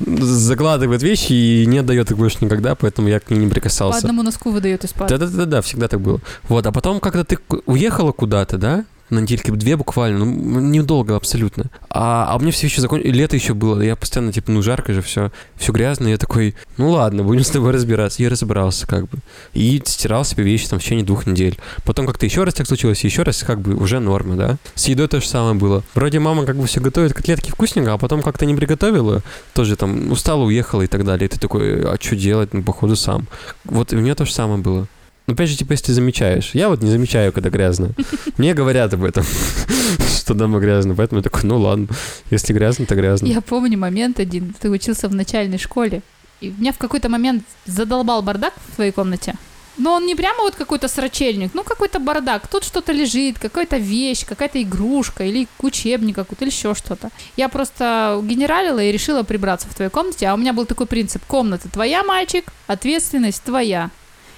закладывает 0.00 1.02
вещи 1.02 1.32
и 1.32 1.66
не 1.66 1.78
отдает 1.78 2.10
их 2.10 2.16
больше 2.16 2.38
никогда, 2.40 2.74
поэтому 2.74 3.08
я 3.08 3.20
к 3.20 3.30
ней 3.30 3.38
не 3.38 3.48
прикасался. 3.48 4.00
По 4.00 4.06
одному 4.08 4.22
носку 4.22 4.50
выдает 4.50 4.84
из 4.84 4.92
Да-да-да, 4.92 5.62
всегда 5.62 5.86
так 5.86 6.00
было. 6.00 6.20
Вот, 6.48 6.66
а 6.66 6.72
потом, 6.72 6.98
когда 6.98 7.24
ты 7.24 7.38
уехала 7.66 8.10
куда-то, 8.10 8.58
да, 8.58 8.84
на 9.10 9.20
недельке 9.20 9.52
две 9.52 9.76
буквально, 9.76 10.24
ну, 10.24 10.60
недолго 10.60 11.16
абсолютно. 11.16 11.66
А, 11.88 12.26
а 12.30 12.36
у 12.36 12.40
меня 12.40 12.52
все 12.52 12.66
еще 12.66 12.80
закончилось, 12.80 13.14
лето 13.14 13.36
еще 13.36 13.54
было, 13.54 13.80
я 13.80 13.96
постоянно, 13.96 14.32
типа, 14.32 14.50
ну, 14.50 14.62
жарко 14.62 14.92
же, 14.92 15.02
все, 15.02 15.30
все 15.56 15.72
грязно, 15.72 16.08
я 16.08 16.16
такой, 16.16 16.54
ну, 16.76 16.90
ладно, 16.90 17.22
будем 17.22 17.44
с 17.44 17.50
тобой 17.50 17.72
разбираться. 17.72 18.22
Я 18.22 18.30
разобрался, 18.30 18.86
как 18.86 19.08
бы. 19.08 19.18
И 19.52 19.82
стирал 19.84 20.24
себе 20.24 20.44
вещи 20.44 20.68
там 20.68 20.78
в 20.78 20.82
течение 20.82 21.04
двух 21.04 21.26
недель. 21.26 21.58
Потом 21.84 22.06
как-то 22.06 22.26
еще 22.26 22.44
раз 22.44 22.54
так 22.54 22.66
случилось, 22.66 23.04
еще 23.04 23.22
раз, 23.22 23.42
как 23.42 23.60
бы, 23.60 23.74
уже 23.74 24.00
норма, 24.00 24.36
да. 24.36 24.56
С 24.74 24.86
едой 24.86 25.08
то 25.08 25.20
же 25.20 25.26
самое 25.26 25.54
было. 25.54 25.82
Вроде 25.94 26.18
мама 26.18 26.44
как 26.44 26.56
бы 26.56 26.66
все 26.66 26.80
готовит 26.80 27.14
котлетки 27.14 27.50
вкусненько, 27.50 27.94
а 27.94 27.98
потом 27.98 28.22
как-то 28.22 28.46
не 28.46 28.54
приготовила, 28.54 29.22
тоже 29.54 29.76
там 29.76 30.10
устала, 30.12 30.44
уехала 30.44 30.82
и 30.82 30.86
так 30.86 31.04
далее. 31.04 31.26
И 31.26 31.30
ты 31.30 31.38
такой, 31.38 31.82
а 31.84 31.96
что 32.00 32.16
делать? 32.16 32.54
Ну, 32.54 32.62
походу, 32.62 32.96
сам. 32.96 33.26
Вот 33.64 33.92
у 33.92 33.96
меня 33.96 34.14
то 34.14 34.24
же 34.24 34.32
самое 34.32 34.60
было. 34.60 34.86
Ну, 35.30 35.34
опять 35.34 35.48
же, 35.48 35.56
типа, 35.56 35.70
если 35.72 35.86
ты 35.86 35.92
замечаешь. 35.92 36.50
Я 36.54 36.68
вот 36.68 36.82
не 36.82 36.90
замечаю, 36.90 37.32
когда 37.32 37.50
грязно. 37.50 37.92
Мне 38.36 38.52
говорят 38.52 38.92
об 38.94 39.04
этом, 39.04 39.24
что 40.08 40.34
дома 40.34 40.58
грязно. 40.58 40.96
Поэтому 40.96 41.20
я 41.20 41.22
такой, 41.22 41.44
ну 41.44 41.56
ладно, 41.56 41.86
если 42.32 42.52
грязно, 42.52 42.84
то 42.84 42.96
грязно. 42.96 43.26
Я 43.26 43.40
помню 43.40 43.78
момент 43.78 44.18
один. 44.18 44.52
Ты 44.58 44.68
учился 44.68 45.08
в 45.08 45.14
начальной 45.14 45.58
школе. 45.58 46.02
И 46.40 46.52
меня 46.58 46.72
в 46.72 46.78
какой-то 46.78 47.08
момент 47.08 47.44
задолбал 47.64 48.22
бардак 48.22 48.54
в 48.72 48.74
твоей 48.74 48.90
комнате. 48.90 49.34
Но 49.76 49.92
он 49.92 50.04
не 50.04 50.16
прямо 50.16 50.42
вот 50.42 50.56
какой-то 50.56 50.88
срачельник, 50.88 51.54
ну 51.54 51.62
какой-то 51.62 52.00
бардак. 52.00 52.48
Тут 52.48 52.64
что-то 52.64 52.90
лежит, 52.90 53.38
какая-то 53.38 53.76
вещь, 53.76 54.26
какая-то 54.26 54.60
игрушка 54.60 55.22
или 55.22 55.46
учебник 55.60 56.16
какой-то, 56.16 56.44
или 56.44 56.50
еще 56.50 56.74
что-то. 56.74 57.10
Я 57.36 57.48
просто 57.48 58.20
генералила 58.24 58.82
и 58.82 58.90
решила 58.90 59.22
прибраться 59.22 59.68
в 59.68 59.74
твоей 59.76 59.92
комнате, 59.92 60.26
а 60.26 60.34
у 60.34 60.36
меня 60.36 60.52
был 60.52 60.66
такой 60.66 60.86
принцип. 60.86 61.24
Комната 61.24 61.68
твоя, 61.68 62.02
мальчик, 62.02 62.46
ответственность 62.66 63.44
твоя. 63.44 63.90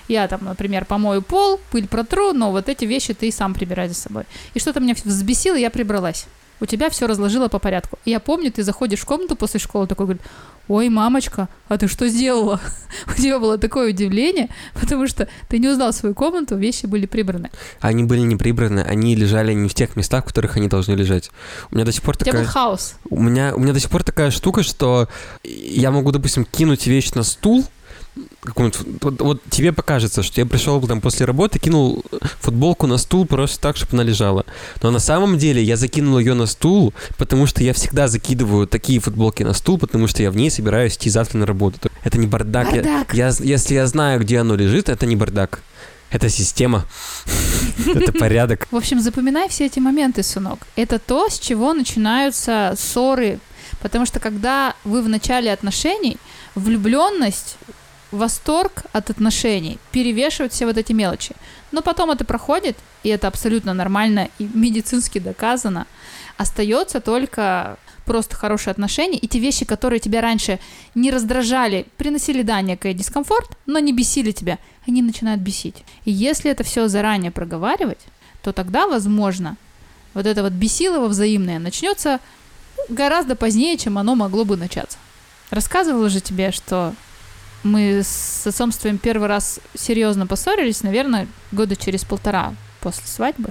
Я 0.09 0.28
там, 0.28 0.40
например, 0.44 0.84
помою 0.84 1.22
пол, 1.22 1.61
пыль 1.70 1.88
протру, 1.88 2.32
но 2.32 2.50
вот 2.50 2.68
эти 2.68 2.84
вещи 2.84 3.14
ты 3.14 3.30
сам 3.30 3.55
прибирай 3.55 3.88
за 3.88 3.94
собой. 3.94 4.24
И 4.55 4.59
что-то 4.59 4.80
меня 4.80 4.94
взбесило, 5.05 5.57
я 5.57 5.70
прибралась. 5.70 6.26
У 6.62 6.66
тебя 6.66 6.90
все 6.90 7.09
разложила 7.09 7.48
по 7.48 7.59
порядку. 7.59 7.98
И 8.05 8.11
я 8.11 8.20
помню, 8.20 8.53
ты 8.53 8.62
заходишь 8.62 9.00
в 9.00 9.05
комнату 9.05 9.34
после 9.34 9.59
школы, 9.59 9.88
такой 9.88 10.07
говорит, 10.07 10.22
ой, 10.68 10.88
мамочка, 10.90 11.48
а 11.68 11.76
ты 11.76 11.88
что 11.88 12.07
сделала? 12.07 12.61
У 13.09 13.20
тебя 13.20 13.40
было 13.40 13.59
такое 13.59 13.90
удивление, 13.90 14.48
потому 14.80 15.09
что 15.09 15.28
ты 15.48 15.59
не 15.59 15.68
узнал 15.68 15.92
свою 15.92 16.14
комнату, 16.14 16.57
вещи 16.57 16.86
были 16.86 17.07
прибраны. 17.07 17.50
Они 17.80 18.05
были 18.05 18.20
не 18.20 18.36
прибраны, 18.36 18.78
они 18.80 19.16
лежали 19.16 19.53
не 19.55 19.68
в 19.68 19.74
тех 19.74 19.96
местах, 19.96 20.22
в 20.22 20.28
которых 20.28 20.57
они 20.57 20.68
должны 20.68 20.92
лежать. 20.92 21.32
У 21.72 21.74
меня 21.74 21.84
до 21.84 21.90
сих 21.90 22.03
пор 22.03 22.16
такая... 22.16 22.32
У 22.32 22.36
тебя 22.36 22.44
был 22.44 22.53
хаос. 22.53 22.94
У 23.11 23.20
меня, 23.20 23.57
у 23.57 23.59
меня 23.59 23.72
до 23.72 23.80
сих 23.80 23.90
пор 23.90 24.05
такая 24.05 24.30
штука, 24.30 24.62
что 24.62 25.09
я 25.42 25.90
могу, 25.90 26.12
допустим, 26.12 26.44
кинуть 26.44 26.86
вещь 26.86 27.11
на 27.14 27.24
стул, 27.24 27.64
вот, 28.56 29.20
вот 29.20 29.42
тебе 29.48 29.72
покажется, 29.72 30.22
что 30.22 30.40
я 30.40 30.46
пришел 30.46 30.80
там 30.86 31.00
после 31.00 31.26
работы, 31.26 31.58
кинул 31.58 32.04
футболку 32.40 32.86
на 32.86 32.98
стул 32.98 33.24
просто 33.24 33.60
так, 33.60 33.76
чтобы 33.76 33.94
она 33.94 34.02
лежала. 34.02 34.44
Но 34.82 34.90
на 34.90 34.98
самом 34.98 35.38
деле 35.38 35.62
я 35.62 35.76
закинул 35.76 36.18
ее 36.18 36.34
на 36.34 36.46
стул, 36.46 36.92
потому 37.16 37.46
что 37.46 37.62
я 37.62 37.72
всегда 37.72 38.08
закидываю 38.08 38.66
такие 38.66 39.00
футболки 39.00 39.42
на 39.42 39.54
стул, 39.54 39.78
потому 39.78 40.08
что 40.08 40.22
я 40.22 40.30
в 40.30 40.36
ней 40.36 40.50
собираюсь 40.50 40.96
идти 40.96 41.08
завтра 41.08 41.38
на 41.38 41.46
работу. 41.46 41.90
Это 42.04 42.18
не 42.18 42.26
бардак. 42.26 42.70
бардак. 42.72 43.14
Я, 43.14 43.28
я, 43.28 43.34
если 43.40 43.74
я 43.74 43.86
знаю, 43.86 44.20
где 44.20 44.38
оно 44.40 44.56
лежит, 44.56 44.88
это 44.88 45.06
не 45.06 45.16
бардак. 45.16 45.62
Это 46.10 46.28
система. 46.28 46.84
Это 47.86 48.12
порядок. 48.12 48.68
В 48.70 48.76
общем, 48.76 49.00
запоминай 49.00 49.48
все 49.48 49.64
эти 49.64 49.78
моменты, 49.78 50.22
сынок. 50.22 50.66
Это 50.76 50.98
то, 50.98 51.30
с 51.30 51.38
чего 51.38 51.72
начинаются 51.72 52.74
ссоры. 52.76 53.38
Потому 53.80 54.04
что 54.04 54.20
когда 54.20 54.74
вы 54.84 55.00
в 55.00 55.08
начале 55.08 55.50
отношений, 55.50 56.18
влюбленность 56.54 57.56
восторг 58.12 58.84
от 58.92 59.10
отношений 59.10 59.78
перевешивает 59.90 60.52
все 60.52 60.66
вот 60.66 60.76
эти 60.76 60.92
мелочи. 60.92 61.34
Но 61.72 61.82
потом 61.82 62.10
это 62.10 62.24
проходит, 62.24 62.76
и 63.02 63.08
это 63.08 63.26
абсолютно 63.26 63.74
нормально 63.74 64.28
и 64.38 64.48
медицински 64.52 65.18
доказано. 65.18 65.86
Остается 66.36 67.00
только 67.00 67.78
просто 68.04 68.36
хорошие 68.36 68.72
отношения, 68.72 69.18
и 69.18 69.26
те 69.28 69.38
вещи, 69.38 69.64
которые 69.64 70.00
тебя 70.00 70.20
раньше 70.20 70.58
не 70.94 71.10
раздражали, 71.10 71.86
приносили, 71.96 72.42
да, 72.42 72.60
некий 72.60 72.94
дискомфорт, 72.94 73.56
но 73.66 73.78
не 73.78 73.92
бесили 73.92 74.32
тебя, 74.32 74.58
они 74.86 75.02
начинают 75.02 75.40
бесить. 75.40 75.84
И 76.04 76.10
если 76.10 76.50
это 76.50 76.64
все 76.64 76.88
заранее 76.88 77.30
проговаривать, 77.30 78.00
то 78.42 78.52
тогда, 78.52 78.86
возможно, 78.86 79.56
вот 80.14 80.26
это 80.26 80.42
вот 80.42 80.52
бесилово 80.52 81.08
взаимное 81.08 81.58
начнется 81.58 82.20
гораздо 82.88 83.36
позднее, 83.36 83.78
чем 83.78 83.98
оно 83.98 84.14
могло 84.14 84.44
бы 84.44 84.56
начаться. 84.56 84.98
Рассказывала 85.50 86.08
же 86.08 86.20
тебе, 86.20 86.50
что 86.50 86.94
мы 87.62 88.02
с 88.02 88.46
отцом 88.46 88.72
первый 88.98 89.28
раз 89.28 89.60
серьезно 89.74 90.26
поссорились, 90.26 90.82
наверное, 90.82 91.28
года 91.52 91.76
через 91.76 92.04
полтора 92.04 92.54
после 92.80 93.06
свадьбы. 93.06 93.50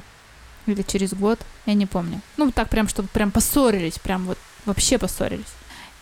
Или 0.68 0.84
через 0.84 1.14
год, 1.14 1.40
я 1.66 1.74
не 1.74 1.86
помню. 1.86 2.22
Ну, 2.38 2.52
так 2.52 2.70
прям, 2.70 2.88
чтобы 2.88 3.08
прям 3.10 3.32
поссорились, 3.32 3.98
прям 4.00 4.26
вот 4.26 4.38
вообще 4.66 4.98
поссорились. 4.98 5.54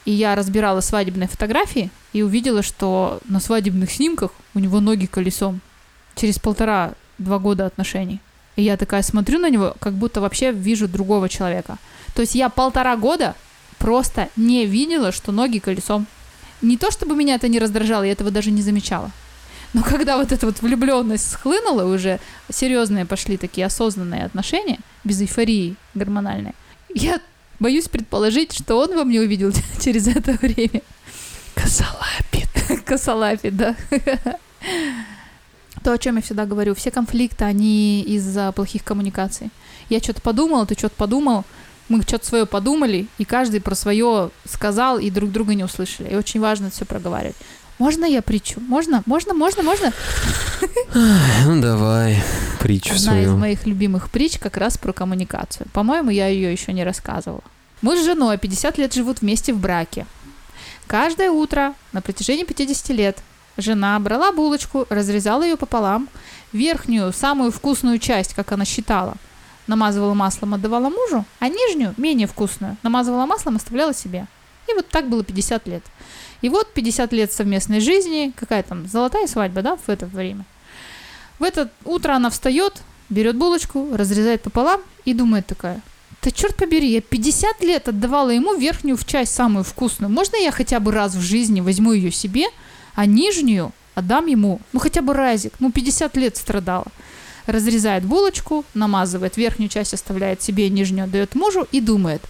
И 0.05 0.12
я 0.12 0.36
разбирала 0.36 0.82
свадебные 0.82 1.28
фотографии 1.28 1.91
и 2.14 2.24
увидела, 2.24 2.62
что 2.62 3.20
на 3.26 3.39
свадебных 3.39 3.91
снимках 3.91 4.32
у 4.53 4.60
него 4.60 4.80
ноги 4.80 5.05
колесом. 5.05 5.62
Через 6.16 6.39
полтора-два 6.39 7.39
года 7.39 7.66
отношений. 7.66 8.20
И 8.55 8.64
я 8.64 8.76
такая 8.76 9.03
смотрю 9.03 9.39
на 9.39 9.49
него, 9.49 9.76
как 9.80 9.93
будто 9.93 10.20
вообще 10.20 10.51
вижу 10.51 10.88
другого 10.88 11.30
человека. 11.30 11.78
То 12.16 12.22
есть 12.22 12.36
я 12.36 12.49
полтора 12.49 12.97
года 12.97 13.36
просто 13.78 14.30
не 14.36 14.66
видела, 14.66 15.12
что 15.12 15.32
ноги 15.32 15.60
колесом 15.60 16.07
не 16.62 16.78
то 16.78 16.91
чтобы 16.91 17.16
меня 17.16 17.36
это 17.36 17.47
не 17.47 17.60
раздражало, 17.60 18.03
я 18.03 18.12
этого 18.12 18.32
даже 18.32 18.51
не 18.51 18.62
замечала. 18.62 19.12
Но 19.74 19.84
когда 19.84 20.18
вот 20.18 20.32
эта 20.32 20.45
вот 20.45 20.62
влюбленность 20.62 21.30
схлынула, 21.30 21.84
уже 21.84 22.20
серьезные 22.51 23.05
пошли 23.05 23.38
такие 23.38 23.68
осознанные 23.68 24.26
отношения, 24.26 24.80
без 25.03 25.22
эйфории 25.22 25.76
гормональной, 25.93 26.53
я 26.93 27.20
Боюсь 27.60 27.89
предположить, 27.89 28.53
что 28.53 28.78
он 28.78 28.95
во 28.95 29.03
мне 29.03 29.20
увидел 29.20 29.51
через 29.82 30.07
это 30.07 30.34
время. 30.34 30.82
Косолапит. 31.55 32.49
Косолапит, 32.86 33.57
да. 33.57 33.76
То, 35.84 35.91
о 35.93 35.97
чем 35.97 36.16
я 36.16 36.22
всегда 36.22 36.45
говорю, 36.45 36.74
все 36.74 36.89
конфликты, 36.89 37.43
они 37.45 38.01
из-за 38.01 38.51
плохих 38.53 38.84
коммуникаций. 38.84 39.49
Я 39.89 39.99
что-то 39.99 40.22
подумал, 40.22 40.66
ты 40.66 40.76
что-то 40.76 40.95
подумал, 40.95 41.45
мы 41.90 42.02
что-то 42.04 42.26
свое 42.26 42.46
подумали, 42.46 43.08
и 43.18 43.26
каждый 43.26 43.62
про 43.62 43.76
свое 43.76 44.32
сказал, 44.48 45.00
и 45.00 45.10
друг 45.10 45.32
друга 45.32 45.56
не 45.56 45.64
услышали. 45.64 46.10
И 46.10 46.16
очень 46.16 46.40
важно 46.40 46.68
это 46.68 46.76
все 46.76 46.86
проговаривать. 46.86 47.36
Можно 47.80 48.06
я 48.06 48.22
притчу? 48.22 48.60
Можно? 48.60 49.04
Можно? 49.06 49.34
Можно? 49.34 49.64
Можно? 49.64 49.94
Ну 51.46 51.62
давай, 51.62 52.22
притчу 52.60 52.94
Одна 52.94 53.20
из 53.20 53.26
свою. 53.26 53.38
моих 53.38 53.66
любимых 53.66 54.10
притч 54.10 54.38
как 54.38 54.58
раз 54.58 54.78
про 54.78 54.92
коммуникацию. 54.92 55.68
По-моему, 55.74 56.10
я 56.10 56.28
ее 56.28 56.52
еще 56.52 56.74
не 56.74 56.84
рассказывала. 56.84 57.42
Муж 57.82 58.00
с 58.00 58.04
женой 58.06 58.38
50 58.38 58.78
лет 58.78 58.94
живут 58.94 59.22
вместе 59.22 59.54
в 59.54 59.60
браке. 59.60 60.06
Каждое 60.88 61.30
утро 61.32 61.74
на 61.94 62.02
протяжении 62.02 62.44
50 62.44 62.90
лет 62.90 63.20
жена 63.56 63.98
брала 64.00 64.32
булочку, 64.32 64.86
разрезала 64.90 65.44
ее 65.44 65.56
пополам, 65.56 66.10
верхнюю, 66.52 67.14
самую 67.14 67.52
вкусную 67.52 68.00
часть, 68.00 68.34
как 68.34 68.52
она 68.52 68.66
считала, 68.66 69.16
намазывала 69.70 70.13
маслом, 70.13 70.55
отдавала 70.55 70.89
мужу, 70.89 71.24
а 71.39 71.47
нижнюю, 71.47 71.93
менее 71.95 72.28
вкусную, 72.28 72.76
намазывала 72.84 73.26
маслом, 73.26 73.55
оставляла 73.55 73.93
себе. 73.93 74.26
И 74.67 74.74
вот 74.74 74.88
так 74.89 75.07
было 75.07 75.24
50 75.24 75.67
лет. 75.67 75.84
И 76.41 76.49
вот 76.49 76.74
50 76.74 77.13
лет 77.13 77.32
совместной 77.32 77.80
жизни, 77.80 78.34
какая 78.36 78.63
там 78.63 78.88
золотая 78.88 79.28
свадьба, 79.28 79.61
да, 79.61 79.78
в 79.78 79.88
это 79.88 80.05
время. 80.05 80.45
В 81.38 81.43
это 81.43 81.70
утро 81.86 82.13
она 82.13 82.30
встает, 82.30 82.82
берет 83.09 83.38
булочку, 83.38 83.89
разрезает 83.93 84.41
пополам 84.41 84.82
и 85.05 85.13
думает 85.13 85.47
такая, 85.47 85.82
да 86.22 86.32
черт 86.32 86.55
побери, 86.55 86.91
я 86.91 87.01
50 87.01 87.63
лет 87.63 87.88
отдавала 87.88 88.30
ему 88.30 88.55
верхнюю 88.55 88.97
в 88.97 89.05
часть 89.05 89.34
самую 89.34 89.63
вкусную. 89.63 90.11
Можно 90.11 90.36
я 90.36 90.51
хотя 90.51 90.80
бы 90.80 90.91
раз 90.91 91.15
в 91.15 91.22
жизни 91.22 91.61
возьму 91.61 91.93
ее 91.93 92.11
себе, 92.11 92.45
а 92.95 93.05
нижнюю 93.05 93.72
отдам 93.95 94.26
ему? 94.26 94.59
Ну 94.74 94.80
хотя 94.80 95.01
бы 95.01 95.13
разик, 95.13 95.53
ну 95.59 95.72
50 95.72 96.17
лет 96.17 96.36
страдала. 96.36 96.88
Разрезает 97.50 98.06
булочку, 98.06 98.64
намазывает 98.76 99.36
верхнюю 99.36 99.70
часть, 99.70 99.95
оставляет 99.95 100.39
себе, 100.43 100.70
нижнюю 100.70 101.06
отдает 101.06 101.34
мужу 101.34 101.68
и 101.72 101.82
думает, 101.82 102.22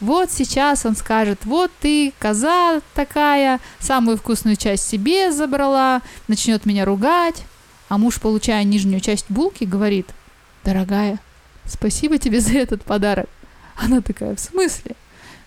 вот 0.00 0.32
сейчас 0.32 0.86
он 0.86 0.96
скажет, 0.96 1.44
вот 1.44 1.70
ты, 1.80 2.12
коза 2.18 2.80
такая, 2.94 3.60
самую 3.78 4.16
вкусную 4.16 4.56
часть 4.56 4.88
себе 4.88 5.30
забрала, 5.30 6.00
начнет 6.26 6.64
меня 6.66 6.84
ругать. 6.84 7.44
А 7.88 7.98
муж, 7.98 8.18
получая 8.18 8.64
нижнюю 8.64 9.00
часть 9.00 9.26
булки, 9.28 9.64
говорит, 9.64 10.08
дорогая, 10.64 11.20
спасибо 11.66 12.16
тебе 12.16 12.40
за 12.40 12.54
этот 12.54 12.82
подарок. 12.82 13.28
Она 13.76 14.00
такая, 14.00 14.34
в 14.34 14.40
смысле? 14.40 14.96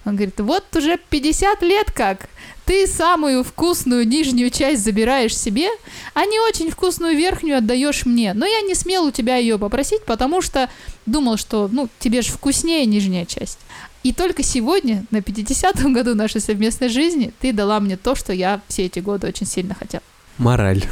Он 0.05 0.15
говорит, 0.15 0.39
вот 0.39 0.63
уже 0.75 0.97
50 1.09 1.61
лет 1.63 1.91
как, 1.91 2.29
ты 2.65 2.87
самую 2.87 3.43
вкусную 3.43 4.07
нижнюю 4.07 4.49
часть 4.49 4.83
забираешь 4.83 5.35
себе, 5.35 5.67
а 6.13 6.25
не 6.25 6.39
очень 6.39 6.69
вкусную 6.69 7.15
верхнюю 7.15 7.57
отдаешь 7.57 8.05
мне. 8.05 8.33
Но 8.33 8.45
я 8.45 8.61
не 8.61 8.75
смел 8.75 9.05
у 9.05 9.11
тебя 9.11 9.37
ее 9.37 9.57
попросить, 9.57 10.03
потому 10.05 10.41
что 10.41 10.69
думал, 11.05 11.37
что, 11.37 11.69
ну, 11.71 11.89
тебе 11.99 12.21
же 12.21 12.31
вкуснее 12.31 12.85
нижняя 12.85 13.25
часть. 13.25 13.59
И 14.03 14.13
только 14.13 14.43
сегодня, 14.43 15.03
на 15.09 15.17
50-м 15.17 15.91
году 15.93 16.13
нашей 16.13 16.39
совместной 16.39 16.89
жизни, 16.89 17.33
ты 17.39 17.51
дала 17.51 17.79
мне 17.79 17.97
то, 17.97 18.13
что 18.13 18.33
я 18.33 18.61
все 18.67 18.85
эти 18.85 18.99
годы 18.99 19.27
очень 19.27 19.47
сильно 19.47 19.73
хотел. 19.73 20.01
Мораль. 20.37 20.83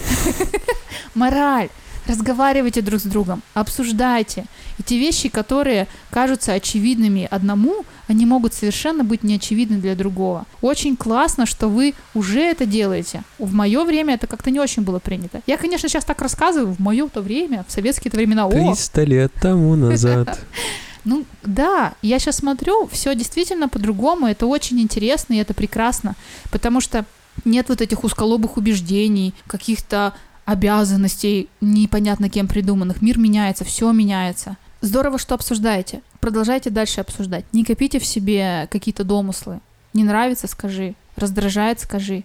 Мораль. 1.13 1.69
Разговаривайте 2.07 2.81
друг 2.81 2.99
с 2.99 3.03
другом, 3.03 3.41
обсуждайте. 3.53 4.45
И 4.77 4.83
те 4.83 4.97
вещи, 4.99 5.29
которые 5.29 5.87
кажутся 6.09 6.53
очевидными 6.53 7.27
одному, 7.31 7.85
они 8.07 8.25
могут 8.25 8.53
совершенно 8.53 9.03
быть 9.03 9.23
неочевидны 9.23 9.77
для 9.77 9.95
другого. 9.95 10.45
Очень 10.61 10.97
классно, 10.97 11.45
что 11.45 11.69
вы 11.69 11.93
уже 12.13 12.41
это 12.41 12.65
делаете. 12.65 13.23
В 13.39 13.53
мое 13.53 13.85
время 13.85 14.15
это 14.15 14.27
как-то 14.27 14.51
не 14.51 14.59
очень 14.59 14.83
было 14.83 14.99
принято. 14.99 15.41
Я, 15.47 15.57
конечно, 15.57 15.87
сейчас 15.87 16.03
так 16.03 16.21
рассказываю, 16.21 16.73
в 16.73 16.79
мое 16.79 17.07
то 17.07 17.21
время, 17.21 17.65
в 17.67 17.71
советские-то 17.71 18.17
времена, 18.17 18.47
о, 18.47 18.51
300 18.51 19.03
лет 19.03 19.31
тому 19.41 19.75
назад. 19.75 20.39
ну 21.05 21.25
да, 21.43 21.93
я 22.01 22.19
сейчас 22.19 22.37
смотрю, 22.37 22.87
все 22.91 23.15
действительно 23.15 23.69
по-другому, 23.69 24.27
это 24.27 24.45
очень 24.45 24.79
интересно 24.79 25.33
и 25.33 25.37
это 25.37 25.53
прекрасно, 25.53 26.15
потому 26.51 26.81
что 26.81 27.05
нет 27.45 27.69
вот 27.69 27.81
этих 27.81 28.03
узколобых 28.03 28.57
убеждений, 28.57 29.33
каких-то 29.47 30.13
обязанностей, 30.45 31.49
непонятно 31.61 32.29
кем 32.29 32.47
придуманных. 32.47 33.01
Мир 33.01 33.17
меняется, 33.17 33.63
все 33.63 33.91
меняется. 33.91 34.57
Здорово, 34.81 35.17
что 35.17 35.35
обсуждаете. 35.35 36.01
Продолжайте 36.19 36.69
дальше 36.69 37.01
обсуждать. 37.01 37.45
Не 37.53 37.63
копите 37.63 37.99
в 37.99 38.05
себе 38.05 38.67
какие-то 38.69 39.03
домыслы. 39.03 39.59
Не 39.93 40.03
нравится, 40.03 40.47
скажи. 40.47 40.95
Раздражает, 41.15 41.79
скажи. 41.79 42.23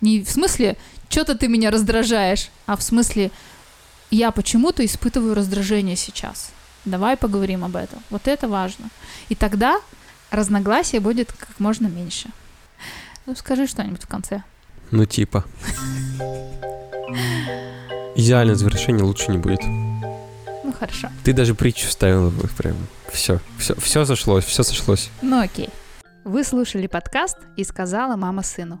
Не 0.00 0.22
в 0.22 0.30
смысле, 0.30 0.76
что-то 1.08 1.36
ты 1.36 1.46
меня 1.46 1.70
раздражаешь, 1.70 2.50
а 2.66 2.76
в 2.76 2.82
смысле, 2.82 3.30
я 4.10 4.30
почему-то 4.30 4.84
испытываю 4.84 5.34
раздражение 5.34 5.94
сейчас. 5.94 6.50
Давай 6.84 7.16
поговорим 7.16 7.64
об 7.64 7.76
этом. 7.76 8.00
Вот 8.10 8.26
это 8.26 8.48
важно. 8.48 8.88
И 9.28 9.36
тогда 9.36 9.80
разногласия 10.30 10.98
будет 10.98 11.32
как 11.32 11.60
можно 11.60 11.86
меньше. 11.86 12.30
Ну, 13.26 13.36
скажи 13.36 13.68
что-нибудь 13.68 14.02
в 14.02 14.08
конце. 14.08 14.42
Ну 14.90 15.04
типа. 15.04 15.44
Идеальное 18.14 18.54
завершение 18.54 19.04
лучше 19.04 19.30
не 19.30 19.38
будет. 19.38 19.60
Ну, 19.62 20.72
хорошо. 20.78 21.08
Ты 21.24 21.32
даже 21.32 21.54
притчу 21.54 21.88
вставила 21.88 22.30
бы 22.30 22.48
прям. 22.56 22.76
Все, 23.10 23.40
все, 23.58 23.74
все 23.76 24.04
сошлось, 24.04 24.44
все 24.44 24.62
сошлось. 24.62 25.10
Ну, 25.22 25.40
окей. 25.40 25.68
Вы 26.24 26.44
слушали 26.44 26.86
подкаст 26.86 27.38
«И 27.56 27.64
сказала 27.64 28.16
мама 28.16 28.42
сыну». 28.42 28.80